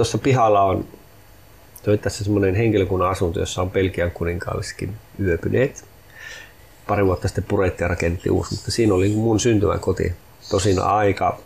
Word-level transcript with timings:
tuossa 0.00 0.18
pihalla 0.18 0.62
on 0.62 0.84
toi 1.82 1.98
tässä 1.98 2.24
semmoinen 2.24 2.54
henkilökunnan 2.54 3.10
asunto, 3.10 3.40
jossa 3.40 3.62
on 3.62 3.70
Pelkian 3.70 4.10
kuninkaalliskin 4.10 4.94
yöpyneet. 5.20 5.84
Pari 6.86 7.06
vuotta 7.06 7.28
sitten 7.28 7.44
purettiin 7.44 7.84
ja 7.84 7.88
rakennettiin 7.88 8.32
uusi, 8.32 8.54
mutta 8.54 8.70
siinä 8.70 8.94
oli 8.94 9.08
mun 9.08 9.40
syntymäkoti. 9.40 10.12
Tosin 10.50 10.78
aika 10.82 11.38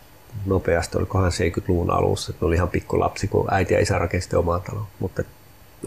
nopeasti, 0.46 0.98
olikohan 0.98 1.32
70-luvun 1.32 1.90
alussa. 1.90 2.32
Ne 2.32 2.46
oli 2.46 2.54
ihan 2.54 2.69
pikku 2.69 3.01
lapsi, 3.01 3.29
kun 3.29 3.54
äiti 3.54 3.75
ja 3.75 3.80
isä 3.80 3.98
rakensivat 3.98 4.35
omaa 4.35 4.59
taloa. 4.59 4.86
Mutta 4.98 5.23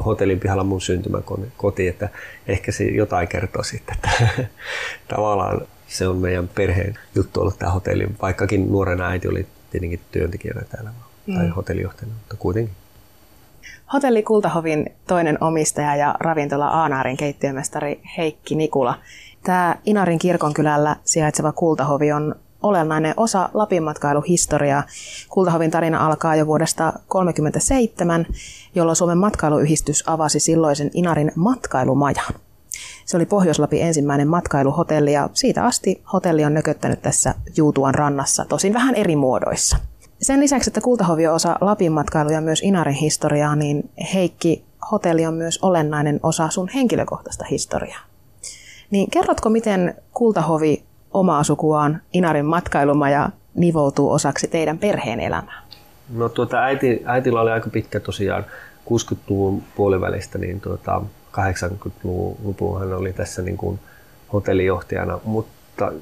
hotellin 0.06 0.40
pihalla 0.40 0.64
mun 0.64 0.82
syntymäkoti, 0.82 1.88
että 1.88 2.10
ehkä 2.48 2.72
se 2.72 2.84
jotain 2.84 3.28
kertoo 3.28 3.64
sitten, 3.64 3.96
että 3.96 4.28
tavallaan 5.16 5.62
se 5.88 6.08
on 6.08 6.18
meidän 6.18 6.48
perheen 6.48 7.00
juttu 7.16 7.42
ollut 7.42 7.60
tämä 7.60 7.72
hotelli, 7.72 8.08
vaikkakin 8.22 8.72
nuorena 8.72 9.08
äiti 9.08 9.28
oli 9.28 9.48
tietenkin 9.72 10.00
työntekijänä 10.12 10.62
täällä 10.62 11.07
mm. 11.28 11.36
tai 11.36 11.48
hotellijohtajana, 11.48 12.16
mutta 12.20 12.36
kuitenkin. 12.40 12.74
Hotelli 13.94 14.24
Kultahovin 14.24 14.94
toinen 15.08 15.38
omistaja 15.44 15.96
ja 15.96 16.16
ravintola 16.20 16.68
Aanaarin 16.68 17.18
keittiömestari 17.18 18.02
Heikki 18.18 18.56
Nikula. 18.56 18.96
Tämä 19.44 19.76
Inarin 19.86 20.20
kirkonkylällä 20.20 20.96
sijaitseva 21.04 21.52
Kultahovi 21.52 22.12
on 22.12 22.36
olennainen 22.64 23.14
osa 23.18 23.50
Lapin 23.54 23.84
matkailuhistoriaa. 23.84 24.84
Kultahovin 25.30 25.72
tarina 25.72 26.06
alkaa 26.06 26.36
jo 26.36 26.48
vuodesta 26.48 26.84
1937, 26.84 28.26
jolloin 28.76 28.96
Suomen 28.96 29.18
matkailuyhdistys 29.18 30.04
avasi 30.08 30.40
silloisen 30.40 30.92
Inarin 30.94 31.32
matkailumajan. 31.36 32.34
Se 33.06 33.18
oli 33.18 33.26
Pohjois-Lapin 33.26 33.82
ensimmäinen 33.82 34.28
matkailuhotelli 34.28 35.14
ja 35.14 35.30
siitä 35.34 35.66
asti 35.66 36.02
hotelli 36.14 36.46
on 36.46 36.54
nököttänyt 36.54 37.02
tässä 37.02 37.36
Juutuan 37.58 37.96
rannassa, 37.96 38.46
tosin 38.46 38.74
vähän 38.74 38.96
eri 38.96 39.16
muodoissa. 39.16 39.78
Sen 40.22 40.40
lisäksi, 40.40 40.70
että 40.70 40.82
Kultahovi 40.82 41.28
on 41.28 41.36
osa 41.36 41.56
Lapin 41.62 41.92
matkailu 41.92 42.30
ja 42.30 42.42
myös 42.42 42.62
Inarin 42.64 42.96
historiaa, 42.96 43.56
niin 43.56 43.90
Heikki, 44.14 44.64
hotelli 44.92 45.26
on 45.26 45.34
myös 45.34 45.60
olennainen 45.62 46.20
osa 46.24 46.50
sun 46.50 46.70
henkilökohtaista 46.76 47.46
historiaa. 47.52 48.00
Niin 48.92 49.10
kerrotko, 49.12 49.50
miten 49.50 49.96
Kultahovi 50.14 50.84
omaa 51.14 51.44
sukuaan 51.44 52.02
Inarin 52.14 52.46
matkailumaja 52.46 53.30
nivoutuu 53.56 54.12
osaksi 54.12 54.48
teidän 54.48 54.78
perheen 54.78 55.20
elämää? 55.20 55.62
No 56.10 56.30
tuota, 56.30 56.64
äiti, 56.64 57.02
äitillä 57.06 57.42
oli 57.42 57.52
aika 57.52 57.70
pitkä 57.70 58.00
tosiaan 58.00 58.46
60-luvun 58.86 59.64
puolivälistä, 59.76 60.38
niin 60.38 60.62
tuota, 60.62 61.02
80-luvun 61.32 62.80
hän 62.80 62.94
oli 62.94 63.14
tässä 63.14 63.42
niin 63.42 63.58
kuin 63.58 63.80
hotellijohtajana, 64.34 65.20
mutta 65.24 65.52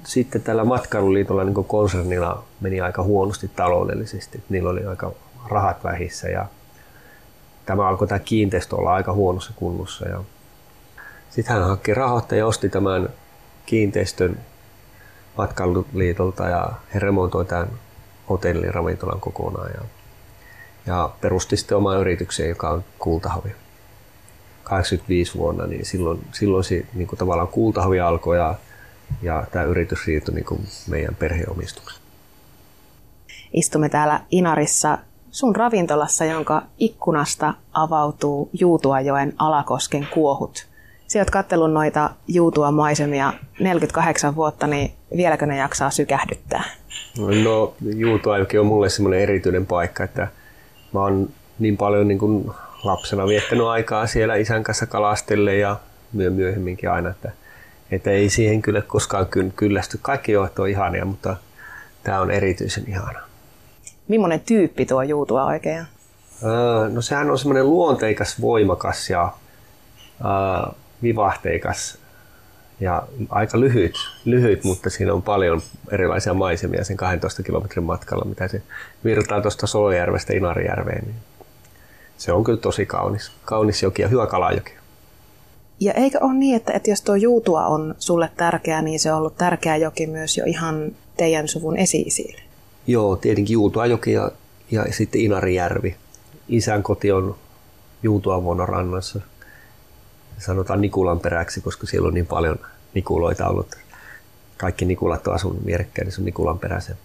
sitten 0.03 0.41
tällä 0.41 0.65
matkailuliitolla 0.65 1.43
niin 1.43 1.53
kuin 1.53 1.67
konsernilla 1.67 2.43
meni 2.61 2.81
aika 2.81 3.03
huonosti 3.03 3.47
taloudellisesti. 3.47 4.43
Niillä 4.49 4.69
oli 4.69 4.85
aika 4.85 5.11
rahat 5.49 5.83
vähissä 5.83 6.29
ja 6.29 6.45
tämä 7.65 7.87
alkoi 7.87 8.07
tämä 8.07 8.19
kiinteistö 8.19 8.75
olla 8.75 8.93
aika 8.93 9.13
huonossa 9.13 9.53
kunnossa. 9.55 10.07
Ja 10.07 10.21
sitten 11.29 11.55
hän 11.55 11.65
hankki 11.67 11.93
rahoittaja 11.93 12.39
ja 12.39 12.47
osti 12.47 12.69
tämän 12.69 13.09
kiinteistön 13.65 14.39
matkailuliitolta 15.37 16.49
ja 16.49 16.71
he 16.93 16.99
remontoi 16.99 17.45
tämän 17.45 17.67
hotellin 18.29 18.73
ravintolan 18.73 19.19
kokonaan 19.19 19.71
ja, 19.73 19.81
ja 20.85 21.09
perusti 21.21 21.57
sitten 21.57 21.77
oman 21.77 21.99
yrityksen, 21.99 22.49
joka 22.49 22.69
on 22.69 22.83
Kultahovi. 22.99 23.55
85 24.63 25.37
vuonna, 25.37 25.67
niin 25.67 25.85
silloin, 25.85 26.27
silloin 26.31 26.63
se 26.63 26.85
niin 26.93 27.07
kuin 27.07 27.19
tavallaan 27.19 27.47
Kultahovi 27.47 27.99
alkoi 27.99 28.37
ja, 28.37 28.55
ja 29.21 29.43
tämä 29.51 29.65
yritys 29.65 30.03
siirtyi 30.03 30.35
niin 30.35 30.45
kuin 30.45 30.61
meidän 30.87 31.15
perheomistukseen. 31.15 32.05
Istumme 33.53 33.89
täällä 33.89 34.21
Inarissa 34.31 34.97
sun 35.31 35.55
ravintolassa, 35.55 36.25
jonka 36.25 36.61
ikkunasta 36.77 37.53
avautuu 37.73 38.49
Juutuajoen 38.53 39.33
Alakosken 39.37 40.07
kuohut. 40.13 40.67
Sä 41.07 41.19
oot 41.19 41.29
kattellut 41.29 41.71
noita 41.71 42.09
Juutua 42.27 42.71
maisemia 42.71 43.33
48 43.59 44.35
vuotta, 44.35 44.67
niin 44.67 44.91
vieläkö 45.17 45.45
ne 45.45 45.57
jaksaa 45.57 45.89
sykähdyttää? 45.89 46.63
No 47.43 47.73
Juutuajoki 47.95 48.57
on 48.57 48.65
mulle 48.65 48.89
semmoinen 48.89 49.19
erityinen 49.19 49.65
paikka, 49.65 50.03
että 50.03 50.27
mä 50.93 50.99
oon 50.99 51.29
niin 51.59 51.77
paljon 51.77 52.07
niin 52.07 52.19
kuin 52.19 52.51
lapsena 52.83 53.27
viettänyt 53.27 53.65
aikaa 53.65 54.07
siellä 54.07 54.35
isän 54.35 54.63
kanssa 54.63 54.85
kalastelle 54.85 55.55
ja 55.55 55.79
myöhemminkin 56.13 56.91
aina, 56.91 57.09
että, 57.09 57.31
että 57.91 58.11
ei 58.11 58.29
siihen 58.29 58.61
kyllä 58.61 58.81
koskaan 58.81 59.27
kyllästy. 59.55 59.99
Kaikki 60.01 60.31
joet 60.31 60.59
on 60.59 60.69
ihania, 60.69 61.05
mutta 61.05 61.37
tämä 62.03 62.19
on 62.19 62.31
erityisen 62.31 62.83
ihana. 62.87 63.19
Millainen 64.07 64.39
tyyppi 64.39 64.85
tuo 64.85 65.01
juutua 65.01 65.45
oikein? 65.45 65.85
no 66.93 67.01
sehän 67.01 67.31
on 67.31 67.39
semmoinen 67.39 67.69
luonteikas, 67.69 68.41
voimakas 68.41 69.09
ja 69.09 69.23
äh, 70.25 70.75
vivahteikas 71.03 71.97
ja 72.79 73.03
aika 73.29 73.59
lyhyt, 73.59 73.95
lyhyt, 74.25 74.63
mutta 74.63 74.89
siinä 74.89 75.13
on 75.13 75.21
paljon 75.21 75.61
erilaisia 75.91 76.33
maisemia 76.33 76.83
sen 76.83 76.97
12 76.97 77.43
kilometrin 77.43 77.83
matkalla, 77.83 78.25
mitä 78.25 78.47
se 78.47 78.61
virtaa 79.03 79.41
tuosta 79.41 79.67
Solojärvestä 79.67 80.33
Inarijärveen. 80.33 81.03
Niin 81.05 81.15
se 82.17 82.31
on 82.31 82.43
kyllä 82.43 82.59
tosi 82.59 82.85
kaunis, 82.85 83.31
kaunis 83.45 83.83
joki 83.83 84.01
ja 84.01 84.07
hyvä 84.07 84.27
kalajoki. 84.27 84.73
Ja 85.79 85.93
eikö 85.93 86.19
ole 86.21 86.33
niin, 86.33 86.55
että, 86.55 86.73
että 86.73 86.89
jos 86.89 87.01
tuo 87.01 87.15
Juutua 87.15 87.65
on 87.65 87.95
sulle 87.99 88.29
tärkeä, 88.37 88.81
niin 88.81 88.99
se 88.99 89.11
on 89.11 89.17
ollut 89.17 89.37
tärkeä 89.37 89.75
joki 89.75 90.07
myös 90.07 90.37
jo 90.37 90.43
ihan 90.45 90.91
teidän 91.17 91.47
suvun 91.47 91.77
esi 91.77 92.05
Joo, 92.87 93.15
tietenkin 93.15 93.53
Juutua 93.53 93.85
joki 93.85 94.11
ja, 94.11 94.31
ja 94.71 94.85
sitten 94.89 95.21
Inarijärvi. 95.21 95.95
Isän 96.47 96.83
koti 96.83 97.11
on 97.11 97.35
Juutua 98.03 98.43
vuonna 98.43 98.65
rannassa. 98.65 99.19
Sanotaan 100.37 100.81
Nikulan 100.81 101.19
peräksi, 101.19 101.61
koska 101.61 101.87
siellä 101.87 102.07
on 102.07 102.13
niin 102.13 102.25
paljon 102.25 102.59
Nikuloita 102.93 103.47
ollut. 103.47 103.75
Kaikki 104.57 104.85
Nikulat 104.85 105.27
on 105.27 105.35
asunut 105.35 105.65
vierekkäin, 105.65 106.05
niin 106.05 106.13
se 106.13 106.21
on 106.21 106.25
Nikulan 106.25 106.59
peräisen 106.59 106.97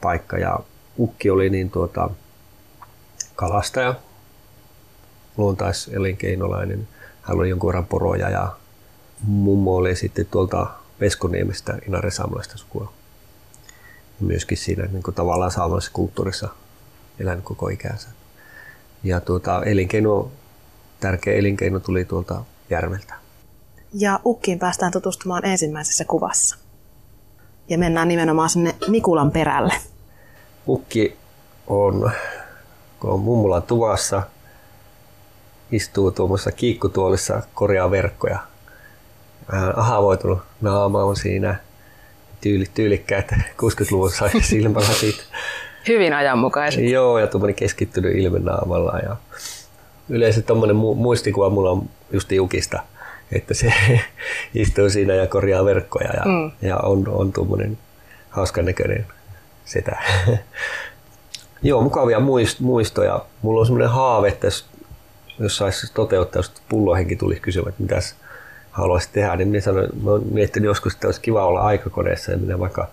paikka. 0.00 0.38
Ja 0.38 0.58
Ukki 0.98 1.30
oli 1.30 1.50
niin 1.50 1.70
tuota, 1.70 2.10
kalastaja, 3.36 3.94
luontaiselinkeinolainen. 5.36 6.88
Hän 7.22 7.38
oli 7.38 7.48
jonkun 7.48 7.68
verran 7.68 7.86
poroja 7.86 8.30
ja 8.30 8.56
mummo 9.26 9.76
oli 9.76 9.96
sitten 9.96 10.26
tuolta 10.26 10.66
Veskoniemestä 11.00 11.78
Inari 11.86 12.10
saamelaista 12.10 12.58
sukua. 12.58 12.92
Ja 14.20 14.26
myöskin 14.26 14.58
siinä 14.58 14.84
niin 14.84 15.02
kuin 15.02 15.14
tavallaan 15.14 15.50
saamelaisessa 15.50 15.92
kulttuurissa 15.92 16.48
elänyt 17.18 17.44
koko 17.44 17.68
ikänsä. 17.68 18.08
Ja 19.04 19.20
tuota, 19.20 19.62
elinkeino, 19.64 20.30
tärkeä 21.00 21.34
elinkeino 21.34 21.80
tuli 21.80 22.04
tuolta 22.04 22.44
järveltä. 22.70 23.14
Ja 23.94 24.20
Ukkiin 24.24 24.58
päästään 24.58 24.92
tutustumaan 24.92 25.44
ensimmäisessä 25.44 26.04
kuvassa. 26.04 26.56
Ja 27.68 27.78
mennään 27.78 28.08
nimenomaan 28.08 28.50
sinne 28.50 28.74
Nikulan 28.88 29.30
perälle. 29.30 29.74
Ukki 30.68 31.16
on, 31.66 32.10
kun 33.00 33.10
on 33.10 33.20
mummulan 33.20 33.62
tuvassa, 33.62 34.22
istuu 35.72 36.10
tuommoisessa 36.10 36.52
kiikkutuolissa, 36.52 37.42
korjaa 37.54 37.90
verkkoja. 37.90 38.38
Vähän 39.52 39.78
ahavoitunut 39.78 40.38
naama 40.60 41.04
on 41.04 41.16
siinä. 41.16 41.56
Tyyli, 42.40 42.66
tyylikkäät 42.74 43.32
60-luvun 43.32 44.10
silmälasit. 44.42 45.24
Hyvin 45.88 46.12
ajanmukaiset. 46.14 46.84
Joo, 46.84 47.18
ja 47.18 47.26
tuommoinen 47.26 47.54
keskittynyt 47.54 48.16
ilme 48.16 48.38
naamalla. 48.38 48.98
Ja 48.98 49.16
yleensä 50.08 50.42
tuommoinen 50.42 50.76
muistikuva 50.76 51.50
mulla 51.50 51.70
on 51.70 51.88
just 52.12 52.32
Jukista, 52.32 52.82
että 53.32 53.54
se 53.54 53.72
istuu 54.54 54.90
siinä 54.90 55.14
ja 55.14 55.26
korjaa 55.26 55.64
verkkoja 55.64 56.12
ja, 56.16 56.24
mm. 56.24 56.50
ja 56.62 56.76
on, 56.76 57.08
on 57.08 57.32
tuommoinen 57.32 57.78
hauskan 58.30 58.64
näköinen 58.64 59.06
setä. 59.64 59.98
Joo, 61.62 61.82
mukavia 61.82 62.20
muistoja. 62.60 63.24
Mulla 63.42 63.60
on 63.60 63.66
semmoinen 63.66 63.90
haave, 63.90 64.28
että 64.28 64.46
jos 64.46 64.71
jos 65.38 65.56
saisi 65.56 65.94
toteuttaa, 65.94 66.38
jos 66.38 66.52
pullohenki 66.68 67.16
tulisi 67.16 67.40
kysymään, 67.40 67.68
että 67.68 67.82
mitäs 67.82 68.14
haluaisit 68.70 69.12
tehdä, 69.12 69.36
niin 69.36 69.48
minä 69.48 69.60
sanoin, 69.60 69.88
mä 70.02 70.10
olen 70.10 70.22
miettinyt 70.32 70.66
joskus, 70.66 70.94
että 70.94 71.08
olisi 71.08 71.20
kiva 71.20 71.46
olla 71.46 71.60
aikakoneessa 71.60 72.32
ja 72.32 72.38
minä 72.38 72.58
vaikka 72.58 72.88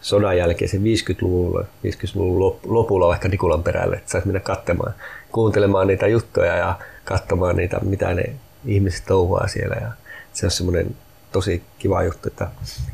sodan 0.00 0.38
jälkeen 0.38 0.68
sen 0.68 0.82
50-luvulla, 0.82 1.64
50-luvun 1.86 2.58
lopulla 2.66 3.08
vaikka 3.08 3.28
Nikulan 3.28 3.62
perälle, 3.62 3.96
että 3.96 4.10
saisi 4.10 4.26
mennä 4.26 4.40
katsomaan, 4.40 4.94
kuuntelemaan 5.32 5.86
niitä 5.86 6.06
juttuja 6.06 6.56
ja 6.56 6.78
katsomaan 7.04 7.56
niitä, 7.56 7.80
mitä 7.82 8.14
ne 8.14 8.24
ihmiset 8.66 9.04
touhuaa 9.06 9.48
siellä. 9.48 9.76
Ja 9.80 9.92
se 10.32 10.46
on 10.46 10.50
semmoinen 10.50 10.96
tosi 11.32 11.62
kiva 11.78 12.02
juttu, 12.02 12.28
että 12.28 12.48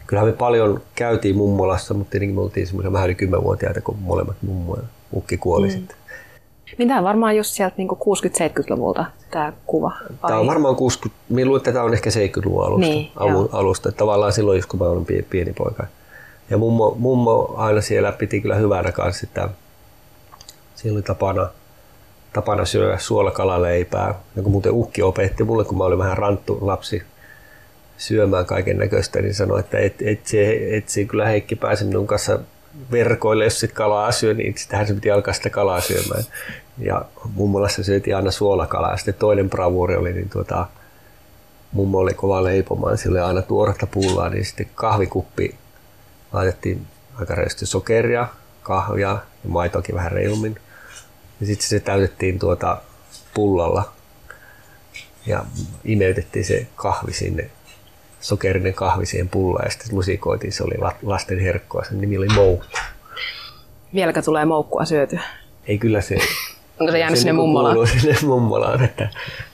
kyllähän 0.06 0.30
me 0.30 0.36
paljon 0.36 0.82
käytiin 0.94 1.36
mummolassa, 1.36 1.94
mutta 1.94 2.10
tietenkin 2.10 2.34
me 2.34 2.40
oltiin 2.40 2.66
semmoisia 2.66 2.92
vähän 2.92 3.10
yli 3.10 3.16
10-vuotiaita, 3.26 3.80
kun 3.80 3.98
molemmat 3.98 4.36
mummo 4.42 4.76
ja 4.76 4.82
ukki 5.12 5.36
kuoli 5.36 5.66
mm. 5.66 5.72
sitten. 5.72 5.96
Niin 6.80 6.88
tämä 6.88 6.98
on 6.98 7.04
varmaan 7.04 7.36
just 7.36 7.50
sieltä 7.50 7.74
niin 7.76 7.88
60-70-luvulta 7.88 9.04
tämä 9.30 9.52
kuva. 9.66 9.92
Vai? 10.22 10.28
Tämä 10.28 10.40
on 10.40 10.46
varmaan 10.46 10.76
60, 10.76 11.22
minä 11.28 11.46
luulen, 11.46 11.60
että 11.60 11.72
tämä 11.72 11.84
on 11.84 11.94
ehkä 11.94 12.10
70-luvun 12.10 12.64
alusta. 12.64 12.86
Niin, 12.86 13.10
alu, 13.16 13.48
alusta. 13.52 13.88
Että 13.88 13.98
tavallaan 13.98 14.32
silloin, 14.32 14.62
kun 14.68 14.80
mä 14.80 14.86
olin 14.86 15.06
pieni, 15.06 15.26
pieni 15.30 15.52
poika. 15.52 15.86
Ja 16.50 16.58
mummo, 16.58 16.96
mummo 16.98 17.54
aina 17.56 17.80
siellä 17.80 18.12
piti 18.12 18.40
kyllä 18.40 18.54
hyvänä 18.54 18.92
kanssa, 18.92 19.26
että 19.26 19.48
siellä 20.74 20.96
oli 20.96 21.02
tapana 21.02 21.48
tapana 22.32 22.64
syödä 22.64 22.98
suolakalaleipää, 22.98 24.14
joka 24.36 24.48
muuten 24.48 24.72
ukki 24.72 25.02
opetti 25.02 25.44
mulle, 25.44 25.64
kun 25.64 25.78
mä 25.78 25.84
olin 25.84 25.98
vähän 25.98 26.18
ranttu 26.18 26.58
lapsi 26.60 27.02
syömään 27.98 28.46
kaiken 28.46 28.78
näköistä, 28.78 29.22
niin 29.22 29.34
sanoi, 29.34 29.60
että 29.60 29.78
et, 29.78 29.94
et, 30.02 30.26
se, 30.26 30.76
et 30.76 30.88
se 30.88 31.04
kyllä 31.04 31.26
Heikki 31.26 31.56
pääse 31.56 31.84
minun 31.84 32.06
kanssa 32.06 32.38
verkoille, 32.90 33.44
jos 33.44 33.60
sit 33.60 33.72
kalaa 33.72 34.12
syö, 34.12 34.34
niin 34.34 34.54
sitähän 34.58 34.86
se 34.86 34.94
piti 34.94 35.10
alkaa 35.10 35.34
sitä 35.34 35.50
kalaa 35.50 35.80
syömään. 35.80 36.24
Ja 36.78 37.04
mummolassa 37.34 37.84
syötiin 37.84 38.16
aina 38.16 38.30
suolakalaa. 38.30 38.96
Sitten 38.96 39.14
toinen 39.14 39.50
bravuuri 39.50 39.96
oli, 39.96 40.12
niin 40.12 40.30
tuota, 40.30 40.66
mummo 41.72 41.98
oli 41.98 42.14
kova 42.14 42.44
leipomaan, 42.44 42.98
sillä 42.98 43.18
oli 43.18 43.28
aina 43.28 43.42
tuoretta 43.42 43.86
pullaa, 43.86 44.28
niin 44.28 44.44
sitten 44.44 44.70
kahvikuppi 44.74 45.54
laitettiin 46.32 46.86
aika 47.14 47.34
reilusti 47.34 47.66
sokeria, 47.66 48.28
kahvia 48.62 49.08
ja 49.44 49.50
maitoakin 49.50 49.94
vähän 49.94 50.12
reilummin. 50.12 50.56
Ja 51.40 51.46
sitten 51.46 51.68
se 51.68 51.80
täytettiin 51.80 52.38
tuota 52.38 52.78
pullalla 53.34 53.92
ja 55.26 55.44
imeytettiin 55.84 56.44
se 56.44 56.66
kahvi 56.76 57.12
sinne, 57.12 57.50
sokerinen 58.20 58.74
kahvi 58.74 59.06
siihen 59.06 59.28
pullaan 59.28 59.66
ja 59.66 59.70
sitten 59.70 59.94
musikoitiin, 59.94 60.52
se 60.52 60.64
oli 60.64 60.74
lasten 61.02 61.38
herkkoa, 61.38 61.84
sen 61.84 62.00
nimi 62.00 62.18
oli 62.18 62.28
Moukku. 62.34 62.66
Vieläkö 63.94 64.22
tulee 64.22 64.44
moukkua 64.44 64.84
syötyä? 64.84 65.20
Ei 65.66 65.78
kyllä 65.78 66.00
se... 66.00 66.18
Onko 66.80 66.92
se 66.92 66.98
jäänyt 66.98 67.18
se 67.18 67.22
sinne 67.22 67.32
niinku 67.32 67.46
mummolaan? 67.46 67.86
sinne 68.00 68.16
mummolaan, 68.22 68.84
että, 68.84 69.08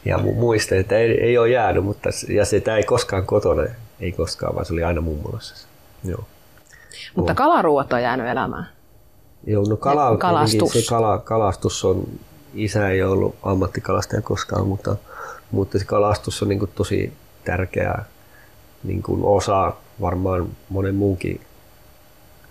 ja 0.05 0.19
muistan, 0.19 0.79
että 0.79 0.99
ei, 0.99 1.21
ei 1.21 1.39
ole 1.39 1.49
jäänyt, 1.49 1.85
mutta 1.85 2.09
ja 2.29 2.45
sitä 2.45 2.77
ei 2.77 2.83
koskaan 2.83 3.27
kotona, 3.27 3.63
ei 4.01 4.13
koskaan, 4.13 4.55
vaan 4.55 4.67
se 4.67 4.73
oli 4.73 4.85
aina 4.85 5.01
mummolassa. 5.01 5.67
Joo. 6.05 6.25
Mutta 7.15 7.35
kalaruuat 7.35 7.93
on 7.93 8.03
jäänyt 8.03 8.27
elämään. 8.27 8.69
Joo, 9.47 9.65
no 9.69 9.77
kala, 9.77 10.17
kalastus. 10.17 10.73
Se 10.73 10.83
kala, 10.89 11.19
kalastus 11.19 11.85
on, 11.85 12.09
isä 12.55 12.89
ei 12.89 13.03
ollut 13.03 13.35
ammattikalastaja 13.43 14.23
koskaan, 14.23 14.67
mutta, 14.67 14.97
mutta 15.51 15.79
se 15.79 15.85
kalastus 15.85 16.43
on 16.43 16.49
niin 16.49 16.69
tosi 16.75 17.13
tärkeä 17.45 18.05
niin 18.87 19.03
kuin 19.03 19.25
osa 19.25 19.73
varmaan 20.01 20.49
monen 20.69 20.95
muunkin 20.95 21.41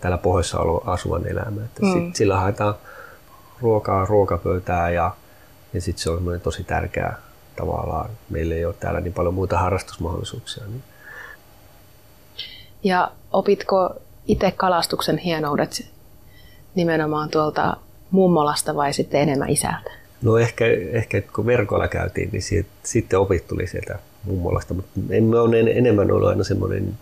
täällä 0.02 0.18
pohjoissa 0.18 0.60
asuvan 0.86 1.28
elämää. 1.28 1.66
Että 1.66 1.86
mm. 1.86 1.94
sit, 1.94 2.16
sillä 2.16 2.40
haetaan 2.40 2.76
ruokaa 3.62 4.06
ruokapöytään 4.06 4.94
ja, 4.94 5.12
ja 5.74 5.82
sitten 5.82 6.04
se 6.04 6.10
on 6.10 6.42
tosi 6.44 6.64
tärkeää 6.64 7.18
tavallaan. 7.56 8.10
Meillä 8.30 8.56
ei 8.56 8.66
ole 8.66 8.76
täällä 8.80 9.00
niin 9.02 9.14
paljon 9.14 9.34
muita 9.34 9.58
harrastusmahdollisuuksia. 9.58 10.64
Niin. 10.68 10.84
Ja 12.84 13.12
opitko 13.32 13.96
itse 14.28 14.52
kalastuksen 14.52 15.18
hienoudet 15.18 15.92
nimenomaan 16.76 17.30
tuolta 17.30 17.78
mummolasta 18.12 18.76
vai 18.76 18.94
sitten 18.94 19.22
enemmän 19.22 19.50
isältä? 19.50 19.92
No 20.22 20.38
ehkä, 20.38 20.66
ehkä 20.92 21.22
kun 21.22 21.46
verkolla 21.46 21.88
käytiin, 21.88 22.30
niin 22.32 22.42
siitä, 22.42 22.70
sitten 22.84 23.20
opit 23.20 23.48
tuli 23.48 23.68
sieltä 23.68 24.00
mummolasta, 24.26 24.74
mutta 24.74 25.00
emme 25.10 25.40
ole 25.40 25.60
enemmän 25.60 26.12
ollut 26.12 26.30
aina 26.30 26.44
semmoinen 26.44 26.98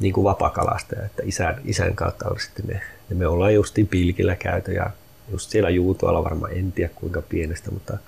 niin 0.00 0.12
kuin 0.12 0.24
vapakalastaja, 0.24 1.04
että 1.04 1.22
isän, 1.26 1.60
isän 1.64 1.94
kautta 1.94 2.28
on 2.28 2.40
sitten 2.40 2.66
ne, 2.66 2.80
ja 3.10 3.16
me 3.16 3.26
ollaan 3.26 3.54
justiin 3.54 3.86
pilkillä 3.86 4.36
käyty 4.36 4.72
ja 4.72 4.90
just 5.30 5.50
siellä 5.50 5.70
Juutoalla 5.70 6.24
varmaan 6.24 6.52
en 6.52 6.72
tiedä 6.72 6.90
kuinka 6.94 7.22
pienestä, 7.22 7.70
mutta 7.70 7.98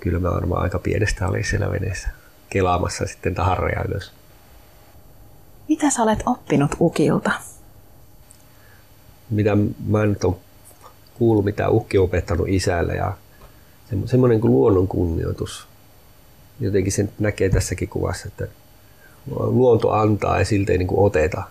kyllä 0.00 0.18
mä 0.18 0.30
varmaan 0.30 0.62
aika 0.62 0.78
pienestä 0.78 1.28
oli 1.28 1.44
siellä 1.44 1.70
veneessä 1.70 2.08
kelaamassa 2.50 3.06
sitten 3.06 3.34
taharreja 3.34 3.84
ylös. 3.88 4.12
Mitä 5.68 5.90
sä 5.90 6.02
olet 6.02 6.22
oppinut 6.26 6.70
Ukilta? 6.80 7.30
Mitä 9.30 9.56
mä 9.86 10.06
nyt 10.06 10.24
on 10.24 10.36
kuullut, 11.14 11.44
mitä 11.44 11.68
Ukki 11.68 11.98
on 11.98 12.04
opettanut 12.04 12.48
isälle 12.48 12.94
ja 12.94 13.12
semmoinen 14.04 14.40
kuin 14.40 14.52
luonnon 14.52 14.88
kunnioitus. 14.88 15.66
Jotenkin 16.60 16.92
sen 16.92 17.12
näkee 17.18 17.48
tässäkin 17.48 17.88
kuvassa, 17.88 18.28
että 18.28 18.48
luonto 19.30 19.90
antaa 19.90 20.38
ja 20.38 20.44
siltä 20.44 20.72
ei 20.72 20.78
niin 20.78 20.88
kuin 20.88 21.06
oteta. 21.06 21.42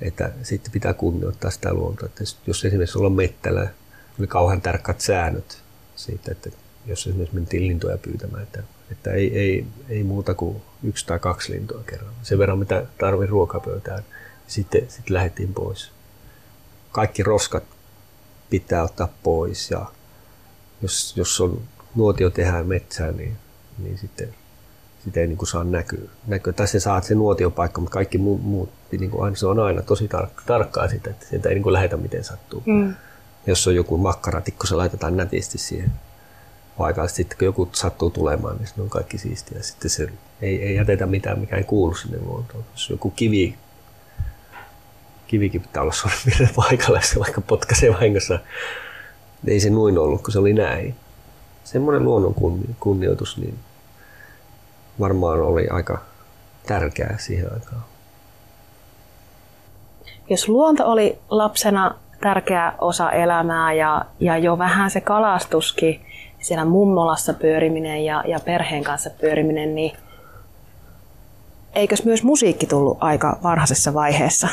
Että 0.00 0.32
sitten 0.42 0.72
pitää 0.72 0.94
kunnioittaa 0.94 1.50
sitä 1.50 1.74
luontoa. 1.74 2.06
Että 2.06 2.24
jos 2.46 2.64
esimerkiksi 2.64 2.98
ollaan 2.98 3.12
mettällä, 3.12 3.70
oli 4.18 4.26
kauhean 4.26 4.60
tarkkat 4.60 5.00
säännöt 5.00 5.62
siitä, 5.96 6.32
että 6.32 6.50
jos 6.86 7.06
esimerkiksi 7.06 7.34
mentiin 7.34 7.68
lintuja 7.68 7.98
pyytämään, 7.98 8.42
että, 8.42 8.62
että 8.90 9.12
ei, 9.12 9.38
ei, 9.38 9.66
ei 9.88 10.02
muuta 10.02 10.34
kuin 10.34 10.62
yksi 10.82 11.06
tai 11.06 11.18
kaksi 11.18 11.52
lintua 11.52 11.82
kerran. 11.86 12.12
Sen 12.22 12.38
verran, 12.38 12.58
mitä 12.58 12.86
tarvii 12.98 13.26
ruokapöytään. 13.26 14.04
Sitten, 14.46 14.80
sitten 14.80 15.14
lähdettiin 15.14 15.54
pois. 15.54 15.90
Kaikki 16.92 17.22
roskat 17.22 17.64
pitää 18.50 18.82
ottaa 18.82 19.08
pois 19.22 19.70
ja 19.70 19.86
jos, 20.82 21.16
jos 21.16 21.40
on 21.40 21.62
nuotio 21.94 22.30
tehdään 22.30 22.66
metsään, 22.66 23.16
niin, 23.16 23.36
niin 23.84 23.98
sitten 23.98 24.34
sitä 25.04 25.20
ei 25.20 25.26
niin 25.26 25.38
kuin 25.38 25.48
saa 25.48 25.64
näkyä. 25.64 26.08
näkyä. 26.26 26.52
Tai 26.52 26.68
se 26.68 26.80
saat 26.80 27.04
se 27.04 27.14
nuotiopaikka, 27.14 27.80
mutta 27.80 27.94
kaikki 27.94 28.18
muut, 28.18 28.42
muut 28.42 28.70
niin 28.90 29.10
kuin 29.10 29.24
aina, 29.24 29.36
se 29.36 29.46
on 29.46 29.58
aina 29.58 29.82
tosi 29.82 30.08
tark, 30.08 30.42
tarkkaa 30.46 30.88
sitä, 30.88 31.10
että 31.10 31.26
sieltä 31.26 31.48
ei 31.48 31.54
niin 31.54 31.62
kuin 31.62 31.72
lähetä 31.72 31.96
miten 31.96 32.24
sattuu. 32.24 32.62
Mm. 32.66 32.94
Jos 33.46 33.66
on 33.66 33.74
joku 33.74 33.96
makkaratikko, 33.96 34.66
se 34.66 34.74
laitetaan 34.74 35.16
nätisti 35.16 35.58
siihen 35.58 35.92
paikalle. 36.78 37.08
Sitten 37.08 37.38
kun 37.38 37.46
joku 37.46 37.68
sattuu 37.72 38.10
tulemaan, 38.10 38.56
niin 38.56 38.66
se 38.66 38.82
on 38.82 38.90
kaikki 38.90 39.18
siistiä. 39.18 39.62
Sitten 39.62 39.90
se 39.90 40.08
ei, 40.42 40.62
ei 40.62 40.74
jätetä 40.74 41.06
mitään, 41.06 41.38
mikä 41.38 41.56
ei 41.56 41.64
kuulu 41.64 41.94
sinne 41.94 42.18
luontoon. 42.18 42.64
Jos 42.72 42.90
joku 42.90 43.10
kivi, 43.10 43.54
kivikin 45.26 45.60
pitää 45.60 45.82
olla 45.82 45.92
suurin 45.92 46.50
paikalla, 46.56 47.00
se 47.00 47.20
vaikka 47.20 47.40
potkaisee 47.40 47.92
vahingossa. 47.92 48.38
Ei 49.46 49.60
se 49.60 49.70
noin 49.70 49.98
ollut, 49.98 50.22
kun 50.22 50.32
se 50.32 50.38
oli 50.38 50.52
näin. 50.52 50.94
Semmoinen 51.64 52.04
luonnon 52.04 52.34
kunnioitus, 52.80 53.38
niin 53.38 53.58
varmaan 55.00 55.40
oli 55.40 55.68
aika 55.68 55.98
tärkeää 56.66 57.18
siihen 57.18 57.52
aikaan. 57.52 57.84
Jos 60.30 60.48
luonto 60.48 60.90
oli 60.90 61.18
lapsena 61.30 61.94
tärkeä 62.20 62.72
osa 62.78 63.10
elämää 63.10 63.72
ja, 63.72 64.04
ja 64.20 64.38
jo 64.38 64.58
vähän 64.58 64.90
se 64.90 65.00
kalastuskin, 65.00 66.00
siellä 66.38 66.64
mummolassa 66.64 67.34
pyöriminen 67.34 68.04
ja, 68.04 68.24
ja 68.26 68.40
perheen 68.40 68.84
kanssa 68.84 69.10
pyöriminen, 69.10 69.74
niin 69.74 69.96
eikös 71.74 72.04
myös 72.04 72.22
musiikki 72.22 72.66
tullut 72.66 72.98
aika 73.00 73.38
varhaisessa 73.42 73.94
vaiheessa 73.94 74.48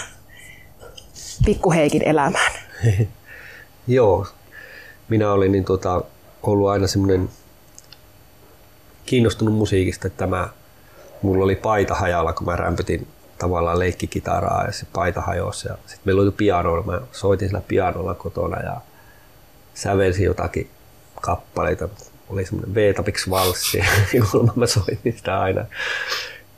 pikkuheikin 1.46 2.02
elämään? 2.08 2.52
Joo, 3.88 4.28
minä 5.10 5.32
olin 5.32 5.52
niin 5.52 5.66
tota, 5.66 6.02
ollut 6.44 6.70
aina 6.70 6.88
semmoinen 6.88 7.30
kiinnostunut 9.10 9.54
musiikista, 9.54 10.08
että 10.08 10.28
mä, 10.28 10.50
mulla 11.22 11.44
oli 11.44 11.56
paita 11.56 11.96
hajalla, 11.96 12.34
kun 12.34 12.46
mä 12.46 12.56
rämpytin 12.56 13.08
tavallaan 13.38 13.80
leikkikitaraa 13.80 14.66
ja 14.66 14.72
se 14.72 14.86
paita 14.94 15.22
hajosi. 15.22 15.62
Sitten 15.62 16.02
meillä 16.06 16.22
oli 16.22 16.32
pianolla, 16.32 16.84
mä 16.84 17.02
soitin 17.12 17.48
sillä 17.48 17.62
pianolla 17.68 18.14
kotona 18.14 18.62
ja 18.62 18.82
sävelsin 19.74 20.26
jotakin 20.26 20.70
kappaleita. 21.22 21.90
Oli 22.30 22.46
semmoinen 22.46 22.76
V-tapiksi 22.76 23.30
valssi, 23.30 23.84
kun 24.32 24.52
mä 24.56 24.66
soitin 24.66 25.18
sitä 25.18 25.40
aina. 25.40 25.66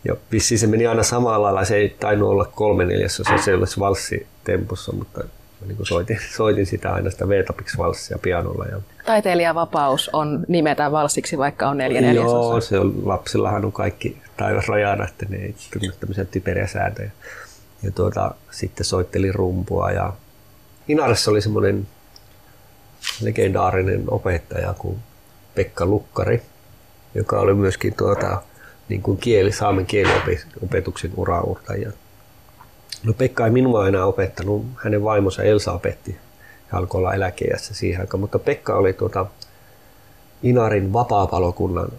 Ja 0.03 0.15
vissiin 0.31 0.59
se 0.59 0.67
meni 0.67 0.87
aina 0.87 1.03
samalla 1.03 1.41
lailla, 1.41 1.65
se 1.65 1.75
ei 1.75 1.95
tainnut 1.99 2.29
olla 2.29 2.45
kolme 2.45 2.85
neljäsosa, 2.85 3.37
se 3.37 3.53
olisi 3.53 3.79
valssi 3.79 4.27
tempossa, 4.43 4.91
mutta 4.91 5.23
niin 5.67 5.77
kuin 5.77 5.87
soitin, 5.87 6.19
soitin 6.37 6.65
sitä 6.65 6.93
aina 6.93 7.09
sitä 7.09 7.27
V-tapiksi 7.27 7.77
valssia 7.77 8.17
pianolla. 8.21 8.65
Ja... 8.65 8.81
Taiteilijavapaus 9.05 10.09
on 10.13 10.45
nimetä 10.47 10.91
valssiksi, 10.91 11.37
vaikka 11.37 11.69
on 11.69 11.77
neljä 11.77 12.01
neljäsosa. 12.01 12.35
Joo, 12.35 12.61
se 12.61 12.79
on, 12.79 12.93
lapsillahan 13.05 13.65
on 13.65 13.71
kaikki 13.71 14.17
taivas 14.37 14.67
rajana, 14.67 15.07
että 15.07 15.25
ne 15.29 15.37
ei 15.37 15.55
tunne 15.73 15.95
tämmöisiä 15.99 16.25
typeriä 16.25 16.67
sääntöjä. 16.67 17.11
Ja 17.83 17.91
tuota, 17.91 18.35
sitten 18.51 18.85
soittelin 18.85 19.35
rumpua 19.35 19.91
ja 19.91 20.13
Inarissa 20.87 21.31
oli 21.31 21.41
semmoinen 21.41 21.87
legendaarinen 23.21 24.03
opettaja 24.07 24.73
kuin 24.73 24.99
Pekka 25.55 25.85
Lukkari, 25.85 26.41
joka 27.15 27.39
oli 27.39 27.53
myöskin 27.53 27.93
tuota, 27.93 28.41
niin 28.89 29.01
kuin 29.01 29.17
kieli, 29.17 29.51
saamen 29.51 29.85
kieliopetuksen 29.85 31.11
uraurtaja. 31.17 31.91
No 33.03 33.13
Pekka 33.13 33.45
ei 33.45 33.51
minua 33.51 33.87
enää 33.87 34.05
opettanut, 34.05 34.65
hänen 34.75 35.03
vaimonsa 35.03 35.43
Elsa 35.43 35.71
opetti. 35.71 36.17
Hän 36.67 36.79
alkoi 36.79 36.99
olla 36.99 37.13
eläkeijässä 37.13 37.73
siihen 37.73 38.01
aikaan, 38.01 38.21
mutta 38.21 38.39
Pekka 38.39 38.75
oli 38.75 38.93
tuota 38.93 39.25
Inarin 40.43 40.93
vapaapalokunnan 40.93 41.89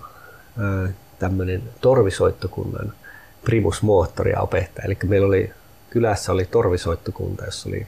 tämmöinen 1.18 1.62
torvisoittokunnan 1.80 2.92
primusmoottoria 3.44 4.40
opettaja. 4.40 4.84
Eli 4.84 4.96
meillä 5.04 5.26
oli, 5.26 5.52
kylässä 5.90 6.32
oli 6.32 6.44
torvisoittokunta, 6.44 7.44
jossa 7.44 7.68
oli 7.68 7.86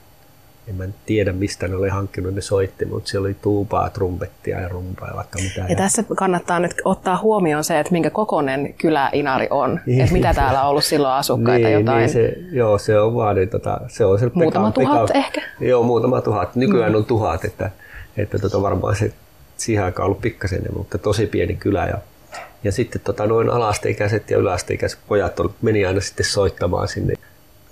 en 0.68 0.74
mä 0.74 0.84
tiedä 1.06 1.32
mistä 1.32 1.68
ne 1.68 1.76
oli 1.76 1.88
hankkinut 1.88 2.34
ne 2.34 2.40
soitti, 2.40 2.84
mutta 2.84 3.10
siellä 3.10 3.26
oli 3.26 3.36
tuupaa, 3.42 3.90
trumpettia 3.90 4.60
ja 4.60 4.68
rumpaa 4.68 5.08
ja 5.08 5.16
vaikka 5.16 5.38
mitä. 5.42 5.60
Ja, 5.60 5.66
ja 5.68 5.76
tässä 5.76 6.04
kannattaa 6.16 6.60
nyt 6.60 6.74
ottaa 6.84 7.18
huomioon 7.18 7.64
se, 7.64 7.80
että 7.80 7.92
minkä 7.92 8.10
kokonen 8.10 8.74
kylä 8.78 9.10
Inari 9.12 9.46
on. 9.50 9.80
Niin. 9.86 10.00
että 10.00 10.12
mitä 10.12 10.34
täällä 10.34 10.62
on 10.62 10.68
ollut 10.68 10.84
silloin 10.84 11.14
asukkaita 11.14 11.68
niin, 11.68 11.78
jotain. 11.78 11.98
Niin 11.98 12.10
se, 12.10 12.34
joo, 12.52 12.78
se 12.78 13.00
on 13.00 13.14
vaan 13.14 13.36
niin, 13.36 13.48
tota, 13.48 13.80
se 13.88 14.04
on 14.04 14.18
se 14.18 14.30
Muutama 14.34 14.72
peka, 14.72 14.90
tuhat 14.90 15.06
peka, 15.06 15.18
ehkä? 15.18 15.42
Joo, 15.60 15.82
muutama 15.82 16.20
tuhat. 16.20 16.56
Nykyään 16.56 16.92
mm. 16.92 16.96
on 16.96 17.04
tuhat, 17.04 17.44
että, 17.44 17.70
että 18.16 18.38
tota 18.38 18.62
varmaan 18.62 18.96
se 18.96 19.12
siihen 19.56 19.84
aikaan 19.84 20.06
ollut 20.06 20.20
pikkasen 20.20 20.62
mutta 20.76 20.98
tosi 20.98 21.26
pieni 21.26 21.54
kylä. 21.54 21.86
Ja, 21.86 21.98
ja 22.64 22.72
sitten 22.72 23.00
tota, 23.04 23.26
noin 23.26 23.50
alasteikäiset 23.50 24.30
ja 24.30 24.38
yläasteikäiset 24.38 24.98
pojat 25.08 25.32
meni 25.62 25.86
aina 25.86 26.00
sitten 26.00 26.26
soittamaan 26.26 26.88
sinne. 26.88 27.14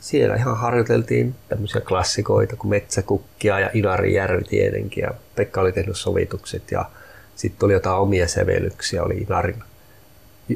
Siellä 0.02 0.36
ihan 0.36 0.56
harjoiteltiin 0.56 1.34
tämmöisiä 1.48 1.80
klassikoita 1.80 2.56
kuin 2.56 2.70
Metsäkukkia 2.70 3.60
ja 3.60 3.70
Inari 3.74 4.14
Järvi 4.14 4.44
tietenkin. 4.44 5.02
Ja 5.02 5.10
Pekka 5.34 5.60
oli 5.60 5.72
tehnyt 5.72 5.96
sovitukset 5.96 6.70
ja 6.70 6.84
sitten 7.36 7.66
oli 7.66 7.72
jotain 7.72 7.96
omia 7.96 8.28
sävellyksiä, 8.28 9.02
oli 9.02 9.14
Inarin, 9.14 9.62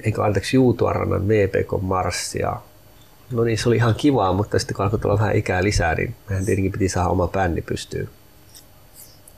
eikö 0.02 0.24
anteeksi 0.24 0.56
Juutuarannan 0.56 1.28
VPK 1.28 1.68
Mars 1.80 2.34
ja 2.34 2.60
No 3.32 3.44
niin, 3.44 3.58
se 3.58 3.68
oli 3.68 3.76
ihan 3.76 3.94
kivaa, 3.94 4.32
mutta 4.32 4.58
sitten 4.58 4.76
kun 4.76 4.84
alkoi 4.84 4.98
tulla 4.98 5.18
vähän 5.18 5.36
ikää 5.36 5.64
lisää, 5.64 5.94
niin 5.94 6.14
mehän 6.28 6.44
tietenkin 6.44 6.72
piti 6.72 6.88
saada 6.88 7.08
oma 7.08 7.28
bändi 7.28 7.62
pystyyn. 7.62 8.08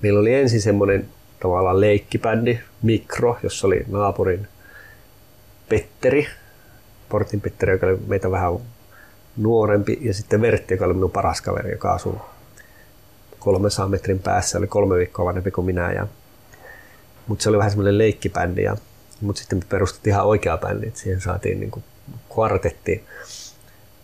Meillä 0.03 0.21
oli 0.21 0.35
ensin 0.35 0.61
semmoinen 0.61 1.09
tavallaan 1.41 1.81
leikkibändi, 1.81 2.59
Mikro, 2.83 3.39
jossa 3.43 3.67
oli 3.67 3.85
naapurin 3.89 4.49
Petteri, 5.69 6.27
Portin 7.09 7.41
Petteri, 7.41 7.73
joka 7.73 7.87
oli 7.87 7.99
meitä 8.07 8.31
vähän 8.31 8.59
nuorempi, 9.39 9.99
ja 10.01 10.15
sitten 10.15 10.41
Vertti, 10.41 10.75
joka 10.75 10.85
oli 10.85 10.95
minun 10.95 11.11
paras 11.11 11.41
kaveri, 11.41 11.71
joka 11.71 11.93
asui 11.93 12.15
300 13.39 13.89
metrin 13.89 14.19
päässä, 14.19 14.59
oli 14.59 14.67
kolme 14.67 14.97
viikkoa 14.97 15.25
vanhempi 15.25 15.51
kuin 15.51 15.65
minä. 15.65 15.93
Ja, 15.93 16.07
mutta 17.27 17.43
se 17.43 17.49
oli 17.49 17.59
vähän 17.59 17.71
semmoinen 17.71 17.99
leikkibändi, 17.99 18.63
ja, 18.63 18.77
mutta 19.21 19.41
sitten 19.41 19.59
me 19.59 19.65
perustettiin 19.69 20.13
ihan 20.15 20.27
oikea 20.27 20.59
bändi, 20.59 20.87
että 20.87 21.01
siihen 21.01 21.21
saatiin 21.21 21.61
niin 21.61 21.83
kvartetti, 22.35 23.05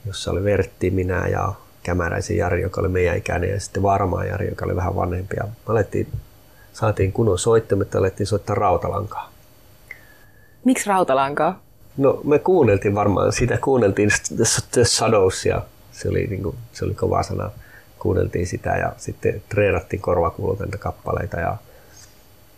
jossa 0.06 0.30
oli 0.30 0.44
Vertti, 0.44 0.90
minä 0.90 1.26
ja 1.28 1.52
Kämäräisen 1.82 2.36
Jari, 2.36 2.62
joka 2.62 2.80
oli 2.80 2.88
meidän 2.88 3.16
ikäinen, 3.16 3.50
ja 3.50 3.60
sitten 3.60 3.82
Varmaa 3.82 4.24
Jari, 4.24 4.48
joka 4.48 4.64
oli 4.64 4.76
vähän 4.76 4.96
vanhempi. 4.96 5.36
Ja 5.36 5.44
alettiin, 5.66 6.08
saatiin 6.72 7.12
kunnon 7.12 7.38
soittimet 7.38 7.94
ja 7.94 8.00
alettiin 8.00 8.26
soittaa 8.26 8.54
rautalankaa. 8.54 9.32
Miksi 10.64 10.88
rautalankaa? 10.88 11.63
No 11.96 12.20
me 12.24 12.38
kuunneltiin 12.38 12.94
varmaan, 12.94 13.32
sitä 13.32 13.58
kuunneltiin 13.58 14.10
The 14.70 14.84
Shadows 14.84 15.46
ja 15.46 15.62
se 15.92 16.08
oli, 16.08 16.26
niin 16.26 16.42
kuin, 16.42 16.56
se 16.72 16.84
oli 16.84 16.94
kova 16.94 17.22
sana. 17.22 17.50
Kuunneltiin 17.98 18.46
sitä 18.46 18.70
ja 18.70 18.92
sitten 18.96 19.42
treenattiin 19.48 20.02
korvakuulutenta 20.02 20.78
kappaleita 20.78 21.40
ja, 21.40 21.56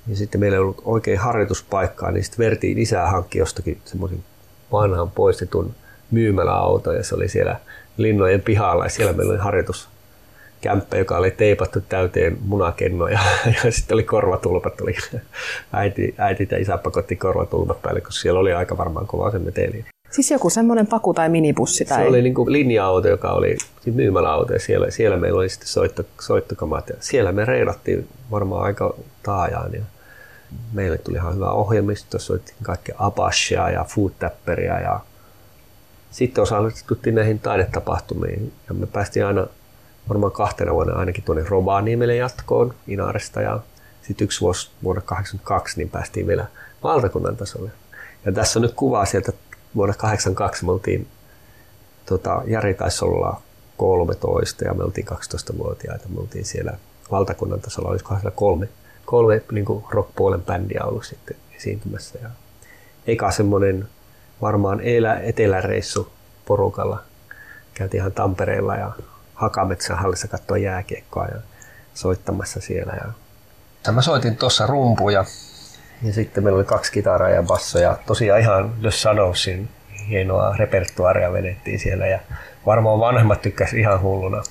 ja 0.08 0.16
sitten 0.16 0.40
meillä 0.40 0.54
ei 0.56 0.60
ollut 0.60 0.82
oikein 0.84 1.18
harjoituspaikkaa, 1.18 2.10
niin 2.10 2.24
sitten 2.24 2.44
Vertiin 2.44 2.78
isää 2.78 3.10
hankki 3.10 3.38
jostakin 3.38 3.80
semmoisen 3.84 4.24
vanhan 4.72 5.10
poistetun 5.10 5.74
myymäläauto 6.10 6.92
ja 6.92 7.04
se 7.04 7.14
oli 7.14 7.28
siellä 7.28 7.60
linnojen 7.96 8.40
pihalla 8.40 8.84
ja 8.84 8.90
siellä 8.90 9.12
meillä 9.12 9.32
oli 9.32 9.40
harjoitus 9.40 9.88
kämppä, 10.66 10.96
joka 10.96 11.16
oli 11.16 11.30
teipattu 11.30 11.80
täyteen 11.80 12.38
munakennoja 12.44 13.20
ja 13.64 13.72
sitten 13.72 13.94
oli 13.94 14.02
korvatulpat, 14.02 14.80
oli 14.80 14.94
äiti, 15.72 16.14
äiti 16.18 16.48
ja 16.50 16.58
isä 16.58 16.78
pakotti 16.78 17.16
korvatulpat 17.16 17.82
päälle, 17.82 18.00
koska 18.00 18.22
siellä 18.22 18.40
oli 18.40 18.52
aika 18.52 18.76
varmaan 18.76 19.06
kova 19.06 19.30
se 19.30 19.38
meteli. 19.38 19.84
Siis 20.10 20.30
joku 20.30 20.50
semmoinen 20.50 20.86
paku 20.86 21.14
tai 21.14 21.28
minibussi? 21.28 21.84
Tai... 21.84 22.02
Se 22.02 22.08
oli 22.08 22.22
niin 22.22 22.34
kuin 22.34 22.52
linja-auto, 22.52 23.08
joka 23.08 23.32
oli 23.32 23.56
siis 23.80 23.96
myymäläauto 23.96 24.52
ja 24.52 24.58
siellä, 24.58 24.90
siellä 24.90 25.16
meillä 25.16 25.38
oli 25.38 25.48
sitten 25.48 25.68
soitto, 25.68 26.04
soittokamat 26.20 26.88
ja 26.88 26.94
siellä 27.00 27.32
me 27.32 27.44
reilattiin 27.44 28.08
varmaan 28.30 28.64
aika 28.64 28.94
taajaan 29.22 29.72
ja 29.72 29.82
meille 30.72 30.98
tuli 30.98 31.16
ihan 31.16 31.34
hyvä 31.34 31.50
ohjelmisto, 31.50 32.18
soittiin 32.18 32.56
kaikkea 32.62 32.94
Apashia 32.98 33.70
ja 33.70 33.84
Food 33.84 34.12
Tapperia 34.18 34.80
ja 34.80 35.00
sitten 36.10 36.42
osallistuttiin 36.42 37.14
näihin 37.14 37.38
taidetapahtumiin 37.38 38.52
ja 38.68 38.74
me 38.74 38.86
päästiin 38.86 39.26
aina 39.26 39.46
varmaan 40.08 40.32
kahtena 40.32 40.74
vuonna 40.74 40.94
ainakin 40.94 41.24
tuonne 41.24 41.44
Rovaniemelle 41.48 42.16
jatkoon 42.16 42.74
Inaresta 42.86 43.40
ja 43.40 43.60
sitten 44.02 44.24
yksi 44.24 44.40
vuosi 44.40 44.70
vuonna 44.82 45.00
1982 45.00 45.78
niin 45.78 45.90
päästiin 45.90 46.26
vielä 46.26 46.46
valtakunnan 46.82 47.36
tasolle. 47.36 47.70
Ja 48.24 48.32
tässä 48.32 48.58
on 48.58 48.62
nyt 48.62 48.74
kuva 48.76 49.04
sieltä 49.04 49.32
vuonna 49.76 49.94
1982 49.94 50.64
me 50.64 50.72
oltiin, 50.72 51.08
tota, 52.06 52.42
Jari 52.46 52.74
taisi 52.74 53.04
olla 53.04 53.40
13 53.76 54.64
ja 54.64 54.74
me 54.74 54.84
oltiin 54.84 55.06
12-vuotiaita. 55.08 56.08
Me 56.08 56.20
oltiin 56.20 56.44
siellä 56.44 56.72
valtakunnan 57.10 57.60
tasolla, 57.60 57.88
olisiko 57.88 58.14
siellä 58.14 58.30
kolme, 58.30 58.68
kolme 59.04 59.42
niin 59.52 59.66
rock-puolen 59.90 60.42
bändiä 60.42 60.84
ollut 60.84 61.04
sitten 61.04 61.36
esiintymässä. 61.56 62.18
Ja 62.22 62.30
eka 63.06 63.30
semmoinen 63.30 63.88
varmaan 64.42 64.80
elä, 64.80 65.20
eteläreissu 65.20 66.12
porukalla. 66.46 67.02
Käytiin 67.74 67.98
ihan 67.98 68.12
Tampereella 68.12 68.76
ja 68.76 68.92
Hakametsän 69.36 69.98
hallissa 69.98 70.28
katsoa 70.28 70.58
jääkiekkoa 70.58 71.26
ja 71.26 71.40
soittamassa 71.94 72.60
siellä. 72.60 72.92
Ja 73.86 73.92
mä 73.92 74.02
soitin 74.02 74.36
tuossa 74.36 74.66
rumpuja 74.66 75.24
ja 76.02 76.12
sitten 76.12 76.44
meillä 76.44 76.56
oli 76.56 76.64
kaksi 76.64 76.92
kitaraa 76.92 77.28
ja 77.28 77.42
basso 77.42 77.78
ja 77.78 77.98
tosiaan 78.06 78.40
ihan 78.40 78.74
jos 78.80 79.02
sanoisin 79.02 79.68
hienoa 80.08 80.56
repertuaaria 80.56 81.32
vedettiin 81.32 81.78
siellä 81.78 82.06
ja 82.06 82.18
varmaan 82.66 83.00
vanhemmat 83.00 83.42
tykkäsivät 83.42 83.80
ihan 83.80 84.00
hulluna, 84.00 84.42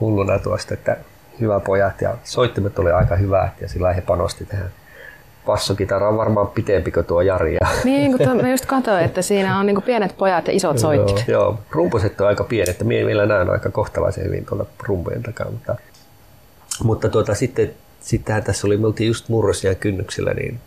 hulluna 0.00 0.38
tuosta, 0.38 0.74
että 0.74 0.96
hyvä 1.40 1.60
pojat 1.60 2.00
ja 2.00 2.16
soittimet 2.24 2.78
oli 2.78 2.92
aika 2.92 3.16
hyvät 3.16 3.60
ja 3.60 3.68
sillä 3.68 3.92
he 3.92 4.00
panosti 4.00 4.44
tähän 4.44 4.70
bassokitara 5.50 6.08
on 6.08 6.16
varmaan 6.16 6.46
pitempi 6.46 6.90
kuin 6.90 7.06
tuo 7.06 7.20
Jari. 7.20 7.56
Niin, 7.84 8.18
kun 8.18 8.42
mä 8.42 8.50
just 8.50 8.66
katsoin, 8.66 9.04
että 9.04 9.22
siinä 9.22 9.58
on 9.58 9.66
niinku 9.66 9.80
pienet 9.80 10.14
pojat 10.18 10.46
ja 10.46 10.52
isot 10.52 10.78
soittimet. 10.78 11.28
joo, 11.28 11.42
joo, 11.42 11.58
rumpuset 11.70 12.20
on 12.20 12.26
aika 12.26 12.44
pienet, 12.44 12.68
että 12.68 12.84
minä 12.84 13.06
vielä 13.06 13.26
näen 13.26 13.50
aika 13.50 13.70
kohtalaisen 13.70 14.24
hyvin 14.24 14.46
tuolla 14.46 14.66
rumpujen 14.82 15.22
takaa. 15.22 15.50
Mutta, 15.50 15.76
mutta 16.82 17.08
tuota, 17.08 17.34
sitten, 17.34 17.74
sittenhän 18.00 18.42
tässä 18.42 18.66
oli, 18.66 18.76
me 18.76 18.86
oltiin 18.86 19.06
just 19.08 19.28
murrosia 19.28 19.74
kynnyksillä, 19.74 20.34
niin 20.34 20.60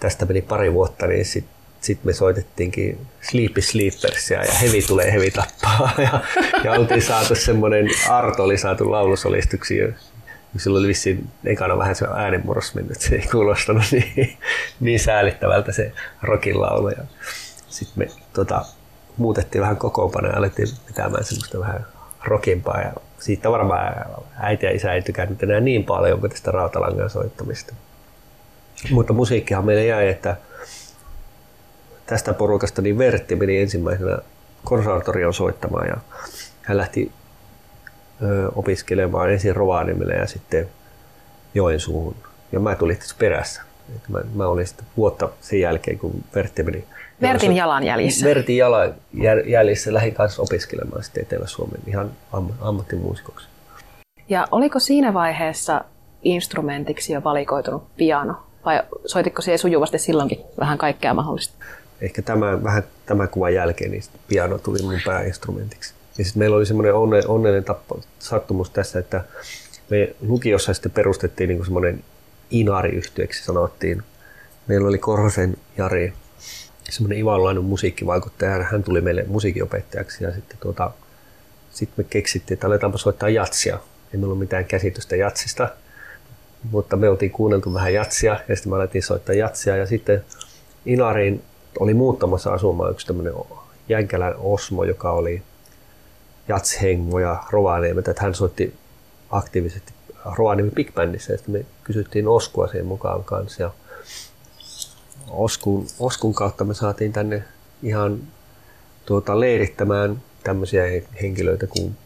tästä 0.00 0.24
meni 0.26 0.42
pari 0.42 0.72
vuotta, 0.72 1.06
niin 1.06 1.24
sitten 1.24 1.54
sit 1.80 2.04
me 2.04 2.12
soitettiinkin 2.12 3.06
Sleepy 3.20 3.60
Sleepersia 3.60 4.44
ja 4.44 4.52
Hevi 4.52 4.82
tulee, 4.82 5.12
Hevi 5.12 5.30
tappaa. 5.30 5.90
Ja, 6.02 6.20
ja 6.64 6.72
oltiin 6.72 7.02
saatu 7.02 7.34
semmoinen, 7.34 7.88
Arto 8.08 8.44
oli 8.44 8.58
saatu 8.58 8.90
laulusolistuksi 8.90 9.78
Silloin 10.56 10.80
oli 10.80 10.88
vissiin 10.88 11.28
ekana 11.44 11.78
vähän 11.78 11.94
se 11.94 12.06
äänenmurros 12.14 12.74
mennyt, 12.74 13.00
se 13.00 13.14
ei 13.14 13.28
kuulostanut 13.32 13.84
niin, 13.92 14.38
niin 14.80 15.00
säälittävältä 15.00 15.72
se 15.72 15.92
rokin 16.22 16.60
laulu. 16.60 16.88
Ja 16.88 17.04
sitten 17.68 17.94
me 17.96 18.08
tota, 18.32 18.64
muutettiin 19.16 19.62
vähän 19.62 19.76
kokoonpanoja 19.76 20.32
ja 20.32 20.38
alettiin 20.38 20.68
pitämään 20.86 21.24
semmoista 21.24 21.60
vähän 21.60 21.86
rokimpaa. 22.24 22.80
Ja 22.80 22.92
siitä 23.18 23.50
varmaan 23.50 23.94
äiti 24.36 24.66
ja 24.66 24.72
isä 24.72 24.92
ei 24.92 25.02
tykännyt 25.02 25.42
enää 25.42 25.60
niin 25.60 25.84
paljon 25.84 26.20
kuin 26.20 26.30
tästä 26.30 26.50
rautalangan 26.50 27.10
soittamista. 27.10 27.74
Mutta 28.90 29.12
musiikkihan 29.12 29.64
meille 29.64 29.84
jäi, 29.84 30.08
että 30.08 30.36
tästä 32.06 32.32
porukasta 32.32 32.82
niin 32.82 32.98
Vertti 32.98 33.36
meni 33.36 33.60
ensimmäisenä 33.60 34.18
konservatorioon 34.64 35.34
soittamaan 35.34 35.86
ja 35.86 35.96
hän 36.62 36.76
lähti 36.76 37.12
opiskelemaan 38.54 39.32
ensin 39.32 39.56
Rovaniemelle 39.56 40.14
ja 40.14 40.26
sitten 40.26 40.68
Joensuuhun. 41.54 42.16
Ja 42.52 42.60
mä 42.60 42.74
tulin 42.74 42.96
tässä 42.96 43.16
perässä. 43.18 43.62
Et 43.96 44.08
mä, 44.08 44.18
mä 44.34 44.46
olin 44.46 44.66
sitten 44.66 44.86
vuotta 44.96 45.28
sen 45.40 45.60
jälkeen, 45.60 45.98
kun 45.98 46.24
Vertti 46.34 46.62
meni. 46.62 46.84
Vertin 47.20 47.56
jalanjäljissä. 47.56 48.26
Vertin 48.26 48.56
jalanjäljissä 48.56 49.94
lähdin 49.94 50.14
kanssa 50.14 50.42
opiskelemaan 50.42 51.02
sitten 51.02 51.22
Etelä-Suomen 51.22 51.80
ihan 51.86 52.10
am, 52.32 52.48
ammattimuusikoksi. 52.60 53.46
Ja 54.28 54.48
oliko 54.50 54.78
siinä 54.78 55.14
vaiheessa 55.14 55.84
instrumentiksi 56.22 57.12
jo 57.12 57.24
valikoitunut 57.24 57.96
piano? 57.96 58.34
Vai 58.64 58.82
soititko 59.06 59.42
siihen 59.42 59.58
sujuvasti 59.58 59.98
silloinkin 59.98 60.40
vähän 60.60 60.78
kaikkea 60.78 61.14
mahdollista? 61.14 61.54
Ehkä 62.00 62.22
tämä, 62.22 62.62
vähän 62.62 62.82
tämän 63.06 63.28
kuvan 63.28 63.54
jälkeen 63.54 63.90
niin 63.90 64.02
piano 64.28 64.58
tuli 64.58 64.82
mun 64.82 65.00
pääinstrumentiksi. 65.04 65.94
Ja 66.18 66.24
sitten 66.24 66.38
meillä 66.38 66.56
oli 66.56 66.66
semmoinen 66.66 66.94
onne, 66.94 67.22
onnellinen 67.28 67.64
tappo, 67.64 68.00
sattumus 68.18 68.70
tässä, 68.70 68.98
että 68.98 69.24
me 69.90 70.14
lukiossa 70.20 70.74
sitten 70.74 70.92
perustettiin 70.92 71.48
niin 71.48 71.64
semmoinen 71.64 72.04
Inari-yhtyeksi 72.50 73.44
sanottiin. 73.44 74.02
Meillä 74.66 74.88
oli 74.88 74.98
Korhosen 74.98 75.56
Jari, 75.76 76.12
semmoinen 76.90 77.18
ivallainen 77.18 77.64
musiikkivaikuttaja, 77.64 78.64
hän 78.64 78.82
tuli 78.82 79.00
meille 79.00 79.24
musiikinopettajaksi 79.28 80.24
ja 80.24 80.32
sitten 80.32 80.58
tuota, 80.60 80.90
sitten 81.70 82.04
me 82.04 82.08
keksittiin, 82.10 82.56
että 82.56 82.66
aletaanpa 82.66 82.98
soittaa 82.98 83.28
jatsia. 83.28 83.74
Ei 83.74 83.80
meillä 84.12 84.26
ollut 84.26 84.38
mitään 84.38 84.64
käsitystä 84.64 85.16
jatsista, 85.16 85.68
mutta 86.70 86.96
me 86.96 87.08
oltiin 87.08 87.30
kuunneltu 87.30 87.74
vähän 87.74 87.94
jatsia 87.94 88.40
ja 88.48 88.56
sitten 88.56 88.72
me 88.72 88.76
alettiin 88.76 89.02
soittaa 89.02 89.34
jatsia 89.34 89.76
ja 89.76 89.86
sitten 89.86 90.24
Inariin 90.86 91.42
oli 91.78 91.94
muuttamassa 91.94 92.52
asumaan 92.52 92.90
yksi 92.90 93.06
tämmöinen 93.06 93.34
Jänkälän 93.88 94.34
Osmo, 94.36 94.84
joka 94.84 95.10
oli 95.12 95.42
Jats-Hengo 96.48 97.18
ja 97.18 97.42
Rovaniemet, 97.50 98.08
että 98.08 98.22
hän 98.22 98.34
soitti 98.34 98.74
aktiivisesti 99.30 99.92
Rovaniemen 100.24 100.74
Big 100.74 100.94
Bandissa 100.94 101.32
ja 101.32 101.38
sitten 101.38 101.54
me 101.54 101.64
kysyttiin 101.84 102.28
Oskua 102.28 102.66
siihen 102.66 102.86
mukaan 102.86 103.24
kanssa. 103.24 103.62
Ja 103.62 103.70
Oskun, 105.30 105.86
Oskun 105.98 106.34
kautta 106.34 106.64
me 106.64 106.74
saatiin 106.74 107.12
tänne 107.12 107.44
ihan 107.82 108.18
tuota, 109.06 109.40
leirittämään 109.40 110.22
tämmöisiä 110.44 110.84
henkilöitä 111.22 111.66
kuin 111.66 111.96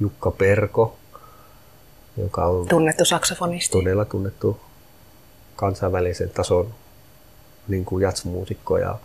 Jukka 0.00 0.30
Perko, 0.30 0.96
joka 2.16 2.44
on 2.44 2.68
tunnettu 2.68 3.04
saksofonisti. 3.04 3.72
Todella 3.72 4.04
tunnettu 4.04 4.60
kansainvälisen 5.56 6.30
tason 6.30 6.74
niin 7.68 7.84
kuin 7.84 8.02
jatsmuusikkoja. 8.02 8.98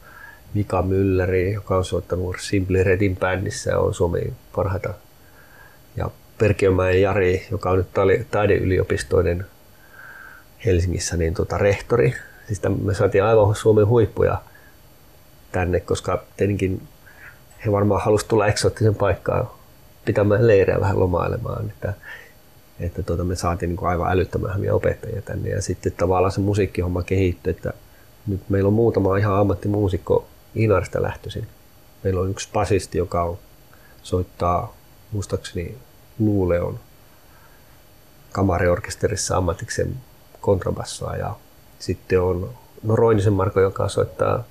Mika 0.53 0.81
Mülleri, 0.81 1.53
joka 1.53 1.77
on 1.77 1.85
soittanut 1.85 2.35
Simply 2.39 2.83
Redin 2.83 3.17
bändissä 3.17 3.71
ja 3.71 3.79
on 3.79 3.93
Suomen 3.93 4.35
parhaita. 4.55 4.93
Ja 5.95 6.09
Perkiömäen 6.37 7.01
Jari, 7.01 7.47
joka 7.51 7.69
on 7.69 7.77
nyt 7.77 8.27
taideyliopistoinen 8.31 9.45
Helsingissä 10.65 11.17
niin 11.17 11.33
tuota, 11.33 11.57
rehtori. 11.57 12.13
Siis 12.47 12.61
me 12.83 12.93
saatiin 12.93 13.23
aivan 13.23 13.55
Suomen 13.55 13.87
huippuja 13.87 14.41
tänne, 15.51 15.79
koska 15.79 16.23
tietenkin 16.37 16.81
he 17.65 17.71
varmaan 17.71 18.01
halusivat 18.01 18.27
tulla 18.29 18.47
eksoottisen 18.47 18.95
paikkaan 18.95 19.49
pitämään 20.05 20.47
leirejä 20.47 20.79
vähän 20.79 20.99
lomailemaan. 20.99 21.69
Että, 21.69 21.93
että 22.79 23.03
tuota, 23.03 23.23
me 23.23 23.35
saatiin 23.35 23.69
niin 23.69 23.87
aivan 23.87 24.11
älyttömän 24.11 24.55
hyviä 24.55 24.73
opettajia 24.73 25.21
tänne 25.21 25.49
ja 25.49 25.61
sitten 25.61 25.91
tavallaan 25.91 26.31
se 26.31 26.39
musiikkihomma 26.39 27.03
kehittyi, 27.03 27.51
että 27.51 27.73
nyt 28.27 28.41
meillä 28.49 28.67
on 28.67 28.73
muutama 28.73 29.17
ihan 29.17 29.35
ammattimuusikko 29.35 30.27
Inarista 30.57 31.01
lähtöisin. 31.01 31.47
Meillä 32.03 32.21
on 32.21 32.29
yksi 32.29 32.49
basisti, 32.53 32.97
joka 32.97 33.23
on, 33.23 33.37
soittaa 34.03 34.73
muistaakseni 35.11 35.77
Luuleon 36.19 36.79
kamariorkesterissa 38.31 39.37
ammatiksen 39.37 39.95
kontrabassoa 40.41 41.15
ja 41.15 41.35
sitten 41.79 42.21
on 42.21 42.49
no 42.83 42.95
Roinisen 42.95 43.33
Marko, 43.33 43.59
joka 43.59 43.89
soittaa 43.89 44.43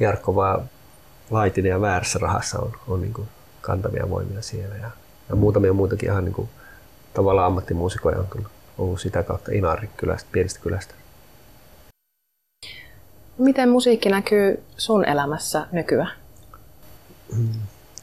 Jarkkovaa 0.00 0.66
Laitinen 1.30 1.70
ja 1.70 1.80
väärässä 1.80 2.18
rahassa 2.18 2.58
on, 2.58 2.72
on 2.88 3.00
niin 3.00 3.12
kuin 3.12 3.28
kantavia 3.60 4.10
voimia 4.10 4.42
siellä 4.42 4.74
ja, 4.76 4.90
ja 5.28 5.36
muutamia 5.36 5.72
muitakin 5.72 6.08
ihan 6.08 6.24
niin 6.24 6.34
kuin, 6.34 6.48
tavallaan 7.14 7.46
ammattimuusikoja 7.46 8.18
on 8.18 8.46
ollut 8.78 9.00
sitä 9.00 9.22
kautta 9.22 9.52
Inarin 9.52 9.90
kylästä, 9.96 10.28
pienestä 10.32 10.60
kylästä. 10.60 10.94
Miten 13.38 13.68
musiikki 13.68 14.08
näkyy 14.08 14.62
sun 14.76 15.04
elämässä 15.04 15.66
nykyään? 15.72 16.12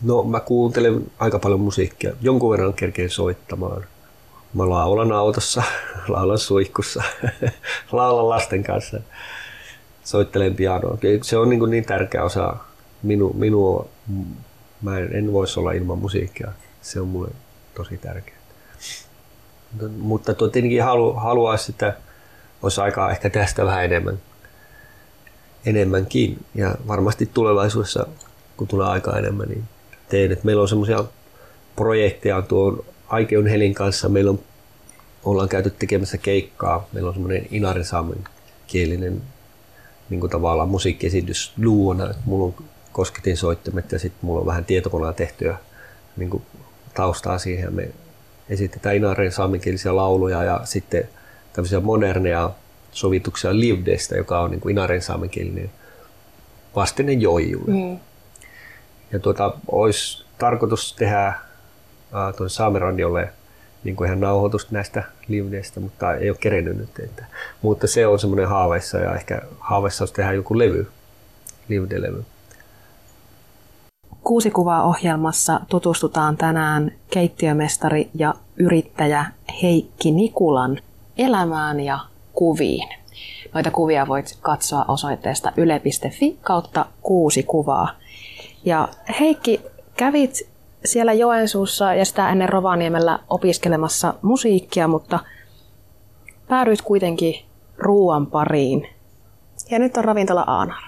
No 0.01 0.23
mä 0.23 0.39
kuuntelen 0.39 1.11
aika 1.19 1.39
paljon 1.39 1.59
musiikkia. 1.59 2.13
Jonkun 2.21 2.51
verran 2.51 2.73
kerkeen 2.73 3.09
soittamaan. 3.09 3.85
Mä 4.53 4.69
laulan 4.69 5.11
autossa, 5.11 5.63
laulan 6.07 6.37
suihkussa, 6.37 7.03
laulan 7.91 8.29
lasten 8.29 8.63
kanssa, 8.63 8.99
soittelen 10.03 10.55
pianoa. 10.55 10.97
Se 11.21 11.37
on 11.37 11.49
niin, 11.49 11.69
niin 11.69 11.85
tärkeä 11.85 12.23
osa 12.23 12.55
minu, 13.03 13.33
minua. 13.33 13.87
Mä 14.81 14.97
en, 14.97 15.15
en 15.15 15.33
voisi 15.33 15.59
olla 15.59 15.71
ilman 15.71 15.97
musiikkia. 15.97 16.51
Se 16.81 17.01
on 17.01 17.07
mulle 17.07 17.29
tosi 17.75 17.97
tärkeää. 17.97 18.39
Mutta 19.97 20.33
tietenkin 20.33 20.83
halu, 20.83 21.13
haluaisi, 21.13 21.71
että 21.71 21.93
olisi 22.63 22.81
aikaa 22.81 23.11
ehkä 23.11 23.29
tästä 23.29 23.65
vähän 23.65 23.85
enemmän 23.85 24.19
enemmänkin. 25.65 26.45
Ja 26.55 26.75
varmasti 26.87 27.29
tulevaisuudessa, 27.33 28.07
kun 28.57 28.67
tulee 28.67 28.87
aikaa 28.87 29.17
enemmän, 29.19 29.47
niin 29.49 29.63
teen. 30.09 30.31
Et 30.31 30.43
meillä 30.43 30.61
on 30.61 30.67
semmoisia 30.67 31.03
projekteja 31.75 32.41
tuon 32.41 32.83
Aikeun 33.07 33.47
Helin 33.47 33.73
kanssa. 33.73 34.09
Meillä 34.09 34.31
on, 34.31 34.39
ollaan 35.23 35.49
käyty 35.49 35.69
tekemässä 35.69 36.17
keikkaa. 36.17 36.87
Meillä 36.93 37.07
on 37.07 37.13
semmoinen 37.13 37.47
inarisaamen 37.51 38.23
kielinen 38.67 39.21
niin 40.09 40.19
kuin 40.19 40.29
tavallaan 40.29 40.69
musiikkiesitys 40.69 41.53
luona. 41.57 42.13
Mulla 42.25 42.45
on 42.45 42.65
kosketin 42.91 43.37
soittimet 43.37 43.91
ja 43.91 43.99
sitten 43.99 44.19
mulla 44.21 44.39
on 44.39 44.45
vähän 44.45 44.65
tietokoneella 44.65 45.13
tehtyä 45.13 45.57
niin 46.17 46.29
kuin 46.29 46.43
taustaa 46.93 47.37
siihen. 47.37 47.73
Me 47.73 47.89
esitetään 48.49 48.95
inarin 48.95 49.31
saamenkielisiä 49.31 49.95
lauluja 49.95 50.43
ja 50.43 50.61
sitten 50.63 51.09
tämmöisiä 51.53 51.79
moderneja 51.79 52.51
sovituksia 52.91 53.59
Livdestä, 53.59 54.15
joka 54.15 54.39
on 54.39 54.51
niin 54.51 54.61
kuin 54.61 54.71
Inaren 54.71 55.01
saamenkielinen 55.01 55.71
vastine 56.75 57.13
Joijulle. 57.13 57.71
Mm. 57.71 57.99
Ja 59.11 59.19
tuota, 59.19 59.53
olisi 59.71 60.25
tarkoitus 60.37 60.93
tehdä 60.93 61.27
äh, 61.27 62.35
tuon 62.37 62.49
Saameradiolle 62.49 63.29
niin 63.83 63.95
kuin 63.95 64.07
ihan 64.07 64.19
nauhoitusta 64.19 64.69
näistä 64.71 65.03
livdeistä, 65.27 65.79
mutta 65.79 66.13
ei 66.13 66.29
ole 66.29 66.37
kerennyt 66.39 66.77
nyt. 66.77 66.99
Että, 67.03 67.25
mutta 67.61 67.87
se 67.87 68.07
on 68.07 68.19
semmoinen 68.19 68.47
haaveissa 68.47 68.97
ja 68.97 69.15
ehkä 69.15 69.41
haaveissa 69.59 70.01
olisi 70.01 70.13
tehdä 70.13 70.33
joku 70.33 70.57
levy, 70.57 70.87
livdelevy. 71.69 72.25
Kuusi 74.23 74.51
kuvaa 74.51 74.83
ohjelmassa 74.83 75.59
tutustutaan 75.69 76.37
tänään 76.37 76.91
keittiömestari 77.11 78.09
ja 78.13 78.33
yrittäjä 78.57 79.25
Heikki 79.61 80.11
Nikulan 80.11 80.77
elämään 81.17 81.79
ja 81.79 81.99
kuviin. 82.39 82.89
Noita 83.53 83.71
kuvia 83.71 84.07
voit 84.07 84.37
katsoa 84.41 84.85
osoitteesta 84.87 85.51
yle.fi 85.57 86.37
kautta 86.41 86.85
kuusi 87.01 87.43
kuvaa. 87.43 87.89
Ja 88.65 88.87
Heikki, 89.19 89.61
kävit 89.97 90.49
siellä 90.85 91.13
Joensuussa 91.13 91.93
ja 91.93 92.05
sitä 92.05 92.29
ennen 92.29 92.49
Rovaniemellä 92.49 93.19
opiskelemassa 93.29 94.13
musiikkia, 94.21 94.87
mutta 94.87 95.19
päädyit 96.47 96.81
kuitenkin 96.81 97.45
ruuan 97.77 98.27
pariin. 98.27 98.89
Ja 99.71 99.79
nyt 99.79 99.97
on 99.97 100.05
ravintola 100.05 100.43
Aanar. 100.47 100.83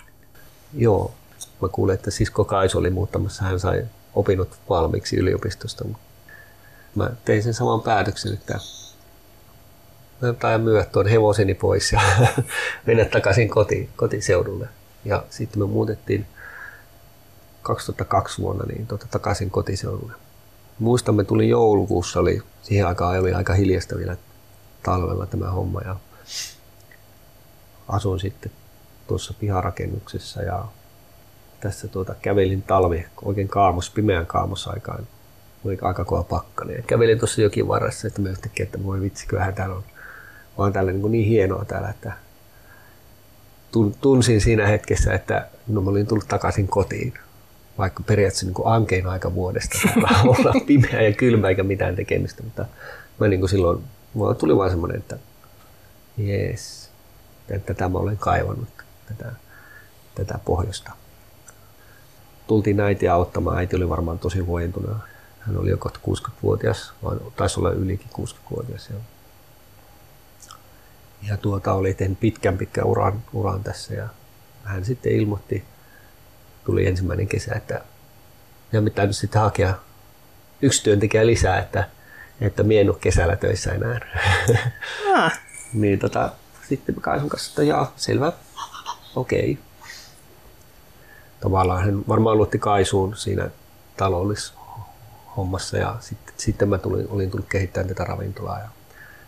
Joo, 0.74 1.12
mä 1.62 1.68
kuulin, 1.68 1.96
että 1.96 2.12
sisko 2.12 2.44
Kaisu 2.46 2.78
oli 2.78 2.90
muuttamassa, 2.90 3.44
hän 3.44 3.60
sai 3.60 3.86
opinnot 4.16 4.50
valmiiksi 4.70 5.16
yliopistosta. 5.16 5.86
Mä 6.96 7.10
tein 7.26 7.44
sen 7.44 7.54
saman 7.54 7.82
päätöksen, 7.82 8.34
että 8.34 8.60
tai 10.40 10.58
myydä 10.58 10.86
tuon 10.86 11.08
hevoseni 11.08 11.54
pois 11.54 11.92
ja 11.92 12.02
mennä 12.88 13.06
takaisin 13.06 13.50
koti, 13.50 13.90
kotiseudulle. 13.96 14.68
Ja 15.06 15.24
sitten 15.30 15.62
me 15.62 15.66
muutettiin 15.66 16.26
2002 17.62 18.42
vuonna 18.42 18.64
niin 18.66 18.88
tuota, 18.88 19.08
takaisin 19.12 19.52
kotiseudulle. 19.52 20.14
Muistamme 20.80 21.24
tuli 21.24 21.50
joulukuussa, 21.50 22.20
oli, 22.20 22.42
siihen 22.62 22.88
aikaan 22.88 23.20
oli 23.20 23.34
aika 23.34 23.54
hiljasta 23.54 23.98
vielä 23.98 24.18
talvella 24.84 25.26
tämä 25.26 25.52
homma 25.52 25.82
ja 25.82 25.96
asuin 27.88 28.20
sitten 28.20 28.52
tuossa 29.08 29.34
piharakennuksessa 29.40 30.42
ja 30.42 30.66
tässä 31.60 31.88
tuota, 31.88 32.16
kävelin 32.22 32.62
talvi 32.62 33.06
oikein 33.22 33.48
kaamos, 33.48 33.90
pimeän 33.90 34.26
kaamosaikaan. 34.26 35.08
Oli 35.66 35.78
aika 35.82 36.06
kova 36.06 36.24
pakkanen. 36.24 36.76
Ja 36.76 36.84
kävelin 36.88 37.20
tuossa 37.20 37.42
jokin 37.42 37.68
varressa, 37.68 38.08
että 38.08 38.22
mä 38.22 38.30
yhtäkkiä, 38.30 38.64
että 38.64 38.84
voi 38.84 39.02
vitsi, 39.02 39.28
kyllähän 39.28 39.54
täällä 39.54 39.76
on 39.76 39.84
vaan 40.62 40.74
tällä 40.74 40.92
niin, 40.92 41.12
niin 41.12 41.28
hienoa 41.28 41.66
täällä, 41.66 41.90
että 41.90 42.14
tunsin 44.02 44.42
siinä 44.42 44.68
hetkessä, 44.68 45.14
että 45.14 45.48
no, 45.68 45.82
mä 45.82 45.90
olin 45.90 46.08
tullut 46.08 46.28
takaisin 46.28 46.68
kotiin. 46.68 47.14
Vaikka 47.78 48.04
periaatteessa 48.04 48.46
niin 48.46 48.56
ankein 48.66 49.08
aika 49.08 49.34
vuodesta 49.34 49.80
olla 50.24 50.54
pimeä 50.66 51.02
ja 51.02 51.14
kylmä 51.14 51.50
eikä 51.50 51.64
mitään 51.64 51.96
tekemistä, 51.96 52.44
mutta 52.44 52.66
mä 53.20 53.28
niin 53.28 53.40
kuin 53.40 53.50
silloin, 53.50 53.84
mulla 54.14 54.34
tuli 54.34 54.58
vaan 54.58 54.70
semmoinen, 54.70 54.98
että 54.98 55.18
jees, 56.18 56.90
että 57.50 57.74
tätä 57.74 57.90
mä 57.90 57.98
olen 57.98 58.18
kaivannut, 58.18 58.70
tätä, 59.08 59.32
tätä 60.16 60.40
pohjoista. 60.46 60.92
Tultiin 62.48 62.80
äitiä 62.80 63.14
auttamaan, 63.14 63.58
äiti 63.58 63.76
oli 63.76 63.90
varmaan 63.90 64.20
tosi 64.20 64.40
huojentunut. 64.40 64.98
Hän 65.40 65.58
oli 65.58 65.70
jo 65.70 65.78
kohta 65.78 66.00
60-vuotias, 66.08 66.94
vai 67.04 67.18
taisi 67.36 67.60
olla 67.60 67.72
ylikin 67.72 68.08
60-vuotias. 68.20 68.90
Ja 68.90 68.96
ja 71.28 71.38
tuota, 71.38 71.74
oli 71.74 71.94
tehnyt 71.94 72.20
pitkän 72.20 72.58
pitkän 72.58 72.86
uran, 72.86 73.24
uran 73.34 73.64
tässä 73.64 73.94
ja 73.94 74.08
hän 74.64 74.86
sitten 74.86 75.12
ilmoitti, 75.12 75.64
tuli 76.66 76.88
ensimmäinen 76.88 77.28
kesä, 77.28 77.56
että 77.56 77.82
ja 78.72 78.82
pitää 78.82 79.06
nyt 79.06 79.16
sitten 79.16 79.42
hakea 79.42 79.74
yksi 80.62 80.84
työntekijä 80.84 81.26
lisää, 81.26 81.60
että, 81.60 81.88
että 82.42 82.64
mie 82.64 82.82
en 82.82 82.90
ole 82.90 82.98
kesällä 83.02 83.36
töissä 83.36 83.72
enää. 83.72 84.00
Ah. 85.16 85.40
niin 85.74 86.00
tota, 86.00 86.32
sitten 86.70 86.96
Kaisun 86.96 87.30
kanssa, 87.30 87.52
että 87.52 87.64
jaa, 87.64 87.94
selvä, 87.96 88.34
okei. 89.16 89.52
Okay. 89.52 89.64
Tavallaan 91.40 91.86
hän 91.86 92.04
varmaan 92.08 92.38
luotti 92.38 92.60
Kaisuun 92.60 93.18
siinä 93.18 93.50
taloudellishommassa 93.98 95.78
ja 95.78 95.96
sitten, 96.00 96.34
sitten 96.38 96.70
mä 96.70 96.78
tulin, 96.78 97.08
olin 97.10 97.32
tullut 97.32 97.50
kehittämään 97.50 97.88
tätä 97.88 98.04
ravintolaa 98.04 98.60
ja 98.60 98.70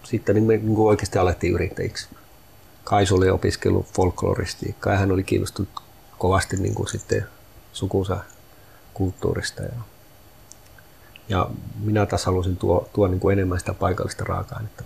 sitten 0.03 0.35
niin 0.35 0.43
me 0.43 0.57
niin 0.57 0.75
kuin 0.75 0.89
oikeasti 0.89 1.17
alettiin 1.17 1.53
yrittäjiksi. 1.53 2.07
Kaisu 2.83 3.15
oli 3.15 3.29
opiskellut 3.29 3.85
folkloristiikkaa 3.93 4.93
ja 4.93 4.99
hän 4.99 5.11
oli 5.11 5.23
kiinnostunut 5.23 5.69
kovasti 6.17 6.57
niin 6.57 6.75
kuin 6.75 6.87
sitten 6.87 7.25
sukunsa 7.73 8.17
kulttuurista. 8.93 9.63
Ja, 9.63 9.71
ja 11.29 11.49
minä 11.83 12.05
taas 12.05 12.25
halusin 12.25 12.57
tuo, 12.57 12.89
tuo 12.93 13.07
niin 13.07 13.19
kuin 13.19 13.33
enemmän 13.33 13.59
sitä 13.59 13.73
paikallista 13.73 14.23
raaka-ainetta. 14.23 14.83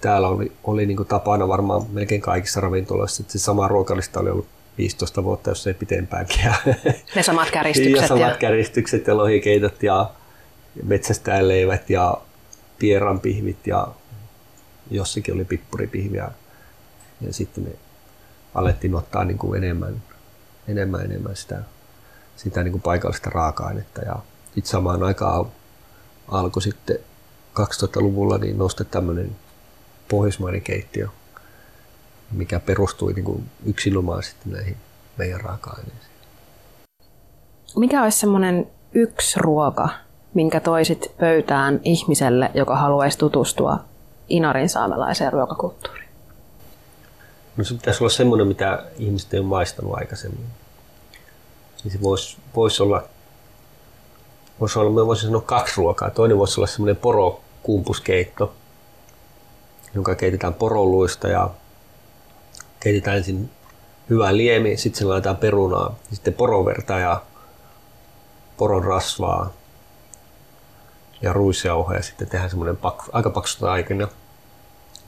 Täällä 0.00 0.28
oli, 0.28 0.52
oli 0.64 0.86
niin 0.86 0.96
kuin 0.96 1.08
tapana 1.08 1.48
varmaan 1.48 1.82
melkein 1.92 2.20
kaikissa 2.20 2.60
ravintoloissa, 2.60 3.22
että 3.22 3.32
se 3.32 3.38
sama 3.38 3.68
ruokalista 3.68 4.20
oli 4.20 4.30
ollut 4.30 4.48
15 4.78 5.24
vuotta, 5.24 5.50
jos 5.50 5.66
ei 5.66 5.74
pitempäänkin. 5.74 6.40
Ne 7.14 7.22
samat 7.22 7.50
käristykset. 7.50 7.96
ja 8.02 8.08
samat 8.08 8.30
ja... 8.30 8.36
käristykset 8.36 9.06
ja 9.06 9.16
lohikeitot 9.16 9.82
ja 9.82 10.10
metsästäjäleivät 10.82 11.90
ja 11.90 12.20
pieranpihvit 12.78 13.66
ja 13.66 13.88
jossakin 14.90 15.34
oli 15.34 15.44
pippuripihviä. 15.44 16.30
ja 17.20 17.32
sitten 17.32 17.64
me 17.64 17.70
alettiin 18.54 18.94
ottaa 18.94 19.24
niin 19.24 19.38
kuin 19.38 19.64
enemmän, 19.64 20.02
enemmän, 20.68 21.04
enemmän 21.04 21.36
sitä, 21.36 21.62
sitä 22.36 22.62
niin 22.62 22.72
kuin 22.72 22.82
paikallista 22.82 23.30
raaka-ainetta. 23.30 24.02
Ja 24.02 24.16
sitten 24.44 24.70
samaan 24.70 25.02
aikaan 25.02 25.46
alkoi 26.28 26.62
sitten 26.62 26.98
2000-luvulla 27.60 28.38
niin 28.38 28.58
nousta 28.58 28.84
tämmöinen 28.84 29.36
pohjoismainen 30.08 30.62
keittiö, 30.62 31.08
mikä 32.30 32.60
perustui 32.60 33.12
niin 33.12 33.24
kuin 33.24 33.50
yksinomaan 33.66 34.22
sitten 34.22 34.52
näihin 34.52 34.76
meidän 35.16 35.40
raaka-aineisiin. 35.40 36.16
Mikä 37.76 38.02
olisi 38.02 38.18
semmoinen 38.18 38.66
yksi 38.94 39.38
ruoka, 39.40 39.88
minkä 40.34 40.60
toisit 40.60 41.12
pöytään 41.18 41.80
ihmiselle, 41.82 42.50
joka 42.54 42.76
haluaisi 42.76 43.18
tutustua 43.18 43.84
Inarin 44.28 44.68
saamelaiseen 44.68 45.32
ruokakulttuuriin? 45.32 46.08
No 47.56 47.64
se 47.64 47.74
pitäisi 47.74 48.02
olla 48.02 48.10
semmoinen, 48.10 48.46
mitä 48.46 48.84
ihmiset 48.98 49.34
ei 49.34 49.40
ole 49.40 49.48
maistanut 49.48 49.94
aikaisemmin. 49.94 50.46
Niin 51.84 51.92
se 51.92 52.02
voisi, 52.02 52.36
voisi 52.56 52.82
olla, 52.82 53.02
voisi 54.60 54.78
olla, 54.78 54.90
mä 54.90 55.06
voisin 55.06 55.26
sanoa 55.26 55.40
kaksi 55.40 55.74
ruokaa. 55.76 56.10
Toinen 56.10 56.38
voisi 56.38 56.60
olla 56.60 56.66
semmoinen 56.66 56.96
porokumpuskeitto, 56.96 58.52
jonka 59.94 60.14
keitetään 60.14 60.54
poroluista 60.54 61.28
ja 61.28 61.50
keitetään 62.80 63.16
ensin 63.16 63.50
hyvää 64.10 64.36
liemi, 64.36 64.76
sitten 64.76 64.98
sen 64.98 65.08
laitetaan 65.08 65.36
perunaa, 65.36 65.94
sitten 66.12 66.34
poroverta 66.34 66.98
ja 66.98 67.22
poron 68.56 68.84
rasvaa 68.84 69.52
ja 71.22 71.32
ruisjauhoja 71.32 71.98
ja 71.98 72.02
sitten 72.02 72.28
tehdään 72.28 72.50
semmoinen 72.50 72.76
pak- 72.76 73.10
aika 73.12 73.30
paksu 73.30 73.66
aikana 73.66 74.08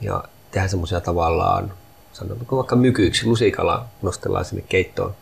ja 0.01 0.23
tehdään 0.51 0.69
semmoisia 0.69 1.01
tavallaan, 1.01 1.73
sanotaanko 2.13 2.57
vaikka 2.57 2.75
mykyiksi, 2.75 3.25
lusikalla 3.25 3.85
nostellaan 4.01 4.45
sinne 4.45 4.63
keittoon 4.69 5.15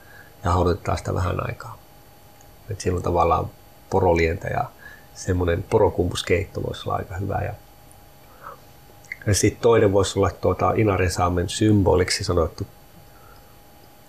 ja 0.43 0.51
haudutetaan 0.51 0.97
sitä 0.97 1.13
vähän 1.13 1.47
aikaa. 1.47 1.77
Et 2.69 2.81
siinä 2.81 2.97
on 2.97 3.03
tavallaan 3.03 3.49
porolientä 3.89 4.47
ja 4.47 4.65
semmoinen 5.13 5.63
porokumpuskeitto 5.63 6.63
voisi 6.63 6.81
olla 6.85 6.95
aika 6.97 7.15
hyvä. 7.15 7.41
Ja, 7.41 7.53
ja 9.27 9.33
sitten 9.33 9.61
toinen 9.61 9.93
voisi 9.93 10.19
olla 10.19 10.29
tuota 10.29 10.73
Inarisaamen 10.75 11.49
symboliksi 11.49 12.23
sanottu 12.23 12.67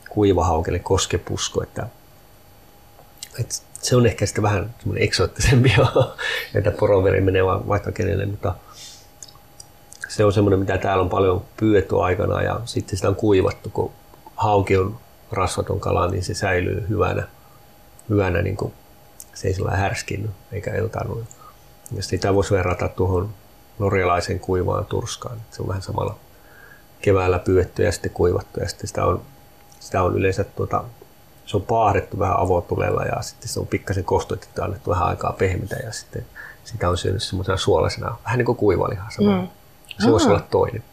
kuivahaukelle 0.09 0.79
koskepusko, 0.79 1.63
että, 1.63 1.87
että 3.41 3.55
se 3.83 3.97
on 3.97 4.07
ehkä 4.07 4.27
sitten 4.27 4.43
vähän 4.43 4.75
semmoinen 4.79 5.05
eksoottisempi, 5.05 5.75
että 6.55 6.71
poroveri 6.71 7.21
menee 7.21 7.45
vaikka 7.45 7.93
kenelle, 7.93 8.27
mutta 8.27 8.55
se 10.09 10.25
on 10.25 10.33
semmoinen, 10.33 10.59
mitä 10.59 10.79
täällä 10.79 11.03
on 11.03 11.09
paljon 11.09 11.45
pyydetty 11.57 12.03
aikana 12.03 12.43
ja 12.43 12.61
sitten 12.65 12.97
sitä 12.97 13.09
on 13.09 13.17
kuivattu, 13.17 13.71
kun 13.71 13.93
hauki 14.37 14.77
on 14.77 14.99
rasvaton 15.33 15.81
kala, 15.81 16.09
niin 16.09 16.23
se 16.23 16.35
säilyy 16.35 16.87
hyvänä, 16.89 17.29
hyvänä 18.09 18.43
niin 18.43 18.57
kuin 18.57 18.73
se 19.35 19.49
ei 19.49 19.55
sillä 19.55 19.71
härskinnyt 19.71 20.31
eikä 20.53 20.75
eltanut. 20.75 21.25
Ja 21.97 22.03
sitä 22.03 22.35
voisi 22.35 22.55
verrata 22.55 22.89
tuohon 22.89 23.35
norjalaisen 23.79 24.41
kuivaan 24.41 24.87
turskaan. 24.87 25.41
Se 25.51 25.63
on 25.63 25.69
vähän 25.69 25.83
samalla 25.83 26.19
keväällä 27.01 27.39
pyydetty 27.39 27.83
ja 27.83 27.93
sitten 27.93 28.11
kuivattu 28.11 28.61
ja 28.61 28.69
sitten 28.69 28.89
sitä 28.89 29.05
on, 29.05 29.23
sitä 29.81 30.03
on 30.03 30.17
yleensä 30.17 30.45
tuota, 30.45 30.85
se 31.49 31.57
on 31.57 31.63
paahdettu 31.63 32.19
vähän 32.19 32.39
avotulella 32.39 33.03
ja 33.05 33.23
sitten 33.23 33.49
se 33.49 33.61
on 33.61 33.67
pikkasen 33.67 34.05
kostoitettu 34.05 34.61
ja 34.61 34.65
annettu 34.65 34.91
vähän 34.91 35.09
aikaa 35.09 35.33
pehmitä 35.33 35.77
ja 35.77 35.93
sitten 35.93 36.27
sitä 36.65 36.89
on 36.89 36.99
syönyt 36.99 37.23
semmoisena 37.23 37.57
suolaisena, 37.57 38.17
vähän 38.25 38.39
niin 38.39 38.47
kuin 38.47 38.57
kuivalihaa 38.57 39.09
Mm. 39.21 39.49
Se 40.05 40.11
voisi 40.11 40.29
olla 40.29 40.41
toinen. 40.41 40.85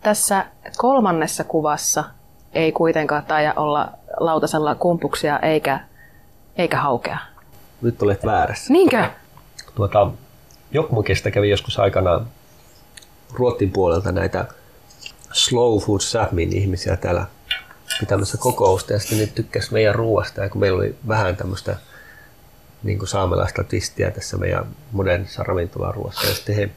Tässä 0.00 0.46
kolmannessa 0.76 1.44
kuvassa 1.44 2.04
ei 2.52 2.72
kuitenkaan 2.72 3.24
taida 3.24 3.52
olla 3.56 3.88
lautasella 4.20 4.74
kumpuksia 4.74 5.38
eikä, 5.38 5.80
eikä 6.56 6.80
haukea. 6.80 7.18
Nyt 7.82 8.02
olet 8.02 8.26
väärässä. 8.26 8.72
Niinkö? 8.72 9.10
Tuota, 9.74 10.10
Jokmukesta 10.70 11.30
kävi 11.30 11.50
joskus 11.50 11.78
aikanaan 11.78 12.26
Ruotin 13.32 13.70
puolelta 13.70 14.12
näitä 14.12 14.46
slow 15.32 15.78
food 15.78 16.00
Sapmin 16.00 16.56
ihmisiä 16.56 16.96
täällä 16.96 17.26
pitämässä 18.00 18.38
kokousta 18.38 18.92
ja 18.92 18.98
sitten 18.98 19.18
ne 19.18 19.26
tykkäsivät 19.26 19.72
meidän 19.72 19.94
ruoasta 19.94 20.42
ja 20.42 20.48
kun 20.48 20.60
meillä 20.60 20.78
oli 20.78 20.94
vähän 21.08 21.36
tämmöistä 21.36 21.76
niin 22.82 22.98
kuin 22.98 23.08
saamelaista 23.08 23.64
twistiä 23.64 24.10
tässä 24.10 24.36
meidän 24.36 24.66
modernissa 24.92 25.42
ravintolaruoassa 25.42 26.28
ja 26.28 26.34
sitten 26.34 26.54
he 26.54 26.70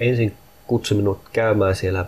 ensin 0.00 0.36
kutsui 0.66 0.96
minut 0.96 1.20
käymään 1.32 1.76
siellä 1.76 2.04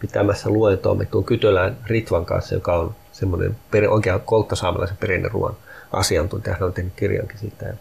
pitämässä 0.00 0.50
luentoa 0.50 0.94
me 0.94 1.04
tuon 1.04 1.24
Kytölään 1.24 1.76
Ritvan 1.86 2.26
kanssa, 2.26 2.54
joka 2.54 2.76
on 2.76 2.94
semmoinen 3.12 3.56
per, 3.70 3.88
oikea 3.88 4.18
kolttasaamelaisen 4.18 4.96
perinneruoan 4.96 5.56
asiantuntija. 5.92 6.54
Hän 6.54 6.62
on 6.62 6.72
tehnyt 6.72 6.92
kirjankin 6.96 7.38
siitä 7.38 7.66
ja 7.66 7.74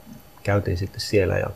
käytiin 0.44 0.78
sitten 0.78 1.02
siellä. 1.02 1.38
Ja, 1.38 1.50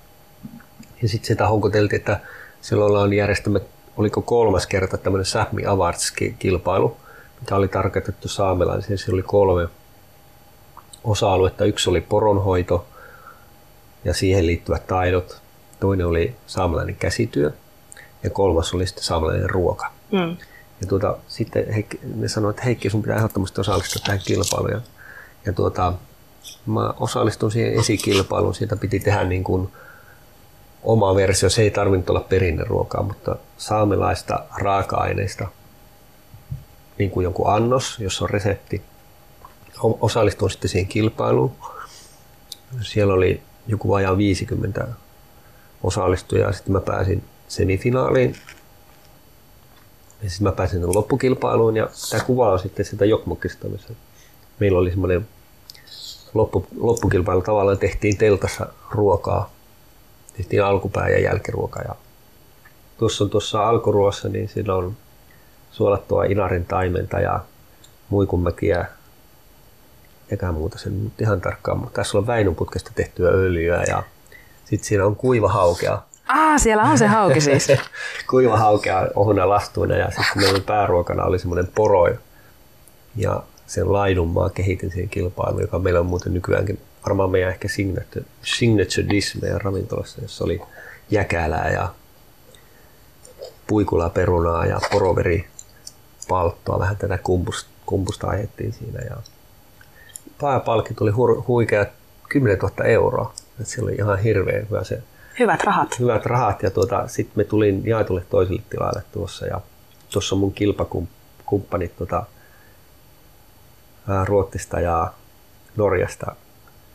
ja 1.02 1.10
sitten 1.10 1.28
sitä 1.28 1.48
houkuteltiin, 1.48 2.00
että 2.00 2.20
silloin 2.62 2.96
on 2.96 3.14
järjestämä, 3.14 3.60
oliko 3.98 4.22
kolmas 4.22 4.68
kerta 4.68 4.98
tämmöinen 4.98 5.26
Sapmi 5.26 5.66
Awards-kilpailu, 5.66 6.98
mikä 7.44 7.56
oli 7.56 7.68
tarkoitettu 7.68 8.28
saamelaisiin. 8.28 8.98
Siellä 8.98 9.16
oli 9.16 9.24
kolme 9.24 9.68
osa-aluetta. 11.04 11.66
Yksi 11.66 11.90
oli 11.90 12.02
poronhoito 12.02 12.86
ja 14.04 14.14
siihen 14.14 14.48
liittyvät 14.48 14.88
taidot. 14.88 15.42
Toinen 15.80 16.08
oli 16.08 16.36
saamelainen 16.48 16.96
käsityö 16.96 17.52
ja 18.24 18.30
kolmas 18.30 18.74
oli 18.74 18.88
sitten 18.88 19.04
saamelainen 19.04 19.50
ruoka. 19.50 19.92
Mm. 20.12 20.38
Ja 20.82 20.88
tuota, 20.88 21.18
sitten 21.28 21.74
Heikki, 21.74 22.00
ne 22.16 22.28
sanoivat, 22.28 22.56
että 22.56 22.66
Heikki, 22.66 22.90
sun 22.90 23.02
pitää 23.02 23.18
ehdottomasti 23.18 23.62
osallistua 23.62 24.02
tähän 24.06 24.22
kilpailuun. 24.26 24.72
Ja, 24.72 24.82
ja 25.46 25.54
tuota, 25.54 25.94
mä 26.66 26.94
osallistun 27.00 27.52
siihen 27.52 27.74
esikilpailuun. 27.74 28.56
Siitä 28.56 28.76
piti 28.76 29.00
tehdä 29.00 29.24
niin 29.24 29.44
kuin 29.44 29.70
oma 30.84 31.16
versio. 31.16 31.50
Se 31.50 31.62
ei 31.62 31.72
tarvinnut 31.72 32.10
olla 32.10 32.26
perinneruokaa, 32.30 33.04
mutta 33.04 33.36
saamelaista 33.58 34.40
raaka-aineista, 34.58 35.48
niin 36.98 37.12
kuin 37.12 37.24
jonkun 37.24 37.54
annos, 37.54 38.00
jos 38.00 38.22
on 38.22 38.30
resepti. 38.30 38.82
Osallistun 39.84 40.50
sitten 40.50 40.70
siihen 40.70 40.88
kilpailuun. 40.88 41.52
Siellä 42.82 43.14
oli 43.14 43.42
joku 43.68 43.90
vajaa 43.90 44.18
50 44.18 44.88
osallistujaa. 45.84 46.52
Sitten 46.52 46.74
mä 46.74 46.82
pääsin 46.82 47.24
semifinaaliin 47.48 48.36
ja 50.24 50.30
sitten 50.30 50.48
mä 50.48 50.52
pääsin 50.52 50.96
loppukilpailuun 50.96 51.76
ja 51.76 51.90
tämä 52.10 52.24
kuva 52.24 52.52
on 52.52 52.60
sitten 52.60 52.86
sitä 52.86 53.06
Jokmokista, 53.06 53.68
missä 53.68 53.94
meillä 54.60 54.80
oli 54.80 54.90
semmoinen 54.90 55.28
loppu, 56.34 56.68
loppukilpailu 56.80 57.42
tavallaan 57.42 57.78
tehtiin 57.78 58.18
teltassa 58.18 58.68
ruokaa. 58.92 59.54
Tehtiin 60.38 60.64
alkupää 60.64 61.10
ja 61.10 61.20
jälkiruoka. 61.20 61.82
Ja 61.82 61.96
tuossa 62.98 63.24
on 63.24 63.30
tuossa 63.30 63.70
alkuruossa, 63.70 64.30
niin 64.30 64.50
siinä 64.50 64.76
on 64.76 64.98
suolattua 65.74 66.24
inarin 66.24 66.66
taimenta 66.66 67.20
ja 67.20 67.40
muikunmäkiä 68.10 68.86
eikä 70.32 70.52
muuta 70.52 70.78
sen 70.78 71.04
nyt 71.04 71.22
ihan 71.22 71.42
tarkkaan, 71.42 71.78
mutta 71.78 71.96
tässä 72.02 72.18
on 72.18 72.28
väinunputkesta 72.28 72.92
tehtyä 72.96 73.30
öljyä 73.30 73.84
ja 73.88 74.04
sitten 74.66 74.88
siinä 74.88 75.06
on 75.06 75.16
kuiva 75.16 75.50
haukea 75.50 76.02
Ah, 76.28 76.60
siellä 76.62 76.84
on 76.84 76.98
se 76.98 77.08
hauki 77.08 77.42
siis. 77.42 77.68
Kuiva 78.30 78.58
haukea 78.58 79.08
ohuna 79.16 79.50
lastuina 79.50 79.96
ja 79.96 80.12
sitten 80.12 80.44
meillä 80.44 80.60
pääruokana 80.60 81.24
oli 81.24 81.40
semmoinen 81.40 81.68
poro 81.76 82.08
ja 83.16 83.44
sen 83.68 83.94
laidunmaa 83.94 84.50
kehitin 84.50 84.92
siihen 84.92 85.10
kilpailuun, 85.10 85.62
joka 85.62 85.80
meillä 85.80 86.00
on 86.00 86.06
muuten 86.06 86.34
nykyäänkin 86.34 86.80
varmaan 87.06 87.30
meidän 87.30 87.50
ehkä 87.50 87.68
signature, 87.68 88.26
signature 88.44 89.10
dish 89.10 89.42
meidän 89.42 89.62
ravintolassa, 89.62 90.22
jossa 90.22 90.44
oli 90.44 90.62
jäkälää 91.10 91.70
ja 91.70 91.90
puikula 93.68 94.10
perunaa 94.10 94.66
ja 94.66 94.80
poroveri 94.92 95.48
palttoa, 96.28 96.80
vähän 96.80 96.98
tätä 96.98 97.18
kumpusta, 97.18 97.70
kumpusta 97.86 98.28
aihettiin 98.28 98.74
siinä. 98.74 99.00
Ja 99.00 99.16
pääpalkki 100.42 100.94
tuli 100.94 101.12
huikea 101.48 101.86
10 102.30 102.58
000 102.58 102.86
euroa. 102.86 103.34
Et 103.62 103.68
se 103.68 103.82
oli 103.82 103.96
ihan 103.96 104.20
hirveän 104.20 104.68
hyvä 104.70 104.84
se 104.84 105.04
Hyvät 105.40 105.64
rahat. 105.64 106.00
Hyvät 106.00 106.26
rahat 106.26 106.64
ja 106.64 106.72
tuota, 106.72 107.08
sitten 107.08 107.34
me 107.36 107.44
tulin 107.44 107.88
jaetulle 107.88 108.24
toiselle 108.30 108.62
tilalle 108.70 109.02
tuossa 109.12 109.46
ja 109.46 109.62
tuossa 110.10 110.36
on 110.36 110.40
mun 110.40 110.54
kilpakumppanit 110.54 111.98
tuota, 111.98 112.26
Ruotsista 114.26 114.80
ja 114.80 115.14
Norjasta 115.76 116.36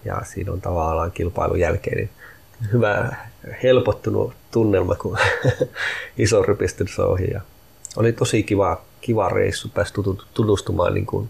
ja 0.05 0.23
siinä 0.25 0.53
on 0.53 0.61
tavallaan 0.61 1.12
kilpailun 1.12 1.61
jälkeen 1.61 1.97
niin 1.97 2.11
hyvä 2.73 3.17
helpottunut 3.62 4.33
tunnelma, 4.51 4.95
kun 4.95 5.19
iso 6.19 6.43
rypistys 6.43 6.99
ohi. 6.99 7.31
Ja 7.31 7.41
oli 7.97 8.12
tosi 8.12 8.43
kiva, 8.43 8.81
kiva 9.00 9.28
reissu, 9.28 9.68
pääsi 9.68 9.94
tutustumaan 10.34 10.94
niin 10.94 11.06
kuin 11.06 11.28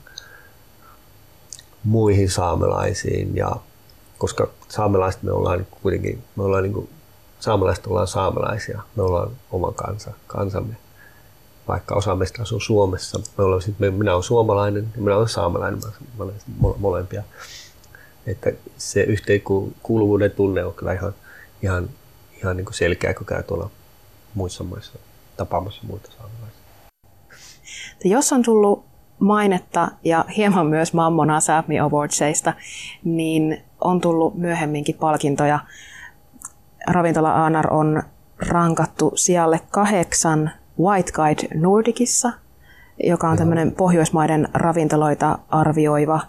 muihin 1.84 2.30
saamelaisiin 2.30 3.36
ja 3.36 3.56
koska 4.18 4.48
saamelaiset 4.68 5.22
me 5.22 5.32
ollaan 5.32 5.66
kuitenkin, 5.82 6.24
me 6.36 6.42
ollaan 6.42 6.62
niin 6.62 6.72
kuin 6.72 6.88
saamelaiset 7.40 7.86
ollaan 7.86 8.06
saamelaisia, 8.06 8.82
me 8.96 9.02
ollaan 9.02 9.30
oma 9.50 9.72
kansa, 9.72 10.10
kansamme. 10.26 10.76
vaikka 11.68 11.94
osa 11.94 12.14
meistä 12.14 12.42
asuu 12.42 12.60
Suomessa, 12.60 13.20
me 13.38 13.44
ollaan, 13.44 13.62
me, 13.78 13.90
minä 13.90 14.12
olen 14.12 14.22
suomalainen 14.22 14.92
ja 14.96 15.02
minä 15.02 15.16
olen 15.16 15.28
saamelainen, 15.28 15.80
molempia. 16.78 17.22
Että 18.26 18.52
se 18.78 19.02
yhteenkuuluvuuden 19.02 20.30
tunne 20.30 20.64
on 20.64 20.74
kyllä 20.74 20.92
ihan, 20.92 21.14
ihan, 21.62 21.90
ihan 22.42 22.56
niin 22.56 22.64
kuin 22.64 22.74
selkeä, 22.74 23.14
kun 23.14 23.26
käy 23.26 23.42
tuolla 23.42 23.70
muissa 24.34 24.64
maissa 24.64 24.98
tapaamassa 25.36 25.82
muita 25.86 26.10
saamelaisia. 26.10 26.67
Jos 28.04 28.32
on 28.32 28.42
tullut 28.42 28.84
mainetta 29.18 29.88
ja 30.04 30.24
hieman 30.36 30.66
myös 30.66 30.94
Mammona 30.94 31.40
Sapmi 31.40 31.80
Awardsista, 31.80 32.54
niin 33.04 33.62
on 33.80 34.00
tullut 34.00 34.34
myöhemminkin 34.34 34.94
palkintoja. 34.94 35.58
Ravintola 36.86 37.46
Anar 37.46 37.74
on 37.74 38.02
rankattu 38.38 39.12
sijalle 39.14 39.60
kahdeksan 39.70 40.50
White 40.80 41.12
Guide 41.12 41.60
Nordicissa, 41.60 42.32
joka 43.04 43.28
on 43.28 43.36
tämmöinen 43.36 43.72
Pohjoismaiden 43.72 44.48
ravintoloita 44.54 45.38
arvioiva 45.48 46.20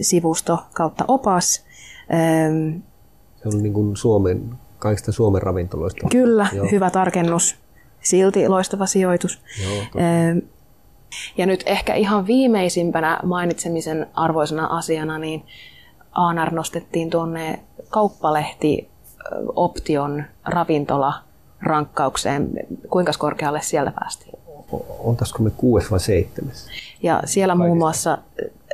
sivusto 0.00 0.58
kautta 0.74 1.04
opas. 1.08 1.64
Se 3.36 3.48
on 3.48 3.62
niin 3.62 3.72
kuin 3.72 3.96
Suomen, 3.96 4.50
kaikista 4.78 5.12
Suomen 5.12 5.42
ravintoloista. 5.42 6.06
Kyllä, 6.10 6.46
Joo. 6.52 6.66
hyvä 6.70 6.90
tarkennus. 6.90 7.56
Silti 8.00 8.48
loistava 8.48 8.86
sijoitus. 8.86 9.40
Joo, 9.64 10.02
ja 11.36 11.46
nyt 11.46 11.62
ehkä 11.66 11.94
ihan 11.94 12.26
viimeisimpänä 12.26 13.20
mainitsemisen 13.22 14.06
arvoisena 14.14 14.66
asiana, 14.66 15.18
niin 15.18 15.44
Aanar 16.12 16.54
nostettiin 16.54 17.10
tuonne 17.10 17.60
kauppalehti 17.88 18.88
option 19.56 20.24
ravintola 20.44 21.14
rankkaukseen. 21.62 22.50
Kuinka 22.90 23.12
korkealle 23.18 23.62
siellä 23.62 23.92
päästiin? 24.00 24.38
Oltaisiko 24.98 25.42
me 25.42 25.50
kuudes 25.50 25.90
vai 25.90 26.00
seitsemäs? 26.00 26.68
Ja 27.02 27.22
siellä 27.24 27.52
Kaikista. 27.52 27.66
muun 27.66 27.78
muassa 27.78 28.18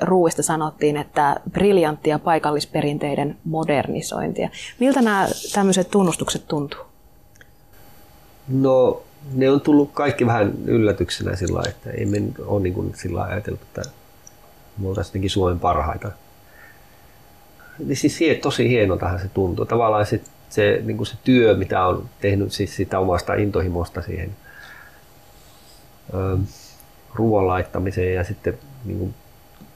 ruuista 0.01 0.43
sanottiin, 0.43 0.97
että 0.97 1.41
briljanttia 1.51 2.19
paikallisperinteiden 2.19 3.37
modernisointia. 3.45 4.51
Miltä 4.79 5.03
nämä 5.03 5.29
tämmöiset 5.55 5.91
tunnustukset 5.91 6.49
tuntuu? 6.49 6.81
No 8.49 9.03
ne 9.35 9.51
on 9.51 9.61
tullut 9.61 9.91
kaikki 9.95 10.27
vähän 10.27 10.53
yllätyksenä 10.65 11.37
sillä 11.37 11.63
että 11.69 11.91
ei 11.91 12.07
me 12.07 12.23
ole 12.47 12.63
niin 12.63 12.93
sillä 12.95 13.23
ajateltu, 13.23 13.63
että 13.63 13.83
me 14.79 14.89
oltaisiin 14.89 15.31
Suomen 15.31 15.61
parhaita. 15.61 16.13
Niin 17.79 17.97
siis 17.97 18.19
tosi 18.43 18.69
hienoltahan 18.69 19.19
se 19.21 19.29
tuntuu. 19.29 19.65
Tavallaan 19.65 20.07
se, 20.07 20.21
se, 20.51 20.81
niin 20.85 20.97
kuin 20.97 21.07
se 21.07 21.15
työ, 21.25 21.57
mitä 21.57 21.87
on 21.87 22.09
tehnyt 22.21 22.53
siis 22.53 22.77
sitä 22.77 22.99
omasta 22.99 23.35
intohimosta 23.35 24.03
siihen 24.03 24.37
ö, 26.15 26.39
ruoan 27.15 27.47
laittamiseen 27.47 28.15
ja 28.15 28.25
sitten 28.25 28.59
niin 28.85 28.99
kuin 28.99 29.15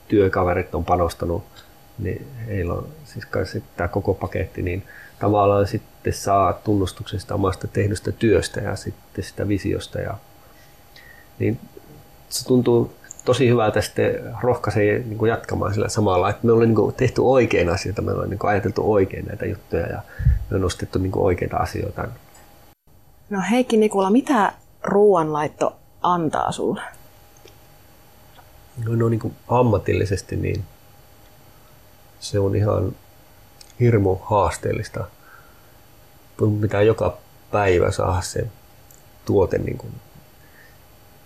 työkaverit 0.09 0.75
on 0.75 0.85
panostanut, 0.85 1.45
niin 1.99 2.27
heillä 2.47 2.75
on 2.75 2.89
siis 3.05 3.27
tämä 3.77 3.89
koko 3.89 4.15
paketti, 4.15 4.63
niin 4.63 4.83
tavallaan 5.19 5.67
sitten 5.67 6.13
saa 6.13 6.53
tunnustuksesta 6.53 7.35
omasta 7.35 7.69
tehdystä 7.69 8.13
työstä 8.13 8.61
ja 8.61 8.77
sitten 8.77 9.25
sitä 9.25 9.49
visiosta. 9.49 9.99
Ja, 9.99 10.15
niin 11.39 11.61
se 12.29 12.47
tuntuu 12.47 12.95
tosi 13.25 13.49
hyvältä 13.49 13.81
sitten 13.81 14.35
rohkaisee 14.43 14.99
niin 14.99 15.19
kuin 15.19 15.29
jatkamaan 15.29 15.75
sillä 15.75 15.89
samalla, 15.89 16.31
että 16.31 16.47
me 16.47 16.53
ollaan 16.53 16.69
niin 16.69 16.77
kuin 16.77 16.95
tehty 16.95 17.21
oikein 17.21 17.69
asioita, 17.69 18.03
me 18.03 18.13
ollaan 18.13 18.31
niin 18.31 18.39
kuin 18.39 18.51
ajateltu 18.51 18.93
oikein 18.93 19.27
näitä 19.27 19.47
juttuja 19.47 19.87
ja 19.87 20.03
me 20.51 20.55
on 20.55 20.61
nostettu 20.61 20.99
niin 20.99 21.13
kuin 21.13 21.25
oikeita 21.25 21.57
asioita. 21.57 22.09
No 23.31 23.41
Heikki 23.51 23.77
Nikula, 23.77 24.11
mitä 24.11 24.53
ruoanlaitto 24.83 25.77
antaa 26.03 26.53
sulle? 26.53 26.83
No, 28.85 28.97
no 28.97 29.09
niin 29.09 29.21
kuin 29.21 29.35
ammatillisesti 29.49 30.37
niin 30.37 30.65
se 32.21 32.39
on 32.39 32.57
ihan 32.57 32.93
hirmu 33.81 34.15
haasteellista. 34.15 35.05
Pitää 36.61 36.83
joka 36.83 37.19
päivä 37.51 37.91
saada 37.91 38.21
se 38.23 38.47
tuote 39.25 39.59
niin 39.59 39.79
kuin 39.79 39.93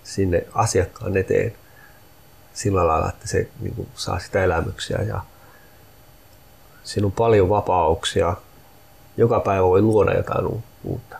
sinne 0.04 0.46
asiakkaan 0.54 1.16
eteen 1.16 1.52
sillä 2.54 2.86
lailla, 2.86 3.08
että 3.08 3.28
se 3.28 3.48
niin 3.60 3.74
kuin 3.74 3.88
saa 3.94 4.18
sitä 4.18 4.44
elämyksiä 4.44 4.98
ja 5.02 5.20
siinä 6.84 7.06
on 7.06 7.12
paljon 7.12 7.48
vapauksia. 7.48 8.36
Joka 9.16 9.40
päivä 9.40 9.66
voi 9.66 9.82
luoda 9.82 10.16
jotain 10.16 10.62
uutta. 10.84 11.16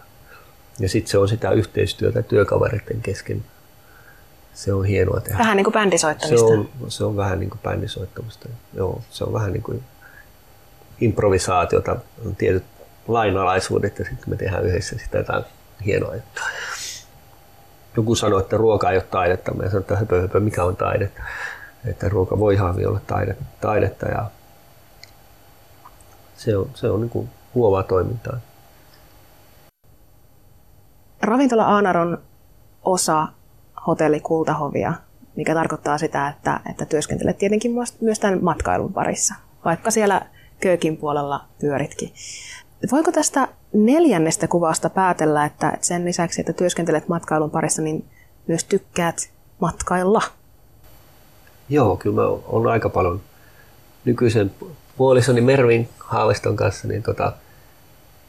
Ja 0.79 0.89
sitten 0.89 1.11
se 1.11 1.19
on 1.19 1.29
sitä 1.29 1.51
yhteistyötä 1.51 2.23
työkavereiden 2.23 3.03
kesken. 3.03 3.45
Se 4.55 4.73
on 4.73 4.85
hienoa 4.85 5.21
tehdä. 5.21 5.39
Vähän 5.39 5.57
niin 5.57 5.65
kuin 5.65 5.73
bändisoittamista. 5.73 6.47
Se 6.47 6.55
on, 6.55 6.69
se 6.89 7.05
on 7.05 7.17
vähän 7.17 7.41
niin 7.41 7.51
kuin 7.51 7.61
bändisoittamista. 7.63 8.49
Joo, 8.75 9.03
se 9.11 9.25
on 9.25 9.33
vähän 9.33 9.53
niin 9.53 9.63
kuin 9.63 9.85
improvisaatiota, 11.01 11.97
on 12.27 12.37
tietyt 12.37 12.65
lainalaisuudet 13.09 13.99
ja 13.99 14.05
sitten 14.05 14.31
me 14.31 14.37
tehdään 14.37 14.65
yhdessä 14.65 14.99
sitä 14.99 15.19
jotain 15.19 15.45
hienoa 15.85 16.15
juttua. 16.15 16.45
Joku 17.97 18.15
sanoi, 18.15 18.41
että 18.41 18.57
ruoka 18.57 18.91
ei 18.91 18.97
ole 18.97 19.07
taidetta. 19.11 19.55
Mä 19.55 19.63
sanoin, 19.63 19.81
että 19.81 19.97
höpö, 19.97 20.21
höpö, 20.21 20.41
mikä 20.41 20.65
on 20.65 20.77
taide. 20.77 21.11
Että 21.85 22.09
ruoka 22.09 22.39
voi 22.39 22.55
ihan 22.55 22.87
olla 22.87 23.01
taide, 23.07 23.37
taidetta 23.61 24.09
ja 24.09 24.31
se 26.37 26.57
on, 26.57 26.71
se 26.75 26.91
on 26.91 27.01
niin 27.01 27.11
kuin 27.11 27.31
luovaa 27.55 27.83
toimintaa. 27.83 28.41
Ravintola 31.23 31.65
Aanar 31.65 31.99
on 31.99 32.19
osa 32.85 33.29
hotelli 33.87 34.21
Kultahovia, 34.21 34.93
mikä 35.37 35.55
tarkoittaa 35.55 35.99
sitä, 35.99 36.29
että, 36.29 36.61
että 36.71 36.85
työskentelet 36.85 37.39
tietenkin 37.39 37.73
myös 38.01 38.19
tämän 38.21 38.45
matkailun 38.45 38.93
parissa, 38.93 39.35
vaikka 39.65 39.91
siellä 39.91 40.27
köökin 40.61 40.97
puolella 40.97 41.45
pyöritkin. 41.61 42.13
Voiko 42.93 43.13
tästä 43.13 43.49
neljännestä 43.73 44.49
kuvasta 44.49 44.91
päätellä, 44.91 45.45
että 45.45 45.79
sen 45.81 46.05
lisäksi, 46.05 46.41
että 46.41 46.53
työskentelet 46.53 47.09
matkailun 47.09 47.51
parissa, 47.51 47.83
niin 47.83 48.05
myös 48.47 48.65
tykkäät 48.65 49.31
matkailla? 49.61 50.23
Joo, 51.69 51.97
kyllä 51.97 52.23
mä 52.23 52.29
oon 52.29 52.67
aika 52.67 52.89
paljon 52.89 53.21
nykyisen 54.05 54.51
puolisoni 54.97 55.41
Mervin 55.41 55.89
Haaviston 55.99 56.57
kanssa, 56.57 56.89
niin 56.89 57.03
tota, 57.03 57.33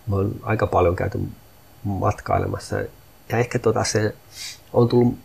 mä 0.08 0.16
oon 0.16 0.36
aika 0.42 0.68
paljon 0.68 0.96
käyty 0.96 1.20
matkailemassa. 1.84 2.76
Ja 3.30 3.38
ehkä 3.38 3.60
tota 3.60 3.84
se 3.84 4.16
on 4.74 4.90
tullut 4.90 5.16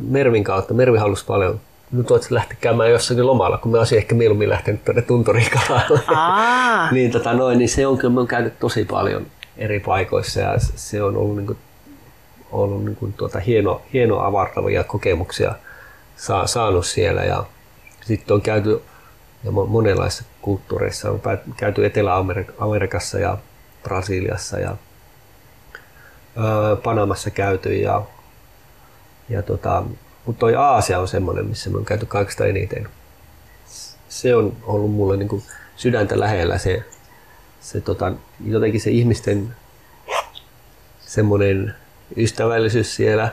Mervin 0.00 0.44
kautta. 0.44 0.74
Mervi 0.74 0.98
halusi 0.98 1.24
paljon 1.24 1.60
nyt 1.92 2.10
voit 2.10 2.30
lähteä 2.30 2.56
käymään 2.60 2.90
jossakin 2.90 3.26
lomalla, 3.26 3.58
kun 3.58 3.72
me 3.72 3.78
olisin 3.78 3.98
ehkä 3.98 4.14
mieluummin 4.14 4.48
lähtenyt 4.48 4.84
tuonne 4.84 5.02
tunturikalalle. 5.02 6.00
niin, 6.92 7.10
tota 7.10 7.32
noin, 7.32 7.58
niin 7.58 7.68
se 7.68 7.86
on 7.86 7.98
kyllä, 7.98 8.14
me 8.14 8.20
on 8.20 8.26
käynyt 8.26 8.58
tosi 8.58 8.84
paljon 8.84 9.26
eri 9.56 9.80
paikoissa 9.80 10.40
ja 10.40 10.54
se 10.58 11.02
on 11.02 11.16
ollut, 11.16 11.36
niin 11.36 11.46
kuin, 11.46 11.58
ollut 12.52 12.84
niin 12.84 12.96
kuin 12.96 13.12
tuota 13.12 13.40
hieno, 13.40 13.82
hieno 13.92 14.20
avartavia 14.20 14.84
kokemuksia 14.84 15.54
saa, 16.16 16.46
saanut 16.46 16.86
siellä 16.86 17.24
ja 17.24 17.44
sitten 18.04 18.34
on 18.34 18.42
käyty 18.42 18.82
ja 19.44 19.50
monenlaisissa 19.50 20.24
kulttuureissa 20.42 21.10
on 21.10 21.20
käyty 21.56 21.86
Etelä-Amerikassa 21.86 23.18
ja 23.18 23.38
Brasiliassa 23.82 24.58
ja 24.58 24.76
Panamassa 26.82 27.30
käyty 27.30 27.74
ja, 27.74 28.02
ja 29.28 29.42
tota, 29.42 29.82
mutta 30.28 30.40
toi 30.40 30.54
Aasia 30.54 31.00
on 31.00 31.08
semmoinen, 31.08 31.46
missä 31.46 31.70
me 31.70 31.78
on 31.78 31.84
käyty 31.84 32.06
kaikista 32.06 32.46
eniten. 32.46 32.88
Se 34.08 34.34
on 34.34 34.56
ollut 34.62 34.90
mulle 34.90 35.16
niin 35.16 35.28
kuin 35.28 35.42
sydäntä 35.76 36.20
lähellä 36.20 36.58
se, 36.58 36.82
se 37.60 37.80
tota, 37.80 38.12
jotenkin 38.44 38.80
se 38.80 38.90
ihmisten 38.90 39.56
semmoinen 41.00 41.74
ystävällisyys 42.16 42.96
siellä, 42.96 43.32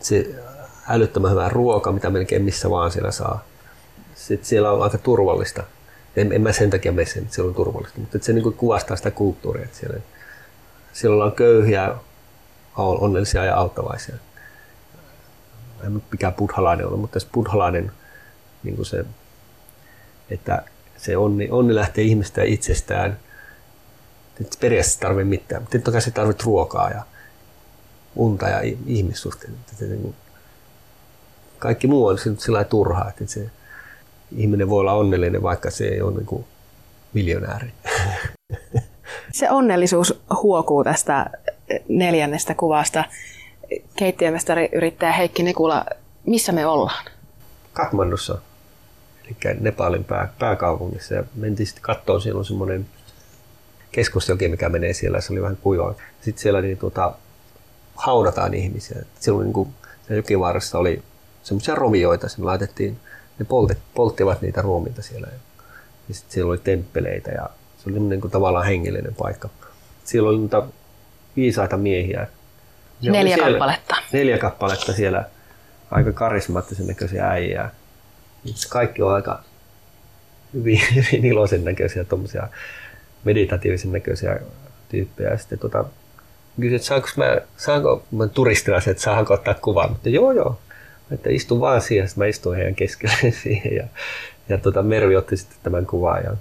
se 0.00 0.34
älyttömän 0.88 1.30
hyvä 1.30 1.48
ruoka, 1.48 1.92
mitä 1.92 2.10
melkein 2.10 2.44
missä 2.44 2.70
vaan 2.70 2.90
siellä 2.90 3.10
saa. 3.10 3.44
Sitten 4.14 4.46
siellä 4.46 4.72
on 4.72 4.82
aika 4.82 4.98
turvallista. 4.98 5.62
En, 6.16 6.32
en 6.32 6.42
mä 6.42 6.52
sen 6.52 6.70
takia 6.70 6.92
mene 6.92 7.06
sen, 7.06 7.22
että 7.22 7.34
siellä 7.34 7.48
on 7.48 7.54
turvallista, 7.54 8.00
mutta 8.00 8.18
se 8.20 8.32
niin 8.32 8.52
kuvastaa 8.52 8.96
sitä 8.96 9.10
kulttuuria. 9.10 9.64
Että 9.64 9.76
siellä, 9.76 10.00
siellä 10.92 11.24
on 11.24 11.32
köyhiä, 11.32 11.94
onnellisia 12.76 13.44
ja 13.44 13.56
auttavaisia 13.56 14.16
en 15.86 16.02
mikään 16.10 16.34
buddhalainen 16.34 16.86
ollut, 16.86 17.00
mutta 17.00 17.20
se 17.20 17.26
buddhalainen, 17.32 17.92
niin 18.62 18.76
kuin 18.76 18.86
se, 18.86 19.04
että 20.30 20.62
se 20.96 21.16
onni, 21.16 21.48
onni 21.50 21.74
lähtee 21.74 22.04
ihmistä 22.04 22.42
itsestään. 22.42 23.18
Et 24.40 24.56
periaatteessa 24.60 25.00
tarvitse 25.00 25.28
mitään, 25.28 25.62
mutta 25.62 25.78
toki 25.78 26.00
se 26.00 26.10
tarvitset 26.10 26.46
ruokaa 26.46 26.90
ja 26.90 27.02
unta 28.16 28.48
ja 28.48 28.60
ihmissuhteita. 28.86 29.56
Niin 29.80 30.14
kaikki 31.58 31.86
muu 31.86 32.06
on 32.06 32.18
sillä 32.18 32.64
turhaa, 32.64 33.08
että 33.08 33.26
se 33.26 33.50
ihminen 34.36 34.68
voi 34.68 34.80
olla 34.80 34.92
onnellinen, 34.92 35.42
vaikka 35.42 35.70
se 35.70 35.84
ei 35.84 36.02
ole 36.02 36.14
niin 36.14 36.26
kuin 36.26 36.44
miljonääri. 37.12 37.72
Se 39.32 39.50
onnellisuus 39.50 40.22
huokuu 40.42 40.84
tästä 40.84 41.30
neljännestä 41.88 42.54
kuvasta 42.54 43.04
keittiömestari 43.96 44.68
yrittäjä 44.72 45.12
Heikki 45.12 45.42
Nikula, 45.42 45.84
missä 46.26 46.52
me 46.52 46.66
ollaan? 46.66 47.04
Katmandussa, 47.72 48.38
eli 49.24 49.56
Nepalin 49.60 50.04
pää, 50.04 50.32
pääkaupungissa. 50.38 51.14
Ja 51.14 51.24
mentiin 51.34 51.66
sitten 51.66 51.82
kattoon, 51.82 52.20
siellä 52.20 52.38
on 52.38 52.44
semmoinen 52.44 52.86
keskusjoki, 53.92 54.48
mikä 54.48 54.68
menee 54.68 54.92
siellä, 54.92 55.20
se 55.20 55.32
oli 55.32 55.42
vähän 55.42 55.56
kuivaa. 55.56 55.94
Sitten 56.20 56.42
siellä 56.42 56.60
niin, 56.60 56.78
tuota, 56.78 57.12
haudataan 57.94 58.54
ihmisiä. 58.54 59.02
Silloin 59.20 59.44
niin 59.44 59.52
kuin, 59.52 59.68
jokivaarassa 60.10 60.78
oli 60.78 61.02
semmoisia 61.42 61.74
rovioita, 61.74 62.28
sinne 62.28 62.44
laitettiin, 62.44 63.00
ne 63.38 63.44
poltet, 63.44 63.78
polttivat 63.94 64.42
niitä 64.42 64.62
ruumiita 64.62 65.02
siellä. 65.02 65.28
Ja 66.08 66.14
sitten 66.14 66.34
siellä 66.34 66.50
oli 66.50 66.58
temppeleitä 66.58 67.30
ja 67.30 67.48
se 67.78 67.90
oli 67.90 68.00
niin 68.00 68.20
kuin 68.20 68.30
tavallaan 68.30 68.66
hengellinen 68.66 69.14
paikka. 69.14 69.48
Siellä 70.04 70.28
oli 70.28 70.38
niitä 70.38 70.62
viisaita 71.36 71.76
miehiä. 71.76 72.26
Ne 73.02 73.10
neljä 73.10 73.34
siellä, 73.34 73.50
kappaletta. 73.50 73.96
Neljä 74.12 74.38
kappaletta 74.38 74.92
siellä, 74.92 75.24
aika 75.90 76.12
karismaattisen 76.12 76.86
näköisiä 76.86 77.28
äijää. 77.28 77.70
Kaikki 78.68 79.02
on 79.02 79.14
aika 79.14 79.42
hyvin, 80.54 80.80
hyvin 80.94 81.24
iloisen 81.24 81.64
näköisiä, 81.64 82.04
tuommoisia 82.04 82.48
meditatiivisen 83.24 83.92
näköisiä 83.92 84.40
tyyppejä. 84.88 85.30
Ja 85.30 85.38
sitten 85.38 85.58
tota, 85.58 85.84
kysyin, 86.56 86.76
että 86.76 86.88
saanko 86.88 87.08
mä, 87.16 87.38
saanko 87.56 88.04
mä 88.10 88.26
turistina 88.26 88.76
että 88.76 89.02
saanko 89.02 89.34
ottaa 89.34 89.54
kuvan. 89.54 89.90
Mutta 89.90 90.08
joo, 90.08 90.32
joo. 90.32 90.58
Että 91.10 91.30
istun 91.30 91.60
vaan 91.60 91.80
siihen, 91.80 92.08
sitten 92.08 92.24
mä 92.24 92.28
istuin 92.28 92.56
heidän 92.56 92.74
keskelleen 92.74 93.32
siihen 93.42 93.76
ja, 93.76 93.86
ja 94.48 94.58
tota, 94.58 94.82
Mervi 94.82 95.16
otti 95.16 95.36
sitten 95.36 95.58
tämän 95.62 95.86
kuvan. 95.86 96.24
Ja... 96.24 96.36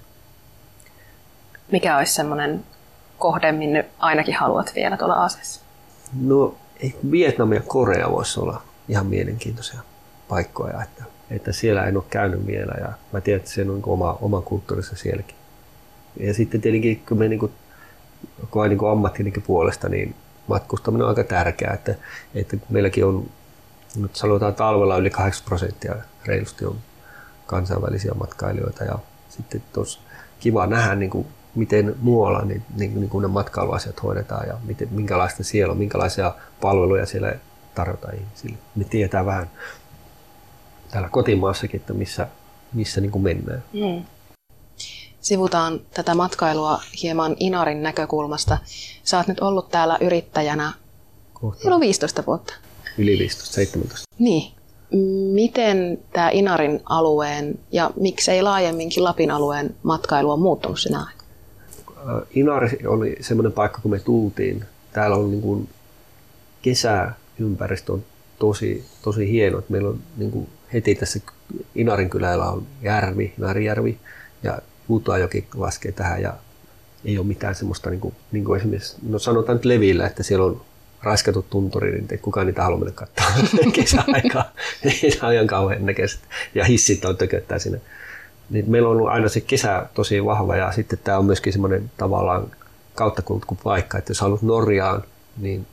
Mikä 1.71 1.97
olisi 1.97 2.13
semmoinen 2.13 2.63
kohde, 3.17 3.51
minne 3.51 3.85
ainakin 3.99 4.35
haluat 4.35 4.71
vielä 4.75 4.97
tuolla 4.97 5.15
Aasiassa? 5.15 5.64
No, 6.21 6.55
Vietnam 7.11 7.53
ja 7.53 7.61
Korea 7.61 8.11
voisi 8.11 8.39
olla 8.39 8.61
ihan 8.89 9.05
mielenkiintoisia 9.05 9.79
paikkoja, 10.27 10.83
että, 10.83 11.03
että 11.29 11.51
siellä 11.51 11.83
en 11.83 11.97
ole 11.97 12.03
käynyt 12.09 12.47
vielä 12.47 12.73
ja 12.79 12.93
mä 13.11 13.21
tiedän, 13.21 13.39
että 13.39 13.51
se 13.51 13.61
on 13.61 13.81
oma, 13.85 14.17
oma 14.21 14.41
kulttuurissa 14.41 14.95
sielläkin. 14.95 15.35
Ja 16.19 16.33
sitten 16.33 16.61
tietenkin, 16.61 17.03
kun 17.07 17.17
me 17.17 17.27
niin 17.27 17.39
kuin, 17.39 17.51
niin 18.69 18.91
ammattinenkin 18.91 19.43
puolesta, 19.43 19.89
niin 19.89 20.15
matkustaminen 20.47 21.03
on 21.03 21.09
aika 21.09 21.23
tärkeää, 21.23 21.73
että, 21.73 21.95
että 22.35 22.57
meilläkin 22.69 23.05
on, 23.05 23.29
nyt 23.95 24.15
sanotaan 24.15 24.55
talvella 24.55 24.97
yli 24.97 25.09
80 25.09 25.47
prosenttia 25.47 25.95
reilusti 26.25 26.65
on 26.65 26.75
kansainvälisiä 27.45 28.13
matkailijoita 28.13 28.83
ja 28.83 28.99
sitten 29.29 29.63
tuossa 29.73 29.99
kiva 30.39 30.67
nähdä, 30.67 30.95
niin 30.95 31.09
kuin, 31.09 31.27
miten 31.55 31.95
muualla 32.01 32.41
niin, 32.41 32.63
niin, 32.77 32.99
niin 32.99 33.09
kuin 33.09 33.21
ne 33.21 33.27
matkailuasiat 33.27 34.03
hoidetaan 34.03 34.47
ja 34.47 34.57
miten, 34.63 34.87
minkälaista 34.91 35.43
siellä 35.43 35.71
on, 35.71 35.77
minkälaisia 35.77 36.33
palveluja 36.61 37.05
siellä 37.05 37.33
tarjotaan 37.75 38.15
ihmisille. 38.15 38.57
Me 38.75 38.83
tietää 38.83 39.25
vähän 39.25 39.49
täällä 40.91 41.09
kotimaassakin, 41.09 41.79
että 41.79 41.93
missä, 41.93 42.27
missä 42.73 43.01
niin 43.01 43.11
kuin 43.11 43.23
mennään. 43.23 43.63
Mm 43.73 44.05
sivutaan 45.25 45.81
tätä 45.93 46.15
matkailua 46.15 46.81
hieman 47.01 47.35
Inarin 47.39 47.83
näkökulmasta. 47.83 48.57
Sä 49.03 49.17
oot 49.17 49.27
nyt 49.27 49.39
ollut 49.39 49.69
täällä 49.69 49.97
yrittäjänä 50.01 50.73
Kohta. 51.33 51.79
15 51.79 52.23
vuotta. 52.27 52.53
Yli 52.97 53.19
15, 53.19 53.53
17. 53.53 54.05
Niin. 54.19 54.51
Miten 55.33 55.99
tämä 56.13 56.29
Inarin 56.29 56.81
alueen 56.85 57.59
ja 57.71 57.91
miksei 57.95 58.41
laajemminkin 58.41 59.03
Lapin 59.03 59.31
alueen 59.31 59.75
matkailu 59.83 60.31
on 60.31 60.39
muuttunut 60.39 60.79
sinä 60.79 61.07
Inari 62.31 62.77
oli 62.87 63.17
semmoinen 63.21 63.51
paikka, 63.51 63.81
kun 63.81 63.91
me 63.91 63.99
tultiin. 63.99 64.65
Täällä 64.93 65.15
on 65.15 65.31
niin 65.31 65.41
kuin 65.41 65.69
kesäympäristö 66.61 67.93
on 67.93 68.03
tosi, 68.39 68.85
tosi 69.01 69.31
hieno. 69.31 69.63
Meillä 69.69 69.89
on 69.89 69.99
niin 70.17 70.31
kuin 70.31 70.49
heti 70.73 70.95
tässä 70.95 71.19
Inarin 71.75 72.09
kylällä 72.09 72.45
on 72.45 72.67
järvi, 72.81 73.33
Inarijärvi, 73.37 73.97
ja 74.43 74.59
Puutajoki 74.87 75.47
laskee 75.55 75.91
tähän 75.91 76.21
ja 76.21 76.33
ei 77.05 77.17
ole 77.17 77.27
mitään 77.27 77.55
semmoista, 77.55 77.89
niin 77.89 77.99
kuin, 77.99 78.15
niin 78.31 78.45
kuin 78.45 78.59
esimerkiksi, 78.59 78.95
no 79.09 79.19
sanotaan 79.19 79.55
nyt 79.55 79.65
Levillä, 79.65 80.07
että 80.07 80.23
siellä 80.23 80.45
on 80.45 80.61
raiskatut 81.03 81.49
tunturi, 81.49 81.91
niin 81.91 82.07
ei 82.11 82.17
kukaan 82.17 82.47
niitä 82.47 82.63
halua 82.63 82.77
mennä 82.77 82.93
katsoa 82.93 83.25
kesäaikaa. 83.73 84.51
ei 84.85 85.11
se 85.11 85.33
ihan 85.33 85.47
kauhean 85.47 85.85
näköiset. 85.85 86.19
Ja 86.55 86.65
hissit 86.65 87.05
on 87.05 87.17
tököttää 87.17 87.59
sinne. 87.59 87.81
Niin 88.49 88.71
meillä 88.71 88.89
on 88.89 88.95
ollut 88.95 89.09
aina 89.09 89.29
se 89.29 89.41
kesä 89.41 89.85
tosi 89.93 90.25
vahva 90.25 90.55
ja 90.55 90.71
sitten 90.71 90.99
tämä 91.03 91.17
on 91.17 91.25
myöskin 91.25 91.53
semmoinen 91.53 91.91
tavallaan 91.97 92.51
paikka, 93.63 93.97
että 93.97 94.11
jos 94.11 94.21
haluat 94.21 94.41
Norjaan, 94.41 95.03
niin 95.37 95.67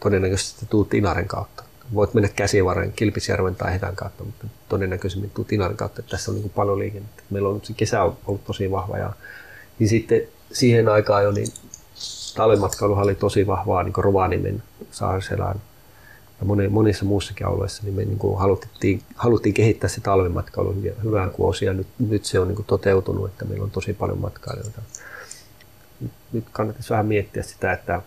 todennäköisesti 0.00 0.66
tuut 0.70 0.94
Inaren 0.94 1.28
kautta. 1.28 1.64
Voit 1.94 2.14
mennä 2.14 2.28
Käsivarren, 2.28 2.92
Kilpisjärven 2.92 3.54
tai 3.54 3.72
Hetän 3.72 3.96
kautta, 3.96 4.24
mutta 4.24 4.46
todennäköisemmin 4.68 5.30
tuut 5.30 5.52
Inaren 5.52 5.76
kautta. 5.76 6.00
Että 6.00 6.10
tässä 6.10 6.30
on 6.30 6.36
niin 6.36 6.50
paljon 6.50 6.78
liikennettä. 6.78 7.22
Meillä 7.30 7.48
on 7.48 7.60
se 7.62 7.72
kesä 7.72 8.02
on 8.02 8.16
ollut 8.26 8.44
tosi 8.44 8.70
vahva 8.70 8.98
ja 8.98 9.12
niin 9.78 9.88
sitten 9.88 10.20
siihen 10.52 10.88
aikaan 10.88 11.24
jo 11.24 11.30
niin 11.30 11.48
talvimatkailuhan 12.36 13.04
oli 13.04 13.14
tosi 13.14 13.46
vahvaa 13.46 13.82
niin 13.82 13.94
Rovaniemen, 13.96 14.62
Saarselän 14.90 15.60
ja 16.40 16.70
monissa 16.70 17.04
muissakin 17.04 17.46
alueissa, 17.46 17.82
niin 17.82 17.94
me 17.94 18.04
niin 18.04 18.18
kuin 18.18 18.38
haluttiin, 18.38 19.02
haluttiin 19.16 19.54
kehittää 19.54 19.88
se 19.88 20.00
talvimatkailu 20.00 20.76
hyvään 21.04 21.30
kuosia. 21.30 21.72
Nyt, 21.72 21.86
nyt 21.98 22.24
se 22.24 22.40
on 22.40 22.48
niin 22.48 22.56
kuin 22.56 22.66
toteutunut, 22.66 23.30
että 23.30 23.44
meillä 23.44 23.64
on 23.64 23.70
tosi 23.70 23.92
paljon 23.92 24.18
matkailijoita. 24.18 24.82
Nyt 26.32 26.44
kannattaisi 26.52 26.90
vähän 26.90 27.06
miettiä 27.06 27.42
sitä, 27.42 27.72
että 27.72 28.02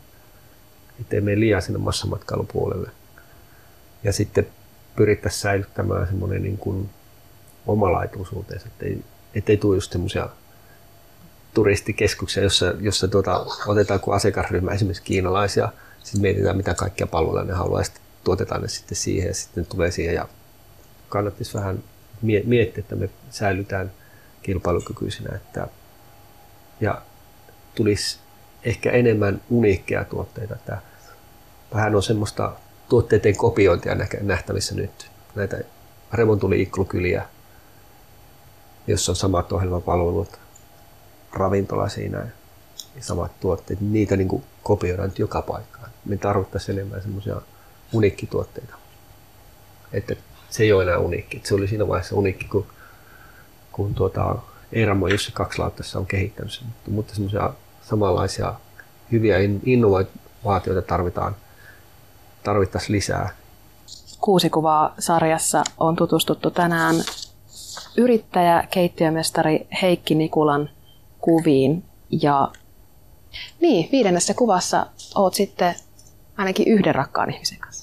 ettei 1.02 1.22
mene 1.22 1.40
liian 1.40 1.62
sinne 1.62 1.80
massamatkailun 1.80 2.48
Ja 4.04 4.14
sitten 4.14 4.48
pyrittäisiin 4.96 5.42
säilyttämään 5.42 6.08
semmoinen 6.08 6.44
niin 6.44 6.58
kuin 6.58 6.90
omalaituisuutensa, 7.68 8.68
ettei, 8.68 9.04
ettei 9.36 9.58
tule 9.58 9.78
just 9.78 9.92
semmoisia 9.92 10.30
turistikeskuksia, 11.54 12.44
jossa, 12.44 12.74
jossa 12.80 13.08
tuota, 13.08 13.46
otetaan 13.68 14.00
kuin 14.00 14.16
asiakasryhmä 14.16 14.72
esimerkiksi 14.72 15.04
kiinalaisia, 15.04 15.70
sitten 16.04 16.22
mietitään 16.22 16.58
mitä 16.58 16.74
kaikkia 16.74 17.08
palveluja 17.08 17.44
ne 17.44 17.54
sitten 17.84 18.07
tuotetaan 18.28 18.62
ne 18.62 18.68
sitten 18.68 18.96
siihen, 18.96 19.28
ja 19.28 19.34
sitten 19.34 19.66
tulee 19.66 19.92
siihen, 19.92 20.16
ja 20.16 20.28
kannattaisi 21.10 21.54
vähän 21.54 21.84
miettiä, 22.46 22.82
että 22.82 22.96
me 22.96 23.10
säilytään 23.30 23.92
kilpailukykyisinä, 24.42 25.36
että, 25.36 25.68
ja 26.82 27.02
tulisi 27.76 28.20
ehkä 28.64 28.92
enemmän 28.92 29.42
uniikkeja 29.50 30.06
tuotteita, 30.06 30.56
että 30.56 30.78
vähän 31.74 31.96
on 31.96 32.04
semmoista 32.04 32.54
tuotteiden 32.90 33.36
kopiointia 33.36 33.96
nähtävissä 34.22 34.76
nyt. 34.76 35.12
Näitä 35.36 35.58
remontuli-iklukyliä, 36.14 37.26
jossa 38.88 39.12
on 39.12 39.16
samat 39.16 39.52
ohjelmapalvelut, 39.52 40.40
ravintola 41.34 41.90
siinä 41.90 42.18
ja 42.96 43.04
samat 43.04 43.40
tuotteet, 43.40 43.82
niitä 43.82 44.18
niin 44.18 44.28
kuin 44.28 44.44
kopioidaan 44.64 45.10
nyt 45.10 45.20
joka 45.20 45.42
paikkaan. 45.42 45.90
Me 46.06 46.18
tarvittaisiin 46.18 46.78
enemmän 46.78 47.02
semmoisia 47.02 47.42
uniikkituotteita. 47.94 48.76
Että 49.94 50.16
se 50.50 50.64
ei 50.64 50.74
ole 50.74 50.84
enää 50.84 50.98
uniikki. 50.98 51.42
Se 51.44 51.56
oli 51.56 51.68
siinä 51.68 51.88
vaiheessa 51.88 52.16
uniikki, 52.16 52.46
kun, 52.46 52.66
kun 53.72 53.96
tuota, 53.96 54.36
Eiramo 54.74 55.08
Jussi 55.08 55.32
Kaksilauttassa 55.32 56.00
on 56.00 56.06
kehittänyt 56.06 56.52
sen. 56.52 56.68
Mutta 56.88 57.16
semmoisia 57.16 57.54
samanlaisia 57.82 58.54
hyviä 59.12 59.38
innovaatioita 59.66 60.82
tarvitaan, 60.82 61.36
tarvittaisiin 62.44 62.96
lisää. 62.96 63.30
Kuusi 64.22 64.50
kuvaa 64.50 64.96
sarjassa 65.00 65.64
on 65.78 65.96
tutustuttu 65.96 66.52
tänään 66.52 66.96
yrittäjä, 67.98 68.68
keittiömestari 68.72 69.68
Heikki 69.82 70.16
Nikulan 70.16 70.70
kuviin. 71.20 71.84
Ja 72.22 72.52
niin, 73.62 73.90
viidennessä 73.92 74.34
kuvassa 74.34 74.86
oot 75.16 75.34
sitten 75.34 75.76
ainakin 76.38 76.68
yhden 76.68 76.96
rakkaan 76.96 77.34
ihmisen 77.34 77.60
kanssa. 77.60 77.77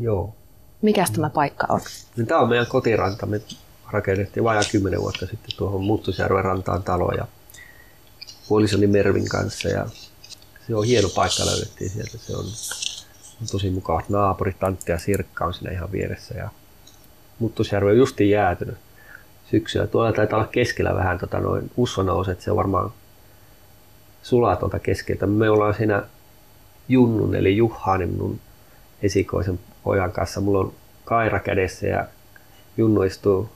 Joo. 0.00 0.34
Mikäs 0.82 1.10
tämä 1.10 1.30
paikka 1.30 1.66
on? 1.70 1.80
No, 2.16 2.26
tämä 2.26 2.40
on 2.40 2.48
meidän 2.48 2.66
kotiranta. 2.66 3.26
Me 3.26 3.40
rakennettiin 3.90 4.44
vajaa 4.44 4.62
kymmenen 4.72 5.00
vuotta 5.00 5.26
sitten 5.26 5.56
tuohon 5.56 5.84
Muttusjärven 5.84 6.44
rantaan 6.44 6.82
talo 6.82 7.12
ja 7.12 7.26
puolisoni 8.48 8.86
Mervin 8.86 9.28
kanssa. 9.28 9.68
Ja 9.68 9.86
se 10.66 10.74
on 10.74 10.84
hieno 10.84 11.08
paikka 11.08 11.46
löydettiin 11.46 11.90
sieltä. 11.90 12.18
Se 12.18 12.36
on, 12.36 12.44
on 13.40 13.46
tosi 13.50 13.70
mukavat 13.70 14.08
naapurit. 14.08 14.64
Antti 14.64 14.92
ja 14.92 14.98
Sirkka 14.98 15.44
on 15.44 15.54
siinä 15.54 15.70
ihan 15.70 15.92
vieressä. 15.92 16.34
Ja 16.34 16.50
Muttusjärvi 17.38 17.90
on 17.90 17.96
justiin 17.96 18.30
jäätynyt 18.30 18.78
syksyllä. 19.50 19.86
Tuolla 19.86 20.12
taitaa 20.12 20.38
olla 20.38 20.48
keskellä 20.48 20.94
vähän 20.94 21.18
tota, 21.18 21.40
noin 21.40 21.70
että 22.32 22.44
se 22.44 22.50
on 22.50 22.56
varmaan 22.56 22.92
sulaa 24.22 24.56
tuolta 24.56 24.78
keskeltä. 24.78 25.26
Me 25.26 25.50
ollaan 25.50 25.74
siinä 25.74 26.02
Junnun 26.88 27.34
eli 27.34 27.56
Juhani 27.56 28.06
minun 28.06 28.40
esikoisen 29.02 29.60
pojan 29.84 30.12
kanssa. 30.12 30.40
Mulla 30.40 30.58
on 30.58 30.72
kaira 31.04 31.40
kädessä 31.40 31.86
ja 31.86 32.06
Junnu 32.76 33.02
istuu 33.02 33.48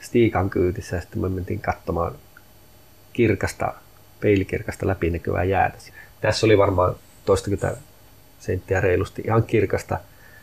Stiikan 0.00 0.50
kyytissä 0.50 0.96
ja 0.96 1.00
sitten 1.02 1.20
me 1.20 1.28
mentiin 1.28 1.60
katsomaan 1.60 2.14
kirkasta, 3.12 3.74
peilikirkasta 4.20 4.86
läpinäkyvää 4.86 5.44
jäätä. 5.44 5.78
Tässä 6.20 6.46
oli 6.46 6.58
varmaan 6.58 6.94
toistakymmentä 7.24 7.76
senttiä 8.38 8.80
reilusti, 8.80 9.22
ihan 9.26 9.42
kirkasta. 9.42 9.98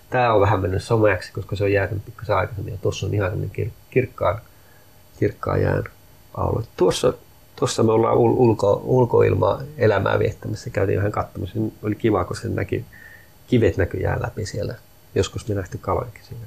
Tämä 0.09 0.33
on 0.33 0.41
vähän 0.41 0.59
mennyt 0.61 0.83
someaksi, 0.83 1.31
koska 1.31 1.55
se 1.55 1.63
on 1.63 1.71
jäänyt 1.71 2.05
pikkasen 2.05 2.35
aikaisemmin 2.35 2.71
ja 2.71 2.77
tuossa 2.81 3.05
on 3.05 3.13
ihan 3.13 3.31
kir- 3.59 3.71
kirkkaan, 3.89 4.41
kirkkaan 5.19 5.61
jään 5.61 5.83
aula. 6.33 6.63
Tuossa, 6.77 7.13
tuossa 7.55 7.83
me 7.83 7.91
ollaan 7.91 8.17
ulko, 8.17 8.81
ulkoilmaa 8.83 9.61
elämää 9.77 10.19
viettämässä, 10.19 10.69
käytiin 10.69 10.97
vähän 10.97 11.11
katsomassa. 11.11 11.59
Oli 11.83 11.95
kiva, 11.95 12.25
kun 12.25 12.35
se 12.35 12.49
näki, 12.49 12.85
kivet 13.47 13.77
läpi 14.19 14.45
siellä. 14.45 14.75
Joskus 15.15 15.47
me 15.47 15.55
nähty 15.55 15.77
kalojakin 15.77 16.23
siinä. 16.23 16.45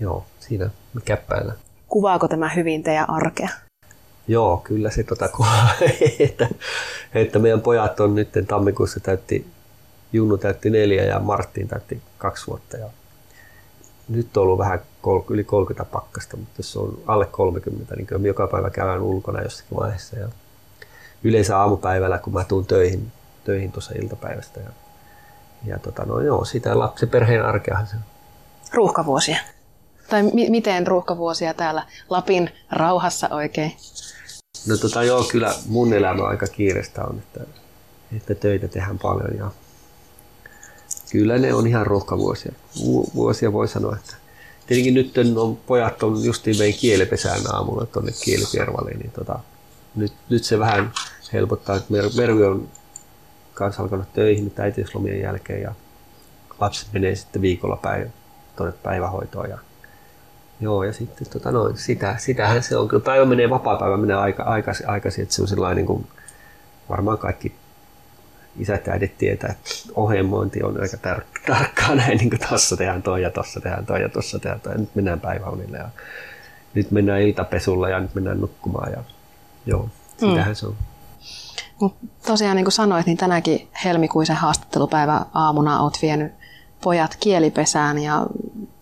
Joo, 0.00 0.26
siinä 0.40 0.70
me 0.94 1.00
käppäillä. 1.04 1.54
Kuvaako 1.88 2.28
tämä 2.28 2.48
hyvin 2.48 2.82
teidän 2.82 3.10
arkea? 3.10 3.48
Joo, 4.28 4.56
kyllä 4.56 4.90
se 4.90 5.02
tota 5.02 5.28
kuvaa, 5.28 5.68
että, 6.18 6.48
että 7.14 7.38
meidän 7.38 7.60
pojat 7.60 8.00
on 8.00 8.14
nyt 8.14 8.28
tammikuussa 8.48 9.00
täytti, 9.00 9.46
Junnu 10.12 10.38
täytti 10.38 10.70
neljä 10.70 11.04
ja 11.04 11.20
Martin 11.20 11.68
täytti 11.68 12.02
kaksi 12.18 12.46
vuotta. 12.46 12.76
Ja 12.76 12.88
nyt 14.08 14.36
on 14.36 14.42
ollut 14.42 14.58
vähän 14.58 14.80
kol, 15.02 15.20
yli 15.30 15.44
30 15.44 15.92
pakkasta, 15.92 16.36
mutta 16.36 16.54
jos 16.58 16.76
on 16.76 16.98
alle 17.06 17.26
30, 17.26 17.96
niin 17.96 18.06
kyllä 18.06 18.26
joka 18.26 18.46
päivä 18.46 18.70
käydään 18.70 19.02
ulkona 19.02 19.42
jossakin 19.42 19.78
vaiheessa. 19.78 20.18
Ja 20.18 20.28
yleensä 21.24 21.58
aamupäivällä, 21.58 22.18
kun 22.18 22.32
mä 22.32 22.44
tuun 22.44 22.66
töihin, 22.66 23.12
töihin 23.44 23.72
tuossa 23.72 23.94
iltapäivästä. 24.02 24.60
Ja, 24.60 24.70
ja 25.66 25.78
tota, 25.78 26.04
no 26.04 26.20
joo, 26.20 26.44
sitä 26.44 26.78
lapsiperheen 26.78 27.44
arkeahan 27.44 27.86
se 27.86 27.96
on. 27.96 28.02
Ruuhkavuosia. 28.72 29.38
Tai 30.10 30.22
mi- 30.22 30.50
miten 30.50 30.86
ruuhkavuosia 30.86 31.54
täällä 31.54 31.86
Lapin 32.10 32.50
rauhassa 32.70 33.28
oikein? 33.28 33.72
No 34.68 34.76
tota 34.76 35.02
joo, 35.02 35.24
kyllä 35.24 35.54
mun 35.66 35.92
elämä 35.92 36.24
aika 36.24 36.46
kiireistä 36.46 37.04
on, 37.04 37.18
että, 37.18 37.40
että 38.16 38.34
töitä 38.34 38.68
tehdään 38.68 38.98
paljon 38.98 39.36
ja 39.38 39.50
kyllä 41.10 41.38
ne 41.38 41.54
on 41.54 41.66
ihan 41.66 41.86
ruuhkavuosia. 41.86 42.52
Vuosia 43.14 43.52
voi 43.52 43.68
sanoa, 43.68 43.96
että 43.96 44.16
tietenkin 44.66 44.94
nyt 44.94 45.18
on, 45.38 45.56
pojat 45.56 46.02
on 46.02 46.24
justiin 46.24 46.58
meidän 46.58 46.78
kielipesään 46.78 47.40
aamulla 47.52 47.86
tuonne 47.86 48.12
kielipiervalle, 48.24 48.90
niin 48.90 49.10
tota, 49.10 49.38
nyt, 49.94 50.12
nyt, 50.28 50.44
se 50.44 50.58
vähän 50.58 50.92
helpottaa, 51.32 51.76
että 51.76 51.92
Mervi 52.16 52.44
on 52.44 52.68
kanssa 53.54 53.82
alkanut 53.82 54.12
töihin 54.12 54.44
nyt 54.44 54.60
äitiyslomien 54.60 55.20
jälkeen 55.20 55.62
ja 55.62 55.74
lapset 56.60 56.92
menee 56.92 57.14
sitten 57.14 57.42
viikolla 57.42 57.76
päivä, 57.76 58.10
tuonne 58.56 58.74
päivähoitoon 58.82 59.50
ja 59.50 59.58
Joo, 60.60 60.84
ja 60.84 60.92
sitten 60.92 61.30
tota, 61.30 61.52
no, 61.52 61.72
sitä, 61.74 62.16
sitähän 62.18 62.62
se 62.62 62.76
on. 62.76 62.88
Kyllä 62.88 63.04
päivä 63.04 63.24
menee, 63.24 63.50
vapaa-päivä 63.50 63.96
menee 63.96 64.16
aika, 64.16 64.42
aikaisin, 64.42 64.88
aikaisin, 64.88 65.22
että 65.22 65.34
se 65.34 65.42
on 65.42 65.48
sellainen, 65.48 65.76
niin 65.76 65.86
kuin, 65.86 66.06
varmaan 66.88 67.18
kaikki 67.18 67.54
isät 68.58 68.86
ja 68.86 68.92
äidit 68.92 69.18
tietää, 69.18 69.50
että 69.50 69.70
ohjelmointi 69.94 70.62
on 70.62 70.80
aika 70.80 70.96
tar- 70.96 71.42
tarkkaa 71.46 71.94
näin, 72.04 72.18
niin 72.18 72.30
kuin 72.30 72.40
tossa 72.50 72.76
tehdään 72.76 73.02
toi 73.02 73.22
ja 73.22 73.30
tossa 73.30 73.60
tehdään 73.60 73.86
toi 73.86 74.02
ja 74.02 74.08
tossa 74.08 74.38
tehdään 74.38 74.60
toi 74.60 74.72
ja 74.72 74.78
nyt 74.78 74.94
mennään 74.94 75.20
päiväunille 75.20 75.78
ja 75.78 75.88
nyt 76.74 76.90
mennään 76.90 77.20
iltapesulla 77.20 77.88
ja 77.88 78.00
nyt 78.00 78.14
mennään 78.14 78.40
nukkumaan 78.40 78.92
ja 78.92 79.04
joo, 79.66 79.88
sitähän 80.16 80.48
mm. 80.48 80.54
se 80.54 80.66
on. 80.66 80.76
Mut 81.80 81.94
tosiaan 82.26 82.56
niin 82.56 82.64
kuin 82.64 82.72
sanoit, 82.72 83.06
niin 83.06 83.16
tänäkin 83.16 83.68
helmikuisen 83.84 84.36
haastattelupäivä 84.36 85.26
aamuna 85.34 85.80
olet 85.80 85.98
vienyt 86.02 86.32
pojat 86.82 87.16
kielipesään 87.20 87.98
ja 87.98 88.26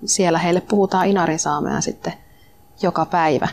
siellä 0.05 0.39
heille 0.39 0.61
puhutaan 0.61 1.07
inarinsaamea 1.07 1.81
sitten 1.81 2.13
joka 2.83 3.07
päivä. 3.07 3.49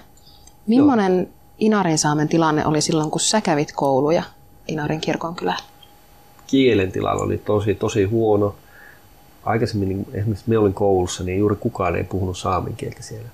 Millainen 0.68 1.18
Joo. 1.18 1.28
inarinsaamen 1.60 2.28
tilanne 2.28 2.66
oli 2.66 2.82
silloin, 2.82 3.12
kun 3.12 3.20
sä 3.20 3.42
kävit 3.42 3.72
kouluja 3.76 4.24
Inarin 4.68 5.02
kirkonkylällä? 5.02 5.64
Kielen 6.48 6.92
tilalla 6.92 7.24
oli 7.24 7.38
tosi, 7.38 7.76
tosi 7.76 8.04
huono. 8.04 8.56
Aikaisemmin, 9.44 9.90
niin 9.90 10.08
esimerkiksi 10.14 10.50
me 10.50 10.58
olin 10.58 10.74
koulussa, 10.74 11.24
niin 11.24 11.40
juuri 11.40 11.56
kukaan 11.56 11.96
ei 11.96 12.04
puhunut 12.04 12.38
saamen 12.38 12.76
kieltä 12.76 13.04
siellä. 13.04 13.30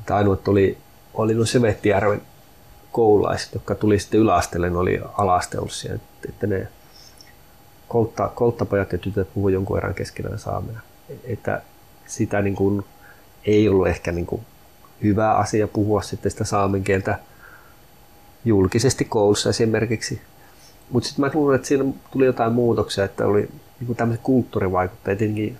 Että 0.00 0.16
ainoat 0.16 0.48
oli, 0.48 0.78
oli 1.14 1.34
no 1.34 1.44
Sevettijärven 1.44 2.22
koululaiset, 2.94 3.54
jotka 3.54 3.74
tuli 3.74 3.98
sitten 3.98 4.20
yläasteelle, 4.20 4.70
ne 4.70 4.78
oli 4.78 5.00
alasteullisia, 5.18 5.94
että 6.28 6.46
ne 6.46 6.68
koltta, 7.88 8.30
kolttapojat 8.34 8.92
ja 8.92 8.98
tytöt 8.98 9.34
puhuivat 9.34 9.54
jonkun 9.54 9.74
verran 9.74 9.94
keskenään 9.94 10.38
saamea. 10.38 10.80
Että 11.24 11.62
sitä 12.06 12.42
niin 12.42 12.56
kuin, 12.56 12.84
ei 13.44 13.68
ollut 13.68 13.88
ehkä 13.88 14.12
niin 14.12 14.26
kuin, 14.26 14.42
hyvä 15.02 15.34
asia 15.34 15.68
puhua 15.68 16.02
sitten 16.02 16.30
sitä 16.30 16.44
saamen 16.44 16.84
kieltä 16.84 17.18
julkisesti 18.44 19.04
koulussa 19.04 19.50
esimerkiksi. 19.50 20.20
Mutta 20.90 21.08
sitten 21.08 21.24
mä 21.24 21.30
luulen, 21.34 21.56
että 21.56 21.68
siinä 21.68 21.84
tuli 22.10 22.26
jotain 22.26 22.52
muutoksia, 22.52 23.04
että 23.04 23.26
oli 23.26 23.40
niin 23.80 23.86
kuin 23.86 23.96
tämmöiset 23.96 24.24
kulttuurivaikutteet. 24.24 25.18
Tietenkin 25.18 25.58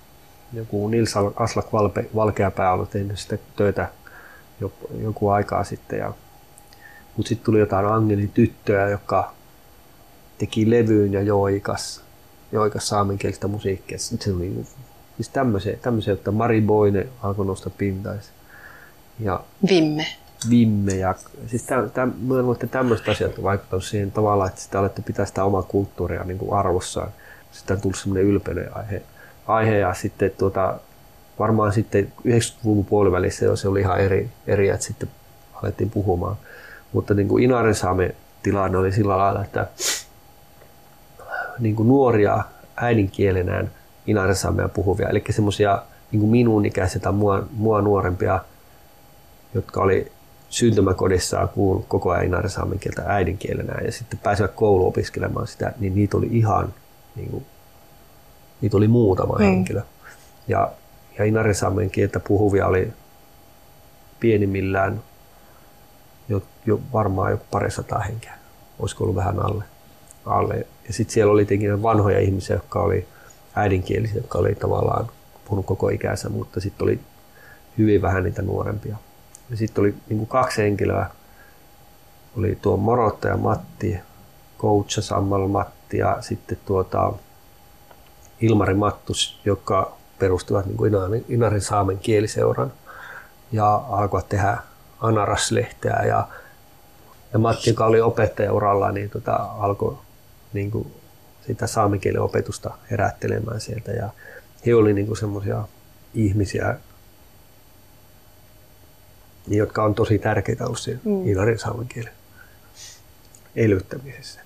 joku 0.53 0.89
Nils 0.89 1.14
Aslak 1.37 1.66
Valkeapää 2.14 2.72
on 2.72 2.87
tehnyt 2.87 3.18
sitä 3.18 3.39
töitä 3.57 3.89
joku 5.03 5.28
aikaa 5.28 5.64
sitten. 5.64 5.99
Ja, 5.99 6.12
mutta 7.16 7.28
sitten 7.28 7.44
tuli 7.44 7.58
jotain 7.58 7.86
Angelin 7.86 8.30
tyttöjä, 8.34 8.88
joka 8.88 9.32
teki 10.38 10.70
levyyn 10.70 11.12
ja 11.12 11.22
joikas, 11.22 12.02
joikas 12.52 12.88
saamenkielistä 12.88 13.48
musiikkia. 13.48 13.98
Sitten 13.98 14.24
se 14.24 14.36
oli 14.36 14.64
Siis 15.16 15.28
tämmöisiä, 15.28 15.76
tämmöisiä 15.82 16.12
että 16.12 16.30
Mari 16.30 16.60
Boine 16.60 17.06
alkoi 17.22 17.46
nousta 17.46 17.70
pintaisi. 17.70 18.30
Ja 19.20 19.40
Vimme. 19.68 20.06
Vimme. 20.50 20.94
Ja, 20.94 21.14
siis 21.46 21.62
täm, 21.62 21.90
täm, 21.90 22.12
mä 22.20 22.34
luulen, 22.34 22.52
että 22.52 22.66
tämmöiset 22.66 23.08
asiat 23.08 23.42
vaikuttavat 23.42 23.84
siihen 23.84 24.12
tavallaan, 24.12 24.48
että 24.48 24.60
sitä 24.60 24.80
olette 24.80 25.02
pitää 25.02 25.26
sitä 25.26 25.44
omaa 25.44 25.62
kulttuuria 25.62 26.24
niin 26.24 26.38
kuin 26.38 26.52
arvossaan. 26.52 27.12
Sitä 27.52 27.74
on 27.74 27.80
tullut 27.80 27.98
semmoinen 27.98 28.26
ylpeyden 28.26 28.76
aihe. 28.76 29.02
aihe 29.46 29.78
ja 29.78 29.94
sitten 29.94 30.30
tuota, 30.38 30.80
varmaan 31.38 31.72
sitten 31.72 32.12
90-luvun 32.28 32.84
puolivälissä 32.84 33.56
se 33.56 33.68
oli 33.68 33.80
ihan 33.80 34.00
eri, 34.00 34.30
eri 34.46 34.68
että 34.68 34.86
sitten 34.86 35.08
alettiin 35.54 35.90
puhumaan. 35.90 36.36
Mutta 36.95 37.14
niin 37.14 37.28
kuin 37.28 37.45
Inaren 37.45 37.74
saame 37.74 38.14
tilanne 38.42 38.78
oli 38.78 38.92
sillä 38.92 39.18
lailla, 39.18 39.45
että 39.45 39.66
niin 41.59 41.76
kuin 41.76 41.88
nuoria 41.88 42.45
äidinkielenään– 42.76 43.70
inarinsaamea 44.07 44.68
puhuvia, 44.68 45.09
eli 45.09 45.24
semmoisia 45.30 45.82
niin 46.12 46.28
minun 46.28 46.66
ikäisiä 46.66 47.01
tai 47.01 47.12
mua, 47.12 47.47
mua 47.51 47.80
nuorempia, 47.80 48.40
jotka 49.55 49.80
oli 49.80 50.12
syntymäkodissaan 50.49 51.49
kuullut 51.49 51.84
koko 51.88 52.11
ajan 52.11 52.24
inarinsaamen 52.24 52.78
kieltä 52.78 53.03
äidinkielenä 53.07 53.74
ja 53.84 53.92
sitten 53.92 54.18
pääsivät 54.18 54.53
kouluun 54.55 54.88
opiskelemaan 54.88 55.47
sitä, 55.47 55.72
niin 55.78 55.95
niitä 55.95 56.16
oli 56.16 56.28
ihan, 56.30 56.74
niin 57.16 57.30
kuin, 57.30 57.47
niitä 58.61 58.76
oli 58.76 58.88
muutama 58.88 59.34
mm. 59.38 59.45
henkilö. 59.45 59.82
Ja, 60.49 60.72
ja 61.18 61.24
inarinsaamen 61.24 61.90
kieltä 61.90 62.20
puhuvia 62.20 62.66
oli 62.66 62.92
pienimmillään 64.20 65.03
jo, 66.66 66.80
varmaan 66.92 67.30
joku 67.30 67.44
parisataa 67.50 67.98
henkeä. 67.98 68.34
Olisiko 68.78 69.04
ollut 69.04 69.16
vähän 69.16 69.46
alle. 69.46 69.64
alle. 70.26 70.66
Ja 70.86 70.92
sitten 70.92 71.14
siellä 71.14 71.32
oli 71.32 71.44
tietenkin 71.44 71.82
vanhoja 71.82 72.20
ihmisiä, 72.20 72.56
jotka 72.56 72.80
oli 72.80 73.08
äidinkielisiä, 73.54 74.16
jotka 74.16 74.38
oli 74.38 74.54
tavallaan 74.54 75.08
puhunut 75.44 75.66
koko 75.66 75.88
ikänsä, 75.88 76.28
mutta 76.28 76.60
sitten 76.60 76.84
oli 76.84 77.00
hyvin 77.78 78.02
vähän 78.02 78.24
niitä 78.24 78.42
nuorempia. 78.42 78.96
Ja 79.50 79.56
sitten 79.56 79.82
oli 79.82 79.94
niin 80.08 80.18
kuin 80.18 80.28
kaksi 80.28 80.62
henkilöä, 80.62 81.06
oli 82.38 82.58
tuo 82.62 82.76
Morottaja 82.76 83.36
Matti, 83.36 84.00
coach 84.58 85.00
Sammal 85.00 85.48
Matti 85.48 85.98
ja 85.98 86.16
sitten 86.20 86.58
tuota 86.66 87.12
Ilmari 88.40 88.74
Mattus, 88.74 89.40
jotka 89.44 89.96
perustivat 90.18 90.66
niin 90.66 90.86
Inarin, 90.86 91.24
Inarin 91.28 91.60
saamen 91.60 91.98
kieliseuran 91.98 92.72
ja 93.52 93.74
alkoivat 93.74 94.28
tehdä 94.28 94.56
Anaras-lehteä 95.00 96.02
ja, 96.06 96.28
ja 97.35 97.39
Matti, 97.39 97.70
joka 97.70 97.87
oli 97.87 98.01
opettajauralla, 98.01 98.93
niin 98.93 99.11
tota, 99.11 99.35
alkoi 99.37 99.99
niin 100.53 100.70
kuin 100.70 100.95
sitä 101.47 101.66
saamenkielen 101.66 102.22
opetusta 102.22 102.74
herättelemään 102.91 103.61
sieltä. 103.61 103.93
Ja 103.93 104.11
he 104.66 104.74
olivat 104.74 104.95
niin 104.95 105.16
semmoisia 105.16 105.64
ihmisiä, 106.14 106.76
jotka 109.49 109.85
on 109.85 109.95
tosi 109.95 110.18
tärkeitä 110.18 110.64
ollut 110.64 110.78
siinä 110.78 111.01
mm. 111.05 111.28
Inarin 111.28 111.59
saamen 111.59 111.89
kielen 111.89 112.12
elvyttämisessä. 113.57 114.41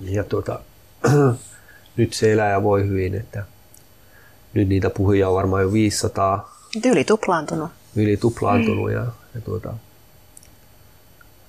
Ja 0.00 0.24
tuota, 0.24 0.60
nyt 1.96 2.12
se 2.12 2.32
elää 2.32 2.50
ja 2.50 2.62
voi 2.62 2.88
hyvin, 2.88 3.14
että 3.14 3.44
nyt 4.54 4.68
niitä 4.68 4.90
puhujia 4.90 5.28
on 5.28 5.34
varmaan 5.34 5.62
jo 5.62 5.72
500. 5.72 6.58
Yli 6.84 7.04
tuplaantunut. 7.04 7.70
Yli 7.96 8.16
tuplaantunut 8.16 8.90
mm. 8.90 8.96
ja, 8.96 9.06
ja, 9.34 9.40
tuota, 9.40 9.74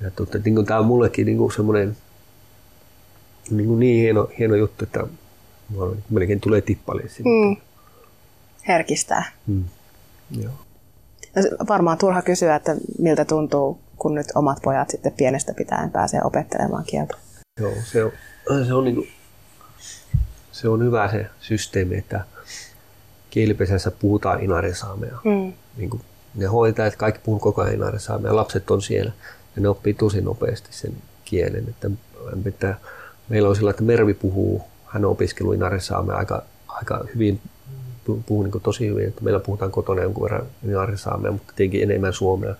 ja 0.04 0.12
tuota, 0.12 0.38
niin 0.46 0.66
tämä 0.66 0.80
on 0.80 0.86
mullekin 0.86 1.26
niin 1.26 1.52
semmoinen 1.56 1.98
niin, 3.50 3.68
kuin 3.68 3.80
niin 3.80 4.02
hieno, 4.02 4.30
hieno 4.40 4.56
juttu, 4.56 4.86
että 4.86 5.08
melkein 6.10 6.40
tulee 6.40 6.62
tippaliin 6.62 7.10
Mm. 7.20 7.58
Herkistää. 8.68 9.32
Mm. 9.48 9.64
Joo. 10.42 10.54
No, 11.36 11.66
varmaan 11.68 11.98
turha 11.98 12.22
kysyä, 12.22 12.56
että 12.56 12.76
miltä 13.00 13.26
tuntuu, 13.26 13.80
kun 13.98 14.16
nyt 14.16 14.28
omat 14.36 14.58
pojat 14.64 14.90
sitten 14.90 15.12
pienestä 15.12 15.54
pitäen 15.54 15.92
pääsee 15.92 16.22
opettelemaan 16.24 16.84
kieltä. 16.86 17.18
Joo, 17.60 17.74
se 17.84 18.04
on, 18.04 18.12
se 18.66 18.74
on 18.74 18.84
niin 18.84 18.96
kuin, 18.96 19.08
se 20.52 20.70
on 20.70 20.84
hyvä 20.84 21.12
se 21.12 21.26
systeemi, 21.40 21.98
että 21.98 22.22
kielipesässä 23.30 23.92
puhutaan 23.92 24.44
inarinsaamea. 24.44 25.20
Mm. 25.24 25.54
Niin 25.78 25.90
kuin 25.90 26.02
ne 26.36 26.46
hoitajat, 26.46 26.96
kaikki 26.96 27.22
puhuu 27.24 27.40
koko 27.40 27.62
ajan 27.62 27.74
inarinsaamea, 27.74 28.36
lapset 28.36 28.72
on 28.72 28.82
siellä 28.82 29.12
ja 29.56 29.62
ne 29.62 29.70
oppii 29.70 29.94
tosi 29.94 30.22
nopeasti 30.22 30.68
sen 30.72 30.94
kielen. 31.26 31.66
Että, 31.70 31.90
että 32.46 32.76
meillä 33.30 33.50
on 33.50 33.56
sillä, 33.56 33.70
että 33.70 33.84
Mervi 33.84 34.14
puhuu, 34.14 34.62
hän 34.86 35.06
on 35.06 35.12
opiskellut 35.12 35.56
inarinsaamea 35.56 36.16
aika, 36.16 36.44
aika 36.68 37.06
hyvin, 37.16 37.42
puhuu 38.26 38.44
niin 38.44 38.62
tosi 38.64 38.88
hyvin, 38.88 39.08
että 39.08 39.24
meillä 39.24 39.40
puhutaan 39.40 39.72
kotona 39.72 40.02
jonkun 40.02 40.24
verran 40.24 40.46
inarinsaamea, 40.68 41.32
mutta 41.32 41.54
tietenkin 41.56 41.84
enemmän 41.84 42.14
suomea. 42.14 42.56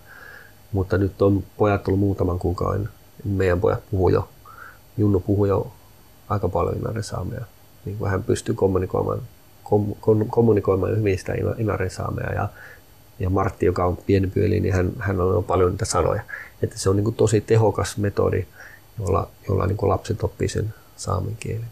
Mutta 0.72 0.98
nyt 0.98 1.22
on 1.22 1.44
pojat 1.56 1.88
ollut 1.88 2.00
muutaman 2.00 2.38
kuukauden, 2.38 2.88
meidän 3.24 3.60
pojat 3.60 3.82
puhuu 3.90 4.08
jo, 4.08 4.28
Junnu 4.96 5.20
puhuu 5.20 5.44
jo 5.44 5.72
aika 6.28 6.48
paljon 6.48 6.76
inarinsaamea. 6.76 7.44
Niin 7.84 8.06
hän 8.06 8.22
pystyy 8.22 8.54
kommunikoimaan 8.54 9.22
kom, 9.64 9.94
kom, 10.00 10.28
kommunikoimaan 10.28 10.96
hyvin 10.96 11.18
sitä 11.18 11.32
inarinsaamea 11.58 12.32
ja, 12.32 12.48
ja 13.18 13.30
Martti, 13.30 13.66
joka 13.66 13.84
on 13.84 13.96
pieni 13.96 14.26
pyöli, 14.26 14.60
niin 14.60 14.74
hän, 14.74 14.92
hän 14.98 15.20
on 15.20 15.44
paljon 15.44 15.70
niitä 15.70 15.84
sanoja. 15.84 16.22
Että 16.62 16.78
se 16.78 16.90
on 16.90 16.96
niin 16.96 17.04
kuin 17.04 17.16
tosi 17.16 17.40
tehokas 17.40 17.96
metodi, 17.96 18.46
jolla, 18.98 19.28
jolla 19.48 19.66
niin 19.66 19.76
kuin 19.76 19.90
lapset 19.90 20.24
oppii 20.24 20.48
sen 20.48 20.74
saamen 20.96 21.36
kielen. 21.40 21.70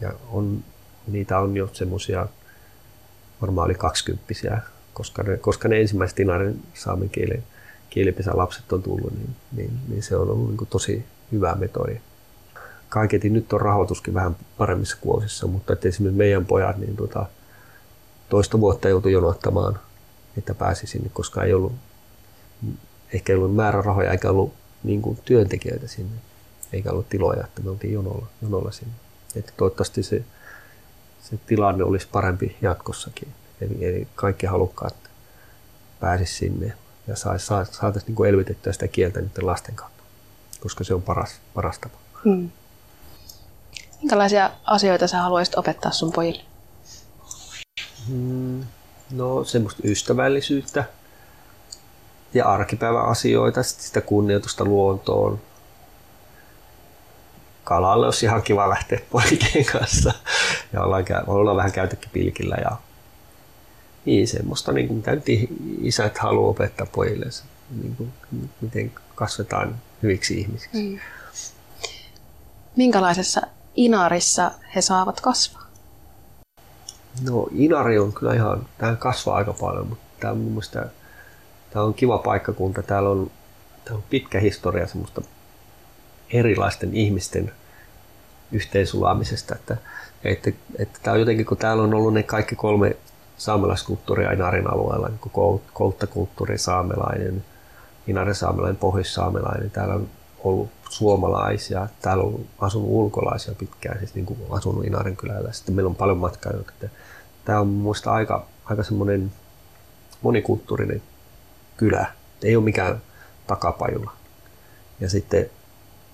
Ja 0.00 0.12
on, 0.30 0.64
niitä 1.06 1.38
on 1.38 1.56
jo 1.56 1.70
semmoisia, 1.72 2.26
varmaan 3.42 3.64
oli 3.64 3.74
kaksikymppisiä, 3.74 4.58
koska 4.94 5.22
ne, 5.22 5.36
koska 5.36 5.68
ne 5.68 5.80
ensimmäiset 5.80 6.20
inarin 6.20 6.62
saamen 6.74 7.10
kielen 7.10 7.42
kielipesän 7.90 8.38
lapset 8.38 8.72
on 8.72 8.82
tullut, 8.82 9.12
niin, 9.12 9.36
niin, 9.56 9.70
niin 9.88 10.02
se 10.02 10.16
on 10.16 10.30
ollut 10.30 10.48
niin 10.48 10.56
kuin 10.56 10.68
tosi 10.68 11.04
hyvä 11.32 11.54
metodi 11.54 12.00
kaiketi 12.92 13.30
nyt 13.30 13.52
on 13.52 13.60
rahoituskin 13.60 14.14
vähän 14.14 14.36
paremmissa 14.58 14.96
kuosissa, 15.00 15.46
mutta 15.46 15.72
esimerkiksi 15.72 16.18
meidän 16.18 16.46
pojat 16.46 16.76
niin 16.76 16.96
tota, 16.96 17.26
toista 18.28 18.60
vuotta 18.60 18.88
joutui 18.88 19.12
jonottamaan, 19.12 19.78
että 20.38 20.54
pääsi 20.54 20.86
sinne, 20.86 21.10
koska 21.12 21.44
ei 21.44 21.54
ollut, 21.54 21.72
ehkä 23.12 23.32
ei 23.32 23.36
ollut 23.36 23.56
määrärahoja 23.56 24.12
eikä 24.12 24.30
ollut 24.30 24.54
niin 24.84 25.02
kuin 25.02 25.18
työntekijöitä 25.24 25.88
sinne, 25.88 26.16
eikä 26.72 26.90
ollut 26.90 27.08
tiloja, 27.08 27.44
että 27.44 27.62
me 27.62 27.70
oltiin 27.70 27.92
jonolla, 27.92 28.26
jonolla 28.42 28.70
sinne. 28.70 28.94
Että 29.36 29.52
toivottavasti 29.56 30.02
se, 30.02 30.24
se 31.22 31.38
tilanne 31.46 31.84
olisi 31.84 32.08
parempi 32.12 32.56
jatkossakin. 32.62 33.28
Eli, 33.60 33.84
eli 33.84 34.08
kaikki 34.14 34.46
halukkaat 34.46 34.94
pääsisi 36.00 36.34
sinne 36.34 36.72
ja 37.06 37.16
saataisiin 37.16 38.14
niin 38.14 38.28
elvytettyä 38.28 38.72
sitä 38.72 38.88
kieltä 38.88 39.20
niiden 39.20 39.46
lasten 39.46 39.74
kautta, 39.74 40.02
koska 40.60 40.84
se 40.84 40.94
on 40.94 41.02
paras, 41.02 41.40
paras 41.54 41.78
tapa. 41.78 41.98
Hmm. 42.24 42.50
Minkälaisia 44.00 44.50
asioita 44.64 45.06
sä 45.06 45.18
haluaisit 45.18 45.54
opettaa 45.54 45.92
sun 45.92 46.12
pojille? 46.12 46.42
Hmm, 48.08 48.64
no 49.12 49.44
semmoista 49.44 49.82
ystävällisyyttä 49.84 50.84
ja 52.34 52.46
arkipäivän 52.46 53.04
asioita, 53.04 53.62
sitä 53.62 54.00
kunnioitusta 54.00 54.64
luontoon. 54.64 55.40
Kalalle 57.64 58.06
olisi 58.06 58.26
ihan 58.26 58.42
kiva 58.42 58.68
lähteä 58.68 59.00
poikien 59.10 59.64
kanssa 59.72 60.12
ja 60.72 60.82
ollaan, 60.82 61.04
ollaan 61.26 61.56
vähän 61.56 61.72
käytykin 61.72 62.10
pilkillä 62.12 62.56
ja 62.60 62.76
niin 64.04 64.28
semmoista, 64.28 64.72
niin 64.72 64.86
kuin, 64.86 64.96
mitä 64.96 65.10
nyt 65.10 65.24
isät 65.82 66.18
haluaa 66.18 66.50
opettaa 66.50 66.86
pojille, 66.92 67.26
niin 67.82 67.96
kuin, 67.96 68.12
miten 68.60 68.92
kasvetaan 69.14 69.78
hyviksi 70.02 70.40
ihmisiksi. 70.40 70.82
Mm. 70.82 70.98
Minkälaisessa 72.76 73.40
Inarissa 73.74 74.50
he 74.74 74.80
saavat 74.80 75.20
kasvaa? 75.20 75.61
No 77.20 77.48
Inari 77.52 77.98
on 77.98 78.12
kyllä 78.12 78.34
ihan, 78.34 78.66
tähän 78.78 78.96
kasvaa 78.96 79.36
aika 79.36 79.52
paljon, 79.52 79.86
mutta 79.86 80.04
tämä 80.20 80.32
on 80.32 80.38
mielestä 80.38 80.86
tämä 81.70 81.84
on 81.84 81.94
kiva 81.94 82.18
paikkakunta. 82.18 82.82
Täällä 82.82 83.08
on, 83.08 83.30
täällä 83.84 83.98
on 83.98 84.04
pitkä 84.10 84.40
historia 84.40 84.86
semmoista 84.86 85.22
erilaisten 86.30 86.94
ihmisten 86.94 87.52
yhteensulaamisesta. 88.52 89.54
Että, 89.54 89.76
että, 90.24 90.50
että 90.78 90.98
tämä 91.02 91.12
on 91.12 91.20
jotenkin, 91.20 91.46
kun 91.46 91.56
täällä 91.56 91.82
on 91.82 91.94
ollut 91.94 92.14
ne 92.14 92.22
kaikki 92.22 92.56
kolme 92.56 92.96
saamelaiskulttuuria 93.36 94.32
Inarin 94.32 94.72
alueella, 94.72 95.08
niin 95.08 95.58
kolttakulttuuri, 95.72 96.58
saamelainen, 96.58 97.44
Inarin 98.06 98.34
saamelainen, 98.34 98.76
pohjois-saamelainen. 98.76 99.70
Täällä 99.70 99.94
on 99.94 100.08
ollut 100.44 100.70
suomalaisia, 100.90 101.88
täällä 102.02 102.24
on 102.24 102.44
asunut 102.58 102.88
ulkolaisia 102.90 103.54
pitkään, 103.54 103.98
siis 103.98 104.14
niin 104.14 104.26
kuin 104.26 104.38
asunut 104.50 104.84
Inarin 104.84 105.16
kylällä. 105.16 105.52
Sitten 105.52 105.74
meillä 105.74 105.88
on 105.88 105.94
paljon 105.94 106.18
matkailijoita. 106.18 106.72
Tämä 107.44 107.60
on 107.60 107.66
minusta 107.68 108.12
aika, 108.12 108.46
aika 108.64 108.82
semmoinen 108.82 109.32
monikulttuurinen 110.22 111.02
kylä. 111.76 112.06
Ei 112.42 112.56
ole 112.56 112.64
mikään 112.64 113.02
takapajula. 113.46 114.12
Ja 115.00 115.10
sitten 115.10 115.50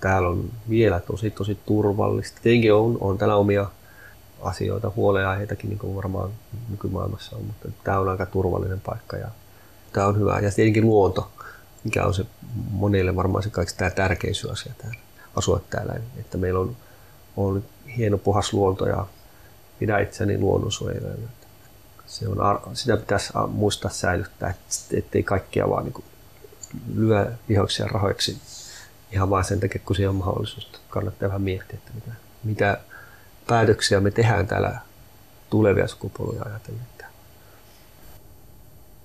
täällä 0.00 0.28
on 0.28 0.50
vielä 0.68 1.00
tosi, 1.00 1.30
tosi 1.30 1.58
turvallista. 1.66 2.40
Tietenkin 2.42 2.74
on, 2.74 2.98
on 3.00 3.18
täällä 3.18 3.36
omia 3.36 3.66
asioita, 4.42 4.92
huoleaiheitakin, 4.96 5.70
niin 5.70 5.78
kuin 5.78 5.96
varmaan 5.96 6.30
nykymaailmassa 6.70 7.36
on, 7.36 7.44
mutta 7.44 7.68
tämä 7.84 7.98
on 7.98 8.08
aika 8.08 8.26
turvallinen 8.26 8.80
paikka 8.80 9.16
ja 9.16 9.28
tämä 9.92 10.06
on 10.06 10.18
hyvä. 10.18 10.38
Ja 10.38 10.50
tietenkin 10.50 10.86
luonto 10.86 11.30
mikä 11.84 12.04
on 12.04 12.14
se 12.14 12.26
monille 12.70 13.16
varmaan 13.16 13.42
se 13.42 13.50
kaikista 13.50 13.90
tärkein 13.90 14.34
asia 14.52 14.72
täällä, 14.78 14.98
asua 15.36 15.60
täällä. 15.70 15.94
Että 16.20 16.38
meillä 16.38 16.60
on, 16.60 16.76
on 17.36 17.64
hieno 17.96 18.18
puhas 18.18 18.52
luonto 18.52 18.86
ja 18.86 19.06
pidä 19.78 19.98
itseäni 19.98 20.38
luonnonsuojelijana. 20.38 21.28
Se 22.06 22.28
on, 22.28 22.36
sitä 22.72 22.96
pitäisi 22.96 23.32
muistaa 23.48 23.90
säilyttää, 23.90 24.54
ettei 24.92 25.22
kaikkia 25.22 25.70
vaan 25.70 25.84
niin 25.84 26.04
lyö 26.94 27.32
vihoiksi 27.48 27.82
ja 27.82 27.88
rahoiksi 27.88 28.38
ihan 29.12 29.30
vain 29.30 29.44
sen 29.44 29.60
takia, 29.60 29.80
kun 29.84 29.96
siihen 29.96 30.10
on 30.10 30.16
mahdollisuus. 30.16 30.70
Kannattaa 30.88 31.28
vähän 31.28 31.42
miettiä, 31.42 31.78
että 31.78 31.90
mitä, 31.94 32.12
mitä 32.44 32.78
päätöksiä 33.46 34.00
me 34.00 34.10
tehdään 34.10 34.46
täällä 34.46 34.78
tulevia 35.50 35.88
sukupolvia 35.88 36.42
ajatellen 36.46 36.88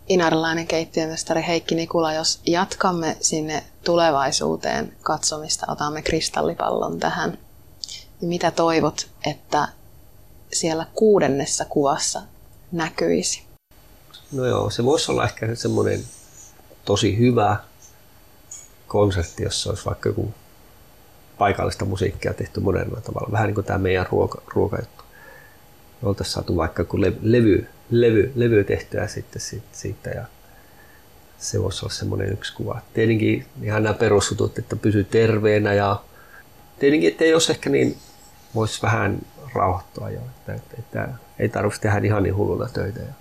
inarilainen 0.07 0.67
keittiömestari 0.67 1.43
Heikki 1.47 1.75
Nikula, 1.75 2.13
jos 2.13 2.39
jatkamme 2.45 3.17
sinne 3.21 3.63
tulevaisuuteen 3.83 4.93
katsomista, 5.01 5.65
otamme 5.71 6.01
kristallipallon 6.01 6.99
tähän, 6.99 7.37
niin 8.21 8.29
mitä 8.29 8.51
toivot, 8.51 9.07
että 9.25 9.67
siellä 10.55 10.85
kuudennessa 10.93 11.65
kuvassa 11.65 12.21
näkyisi? 12.71 13.43
No 14.31 14.45
joo, 14.45 14.69
se 14.69 14.85
voisi 14.85 15.11
olla 15.11 15.23
ehkä 15.23 15.55
semmoinen 15.55 16.03
tosi 16.85 17.17
hyvä 17.17 17.57
konsertti, 18.87 19.43
jossa 19.43 19.69
olisi 19.69 19.85
vaikka 19.85 20.09
joku 20.09 20.33
paikallista 21.37 21.85
musiikkia 21.85 22.33
tehty 22.33 22.59
monella 22.59 23.01
tavalla. 23.01 23.31
Vähän 23.31 23.47
niin 23.47 23.55
kuin 23.55 23.65
tämä 23.65 23.79
meidän 23.79 24.05
ruoka, 24.11 24.41
ruokajuttu. 24.47 25.03
Me 26.01 26.09
oltaisiin 26.09 26.33
saatu 26.33 26.55
vaikka 26.57 26.81
joku 26.81 27.01
levy, 27.01 27.67
levy, 27.89 28.31
levy 28.35 28.63
tehtyä 28.63 29.07
sitten 29.07 29.41
siitä 29.71 30.09
ja 30.09 30.25
se 31.37 31.63
voisi 31.63 31.85
olla 31.85 31.93
semmoinen 31.93 32.33
yksi 32.33 32.53
kuva. 32.53 32.81
Tietenkin 32.93 33.45
ihan 33.61 33.83
nämä 33.83 33.93
perusjutut, 33.93 34.59
että 34.59 34.75
pysyy 34.75 35.03
terveenä 35.03 35.73
ja 35.73 36.01
tietenkin, 36.79 37.11
että 37.11 37.25
jos 37.25 37.49
ehkä 37.49 37.69
niin 37.69 37.97
voisi 38.55 38.81
vähän 38.81 39.19
rauhoittua 39.55 40.09
jo, 40.09 40.19
että, 40.19 40.53
että, 40.53 40.75
että 40.79 41.09
ei 41.39 41.49
tarvitsisi 41.49 41.81
tehdä 41.81 41.99
ihan 42.03 42.23
niin 42.23 42.35
hulluna 42.35 42.69
töitä. 42.73 42.99
Ja 42.99 43.13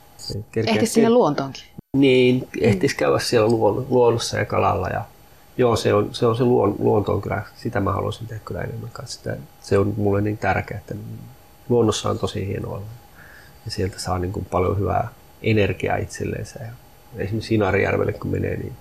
Ehtisi 0.56 0.92
sinne 0.92 1.10
luontoonkin. 1.10 1.62
Niin, 1.96 2.48
ehtisi 2.60 2.96
käydä 2.96 3.18
siellä 3.18 3.48
luon, 3.48 3.86
luonnossa 3.90 4.38
ja 4.38 4.44
kalalla. 4.44 4.88
Ja, 4.88 5.04
joo, 5.56 5.76
se 5.76 5.94
on 5.94 6.14
se, 6.14 6.26
on 6.26 6.36
se 6.36 6.44
luon, 6.44 6.76
luonto 6.78 7.12
on 7.12 7.22
kyllä, 7.22 7.42
sitä 7.56 7.80
mä 7.80 7.92
haluaisin 7.92 8.26
tehdä 8.26 8.42
kyllä 8.44 8.60
enemmän 8.60 8.90
kanssa. 8.92 9.18
Sitä, 9.18 9.36
se 9.60 9.78
on 9.78 9.94
mulle 9.96 10.20
niin 10.20 10.38
tärkeää, 10.38 10.80
että 10.80 10.94
luonnossa 11.68 12.10
on 12.10 12.18
tosi 12.18 12.46
hienoa 12.46 12.82
ja 13.64 13.70
sieltä 13.70 13.98
saa 13.98 14.18
niin 14.18 14.32
kuin 14.32 14.44
paljon 14.44 14.78
hyvää 14.78 15.08
energiaa 15.42 15.96
itselleensä. 15.96 16.60
Ja 16.62 16.70
esimerkiksi 17.16 17.48
Sinarijärvelle 17.48 18.12
kun 18.12 18.30
menee, 18.30 18.56
niin 18.56 18.72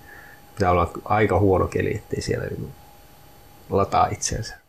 pitää 0.54 0.70
olla 0.70 0.90
aika 1.04 1.38
huono 1.38 1.66
keli, 1.66 1.94
ettei 1.94 2.20
siellä 2.20 2.46
niin 2.46 2.72
lataa 3.70 4.06
itseensä. 4.06 4.61